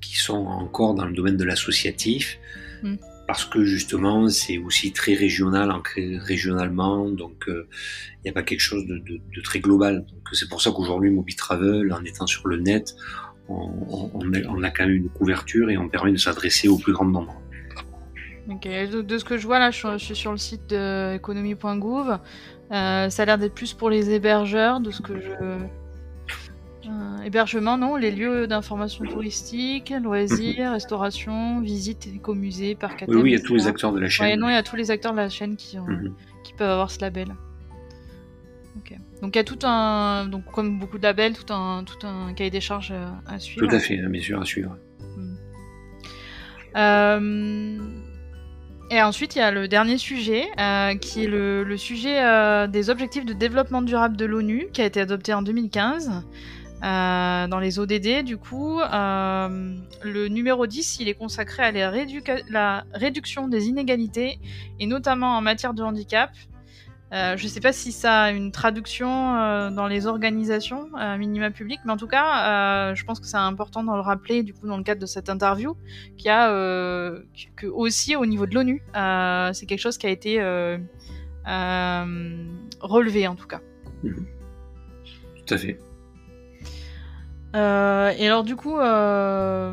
qui 0.00 0.16
sont 0.16 0.46
encore 0.46 0.94
dans 0.94 1.06
le 1.06 1.12
domaine 1.12 1.36
de 1.36 1.44
l'associatif. 1.44 2.38
Hmm 2.82 2.96
parce 3.28 3.44
que 3.44 3.62
justement 3.62 4.28
c'est 4.28 4.58
aussi 4.58 4.92
très 4.92 5.14
régional, 5.14 5.70
ancré 5.70 6.16
régionalement, 6.18 7.08
donc 7.10 7.44
il 7.46 7.52
euh, 7.52 7.68
n'y 8.24 8.30
a 8.30 8.32
pas 8.32 8.42
quelque 8.42 8.60
chose 8.60 8.84
de, 8.86 8.98
de, 8.98 9.20
de 9.36 9.40
très 9.42 9.60
global. 9.60 10.04
C'est 10.32 10.48
pour 10.48 10.62
ça 10.62 10.72
qu'aujourd'hui 10.72 11.10
Mobitravel, 11.10 11.92
en 11.92 12.02
étant 12.04 12.26
sur 12.26 12.48
le 12.48 12.56
net, 12.56 12.96
on, 13.48 14.62
a 14.62 14.70
quand 14.70 14.86
même 14.86 14.94
une 14.94 15.08
couverture 15.10 15.70
et 15.70 15.78
on 15.78 15.88
permet 15.88 16.12
de 16.12 16.16
s'adresser 16.16 16.68
au 16.68 16.78
plus 16.78 16.92
grand 16.92 17.04
nombre. 17.04 17.40
Ok, 18.50 18.66
de, 18.66 19.18
ce 19.18 19.24
que 19.24 19.36
je 19.36 19.46
vois 19.46 19.58
là, 19.58 19.70
je, 19.70 19.98
suis 19.98 20.16
sur 20.16 20.32
le 20.32 20.38
site 20.38 20.70
de. 20.70 21.18
Euh, 22.70 23.08
ça 23.08 23.22
a 23.22 23.26
l'air 23.26 23.38
d'être 23.38 23.54
plus 23.54 23.72
pour 23.74 23.88
les 23.90 24.10
hébergeurs, 24.10 24.80
de 24.80 24.90
ce 24.90 25.00
que 25.00 25.20
je, 25.20 25.58
euh, 26.88 27.22
hébergement, 27.22 27.76
non, 27.76 27.96
les 27.96 28.10
lieux 28.10 28.46
d'information 28.46 29.04
touristique, 29.04 29.92
loisirs, 30.02 30.72
restauration, 30.72 31.60
visite, 31.60 32.06
écomusée, 32.06 32.74
parc 32.74 33.02
à 33.02 33.06
Oui, 33.08 33.16
oui, 33.16 33.30
il 33.30 33.32
y 33.32 33.36
a 33.36 33.40
tous 33.40 33.54
les 33.54 33.66
acteurs 33.66 33.92
de 33.92 34.00
la 34.00 34.08
chaîne. 34.08 34.40
non, 34.40 34.48
il 34.48 34.54
y 34.54 34.56
a 34.56 34.62
tous 34.62 34.76
les 34.76 34.90
acteurs 34.90 35.12
de 35.12 35.18
la 35.18 35.28
chaîne 35.28 35.56
qui, 35.56 35.76
mhm. 35.78 36.14
qui 36.44 36.54
peuvent 36.54 36.70
avoir 36.70 36.90
ce 36.90 37.00
label. 37.00 37.28
Donc 39.20 39.34
il 39.34 39.38
y 39.38 39.40
a 39.40 39.44
tout 39.44 39.58
un, 39.64 40.26
donc 40.26 40.44
comme 40.52 40.78
beaucoup 40.78 40.98
de 40.98 41.02
labels, 41.02 41.36
tout 41.36 41.52
un, 41.52 41.82
tout 41.82 42.06
un 42.06 42.32
cahier 42.34 42.50
des 42.50 42.60
charges 42.60 42.92
euh, 42.92 43.10
à 43.26 43.40
suivre. 43.40 43.66
Tout 43.66 43.74
à 43.74 43.80
fait, 43.80 43.96
bien 43.96 44.22
sûr, 44.22 44.40
à 44.40 44.44
suivre. 44.44 44.76
Mhm. 45.16 45.36
Euh, 46.76 47.78
et 48.92 49.02
ensuite, 49.02 49.34
il 49.34 49.40
y 49.40 49.42
a 49.42 49.50
le 49.50 49.66
dernier 49.66 49.98
sujet, 49.98 50.44
qui 51.00 51.24
est 51.24 51.28
le, 51.28 51.64
le 51.64 51.76
sujet 51.76 52.22
des 52.68 52.88
objectifs 52.88 53.26
de 53.26 53.34
développement 53.34 53.82
durable 53.82 54.16
de 54.16 54.24
l'ONU, 54.24 54.68
qui 54.72 54.80
a 54.80 54.86
été 54.86 55.00
adopté 55.00 55.34
en 55.34 55.42
2015. 55.42 56.22
Euh, 56.84 57.48
dans 57.48 57.58
les 57.58 57.78
ODD, 57.78 58.22
du 58.24 58.36
coup, 58.36 58.80
euh, 58.80 59.76
le 60.02 60.28
numéro 60.28 60.66
10, 60.66 61.00
il 61.00 61.08
est 61.08 61.14
consacré 61.14 61.64
à 61.64 61.72
la, 61.72 62.84
réduction 62.94 63.48
des 63.48 63.66
inégalités, 63.66 64.38
et 64.78 64.86
notamment 64.86 65.36
en 65.36 65.40
matière 65.40 65.74
de 65.74 65.82
handicap. 65.82 66.30
Euh, 67.10 67.38
je 67.38 67.44
ne 67.44 67.48
sais 67.48 67.60
pas 67.60 67.72
si 67.72 67.90
ça 67.90 68.24
a 68.24 68.30
une 68.32 68.52
traduction 68.52 69.70
dans 69.70 69.86
les 69.88 70.06
organisations 70.06 70.90
minima 71.18 71.50
publiques, 71.50 71.80
mais 71.84 71.92
en 71.92 71.96
tout 71.96 72.06
cas, 72.06 72.94
je 72.94 73.04
pense 73.04 73.18
que 73.18 73.26
c'est 73.26 73.38
important 73.38 73.82
de 73.82 73.88
le 73.88 74.00
rappeler 74.00 74.42
du 74.42 74.52
coup 74.52 74.68
dans 74.68 74.76
le 74.76 74.84
cadre 74.84 75.00
de 75.00 75.06
cette 75.06 75.30
interview, 75.30 75.76
qu'il 76.16 76.26
y 76.26 76.30
a 76.30 76.52
aussi 77.72 78.14
au 78.14 78.26
niveau 78.26 78.46
de 78.46 78.54
l'ONU, 78.54 78.82
c'est 79.54 79.66
quelque 79.66 79.80
chose 79.80 79.98
qui 79.98 80.06
a 80.06 80.10
été 80.10 80.38
relevé 82.80 83.26
en 83.26 83.34
tout 83.34 83.48
cas. 83.48 83.62
Mmh. 84.04 84.12
Tout 85.46 85.54
à 85.54 85.58
fait. 85.58 85.78
Euh, 87.56 88.12
et 88.18 88.26
alors 88.26 88.44
du 88.44 88.56
coup, 88.56 88.76
euh, 88.78 89.72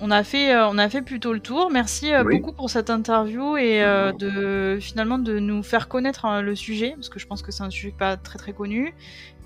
on 0.00 0.10
a 0.10 0.22
fait, 0.24 0.54
euh, 0.54 0.68
on 0.68 0.78
a 0.78 0.88
fait 0.88 1.02
plutôt 1.02 1.32
le 1.32 1.40
tour. 1.40 1.70
Merci 1.70 2.10
beaucoup 2.24 2.52
pour 2.52 2.70
cette 2.70 2.90
interview 2.90 3.56
et 3.56 3.80
de 4.18 4.78
finalement 4.80 5.18
de 5.18 5.38
nous 5.38 5.62
faire 5.62 5.88
connaître 5.88 6.24
hein, 6.24 6.42
le 6.42 6.54
sujet 6.54 6.92
parce 6.94 7.08
que 7.08 7.18
je 7.18 7.26
pense 7.26 7.42
que 7.42 7.52
c'est 7.52 7.62
un 7.62 7.70
sujet 7.70 7.94
pas 7.96 8.16
très 8.16 8.38
très 8.38 8.52
connu 8.52 8.94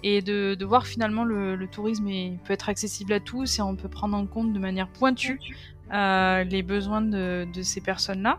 et 0.04 0.20
de, 0.20 0.56
de 0.56 0.64
voir 0.64 0.86
finalement 0.86 1.22
le, 1.22 1.54
le 1.54 1.66
tourisme 1.68 2.08
peut 2.44 2.52
être 2.52 2.68
accessible 2.68 3.12
à 3.12 3.20
tous 3.20 3.60
et 3.60 3.62
on 3.62 3.76
peut 3.76 3.88
prendre 3.88 4.16
en 4.16 4.26
compte 4.26 4.52
de 4.52 4.58
manière 4.58 4.88
pointue 4.88 5.38
les 5.92 6.62
besoins 6.62 7.02
de, 7.02 7.46
de 7.52 7.62
ces 7.62 7.80
personnes-là. 7.82 8.38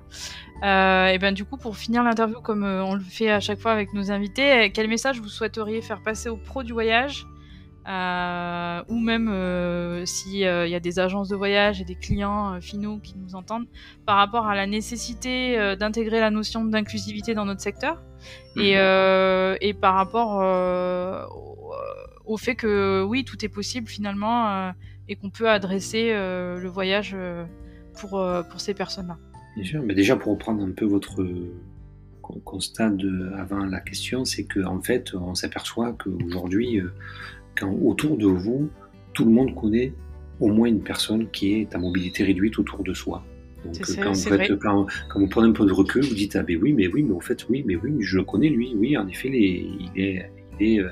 et 1.14 1.18
ben 1.20 1.34
du 1.34 1.46
coup, 1.46 1.56
pour 1.56 1.78
finir 1.78 2.04
l'interview 2.04 2.42
comme 2.42 2.64
on 2.64 2.96
le 2.96 3.00
fait 3.00 3.30
à 3.30 3.40
chaque 3.40 3.60
fois 3.60 3.72
avec 3.72 3.94
nos 3.94 4.12
invités, 4.12 4.72
quel 4.74 4.90
message 4.90 5.22
vous 5.22 5.30
souhaiteriez 5.30 5.82
faire 5.82 6.02
passer 6.02 6.30
aux 6.30 6.38
pros 6.38 6.64
du 6.64 6.74
voyage? 6.74 7.26
euh, 7.26 7.33
ou 7.86 9.00
même 9.00 9.28
euh, 9.30 10.06
s'il 10.06 10.44
euh, 10.46 10.68
y 10.68 10.76
a 10.76 10.80
des 10.80 11.00
agences 11.00 11.30
de 11.30 11.36
voyage 11.36 11.82
et 11.82 11.86
des 11.86 11.96
clients 11.96 12.60
finaux 12.62 13.00
qui 13.00 13.16
nous 13.18 13.36
entendent, 13.36 13.68
par 14.06 14.18
rapport 14.18 14.48
à 14.48 14.56
la 14.56 14.68
nécessité 14.68 15.76
d'intégrer 15.80 16.20
la 16.20 16.30
notion 16.30 16.64
d'inclusivité 16.64 17.34
dans 17.34 17.46
notre 17.46 17.62
secteur 17.62 18.02
et, 18.56 18.76
mhm. 18.76 19.58
et, 19.62 19.74
par 19.74 19.96
rapport 19.96 20.38
au, 22.26 22.38
fait 22.38 22.56
que 22.56 23.04
oui, 23.04 23.26
tout 23.26 23.44
est 23.44 23.50
possible 23.50 23.88
finalement 23.88 24.74
et 25.10 25.16
qu'on 25.16 25.30
peut 25.30 25.50
adresser 25.50 26.14
le 26.14 26.68
voyage 26.68 27.16
pour, 28.00 28.24
pour 28.50 28.62
ces 28.62 28.74
personnes-là. 28.74 29.18
Bien 29.56 29.66
sûr, 29.66 29.84
mais 29.84 29.94
déjà 29.94 30.16
pour 30.16 30.34
reprendre 30.34 30.64
un 30.64 30.72
peu 30.72 30.86
votre, 30.86 31.24
constat 32.46 32.92
avant 33.38 33.66
la 33.66 33.82
question, 33.82 34.24
c'est 34.24 34.46
qu'en 34.46 34.78
en 34.78 34.82
fait, 34.82 35.14
on 35.14 35.36
s'aperçoit 35.36 35.94
qu'aujourd'hui, 35.94 36.82
quand 37.58 37.72
autour 37.84 38.18
de 38.18 38.28
vous, 38.28 38.70
tout 39.14 39.26
le 39.26 39.32
monde 39.32 39.54
connaît 39.56 39.94
au 40.40 40.48
moins 40.48 40.68
une 40.68 40.82
personne 40.82 41.30
qui 41.32 41.54
est 41.54 41.76
à 41.76 41.78
mobilité 41.78 42.24
réduite 42.24 42.58
autour 42.60 42.84
de 42.84 42.94
soi. 42.94 43.24
Donc 43.66 43.78
quand, 44.02 44.12
vous 44.12 44.58
quand, 44.58 45.20
vous 45.20 45.28
prenez 45.28 45.48
un 45.48 45.54
peu 45.54 45.66
de 45.66 45.72
recul, 45.72 46.04
vous 46.04 46.16
dites 46.16 46.36
ah 46.36 46.44
ben 46.44 46.60
oui, 46.62 46.74
mais 46.74 46.88
oui, 46.88 47.04
mais 47.04 47.14
au 47.14 47.22
fait 47.22 47.48
oui, 47.50 47.64
mais 47.66 47.78
oui, 47.78 47.96
je 48.02 48.18
le 48.18 48.24
connais 48.24 48.50
lui, 48.50 48.74
oui, 48.76 48.98
en 48.98 49.08
effet, 49.08 49.30
il 49.30 49.92
est, 49.96 50.30
il 50.60 50.68
est 50.68 50.86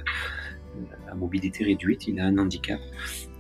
à 1.10 1.16
mobilité 1.16 1.66
réduite, 1.66 2.08
il 2.08 2.20
a 2.20 2.26
un 2.26 2.38
handicap. 2.38 2.80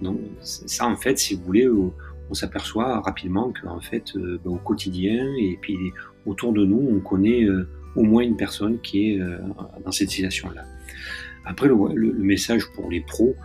Donc 0.02 0.20
ça 0.42 0.86
en 0.86 0.98
fait, 0.98 1.18
si 1.18 1.36
vous 1.36 1.44
voulez, 1.44 1.70
on 1.70 2.34
s'aperçoit 2.34 3.00
rapidement 3.00 3.54
qu'en 3.62 3.80
fait, 3.80 4.12
ben, 4.16 4.52
au 4.52 4.58
quotidien 4.58 5.26
et 5.40 5.58
puis 5.62 5.78
autour 6.26 6.52
de 6.52 6.66
nous, 6.66 6.90
on 6.92 7.00
connaît 7.00 7.48
au 7.96 8.04
moins 8.04 8.24
une 8.24 8.36
personne 8.36 8.80
qui 8.82 9.12
est 9.12 9.20
dans 9.86 9.92
cette 9.92 10.10
situation-là. 10.10 10.66
Après, 11.46 11.68
le, 11.68 12.14
message 12.14 12.64
pour 12.76 12.90
les 12.90 13.02
pros, 13.02 13.36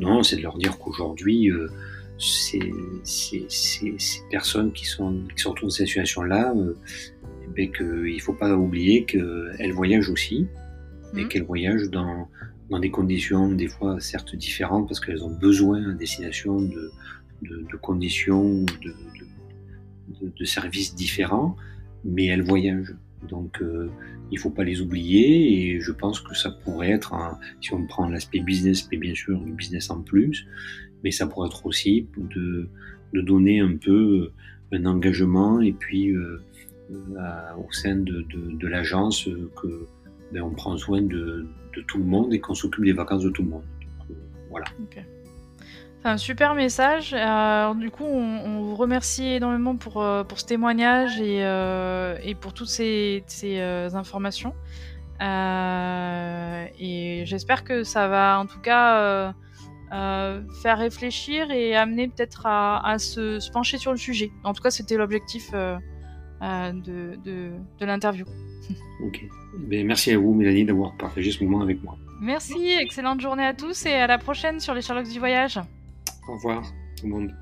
non, 0.00 0.22
c'est 0.22 0.36
de 0.36 0.42
leur 0.42 0.58
dire 0.58 0.78
qu'aujourd'hui, 0.78 1.50
euh, 1.50 1.68
ces, 2.18 2.60
personnes 4.30 4.72
qui 4.72 4.84
sont, 4.84 5.22
qui 5.34 5.42
sont 5.42 5.54
dans 5.60 5.70
cette 5.70 5.86
situation-là, 5.86 6.52
euh, 6.56 6.76
eh 7.44 7.48
ben, 7.54 7.72
qu'il 7.72 8.14
ne 8.14 8.20
faut 8.20 8.34
pas 8.34 8.54
oublier 8.56 9.04
qu'elles 9.04 9.72
voyagent 9.72 10.10
aussi, 10.10 10.46
et 11.16 11.24
mmh. 11.24 11.28
qu'elles 11.28 11.44
voyagent 11.44 11.90
dans, 11.90 12.28
dans 12.70 12.78
des 12.78 12.90
conditions 12.90 13.50
des 13.50 13.68
fois 13.68 13.98
certes 14.00 14.36
différentes, 14.36 14.88
parce 14.88 15.00
qu'elles 15.00 15.24
ont 15.24 15.34
besoin 15.34 15.90
à 15.90 15.94
destination 15.94 16.60
de, 16.60 16.92
de, 17.42 17.76
conditions, 17.80 18.64
de, 18.64 18.94
de, 20.20 20.32
de, 20.36 20.44
services 20.44 20.94
différents, 20.94 21.56
mais 22.04 22.26
elles 22.26 22.42
voyagent. 22.42 22.94
Donc 23.28 23.60
euh, 23.62 23.90
il 24.30 24.38
faut 24.38 24.50
pas 24.50 24.64
les 24.64 24.80
oublier 24.80 25.74
et 25.74 25.80
je 25.80 25.92
pense 25.92 26.20
que 26.20 26.34
ça 26.34 26.50
pourrait 26.50 26.90
être, 26.90 27.14
si 27.60 27.72
on 27.72 27.86
prend 27.86 28.08
l'aspect 28.08 28.40
business, 28.40 28.88
mais 28.90 28.98
bien 28.98 29.14
sûr 29.14 29.40
du 29.40 29.52
business 29.52 29.90
en 29.90 30.02
plus, 30.02 30.46
mais 31.04 31.10
ça 31.10 31.26
pourrait 31.26 31.48
être 31.48 31.66
aussi 31.66 32.06
de, 32.16 32.68
de 33.14 33.20
donner 33.20 33.60
un 33.60 33.76
peu 33.76 34.30
un 34.72 34.84
engagement 34.84 35.60
et 35.60 35.72
puis 35.72 36.10
euh, 36.10 36.40
au 36.90 37.72
sein 37.72 37.96
de, 37.96 38.22
de, 38.22 38.56
de 38.56 38.68
l'agence 38.68 39.28
que 39.60 39.86
ben, 40.32 40.42
on 40.42 40.50
prend 40.50 40.76
soin 40.76 41.02
de, 41.02 41.46
de, 41.74 41.82
tout 41.86 41.98
le 41.98 42.04
monde 42.04 42.34
et 42.34 42.40
qu'on 42.40 42.54
s'occupe 42.54 42.84
des 42.84 42.92
vacances 42.92 43.22
de 43.22 43.30
tout 43.30 43.42
le 43.42 43.48
monde. 43.48 43.64
Euh, 44.10 44.14
voilà. 44.50 44.66
C'est 44.92 45.04
un 46.04 46.16
super 46.16 46.54
message. 46.54 47.14
Euh, 47.16 47.74
du 47.74 47.90
coup, 47.90 48.04
on, 48.04 48.62
vous 48.62 48.76
remercie 48.76 49.26
énormément 49.26 49.76
pour, 49.76 50.02
euh, 50.02 50.24
pour 50.24 50.38
ce 50.38 50.46
témoignage 50.46 51.20
et, 51.20 51.44
euh, 51.44 52.16
et 52.22 52.34
pour 52.34 52.54
toutes 52.54 52.68
ces, 52.68 53.24
ces 53.26 53.60
informations. 53.94 54.54
et 55.20 57.22
j'espère 57.26 57.64
que 57.64 57.82
ça 57.82 58.08
va 58.08 58.38
en 58.38 58.46
tout 58.46 58.60
cas 58.60 59.34
faire 59.90 60.78
réfléchir 60.78 61.50
et 61.50 61.74
amener 61.74 62.08
peut-être 62.08 62.46
à, 62.46 62.86
à 62.86 62.98
se, 62.98 63.40
se, 63.40 63.50
pencher 63.50 63.78
sur 63.78 63.90
le 63.90 63.98
sujet. 63.98 64.30
En 64.44 64.52
tout 64.52 64.62
cas, 64.62 64.70
c'était 64.70 64.96
l'objectif 64.96 65.50
de, 65.52 67.16
de, 67.24 67.50
de 67.78 67.86
l'interview. 67.86 68.26
ok. 69.04 69.24
Ben, 69.58 69.86
merci 69.86 70.12
à 70.12 70.18
vous, 70.18 70.34
Mélanie, 70.34 70.64
d'avoir 70.64 70.96
partagé 70.96 71.32
ce 71.32 71.42
moment 71.42 71.62
avec 71.62 71.82
moi. 71.82 71.96
Merci, 72.20 72.70
excellente 72.80 73.20
journée 73.20 73.44
à 73.44 73.54
tous 73.54 73.86
et 73.86 73.94
à 73.94 74.06
la 74.06 74.18
prochaine 74.18 74.60
sur 74.60 74.74
les 74.74 74.82
Sherlocks 74.82 75.08
du 75.08 75.18
voyage. 75.18 75.58
Au 76.28 76.34
revoir 76.34 76.62
tout 76.98 77.06
le 77.06 77.10
monde. 77.10 77.34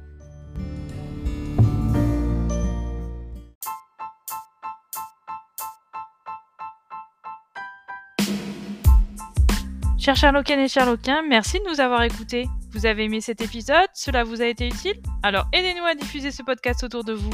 Chers 9.98 10.14
Sherlockiennes 10.14 10.60
et 10.60 10.68
Sherlockiens, 10.68 11.22
merci 11.22 11.58
de 11.58 11.68
nous 11.68 11.80
avoir 11.80 12.04
écoutés. 12.04 12.46
Vous 12.70 12.86
avez 12.86 13.04
aimé 13.04 13.20
cet 13.20 13.40
épisode? 13.40 13.88
Cela 13.92 14.22
vous 14.22 14.40
a 14.40 14.46
été 14.46 14.68
utile? 14.68 15.02
Alors 15.24 15.46
aidez-nous 15.52 15.84
à 15.84 15.96
diffuser 15.96 16.30
ce 16.30 16.44
podcast 16.44 16.84
autour 16.84 17.02
de 17.02 17.12
vous. 17.12 17.32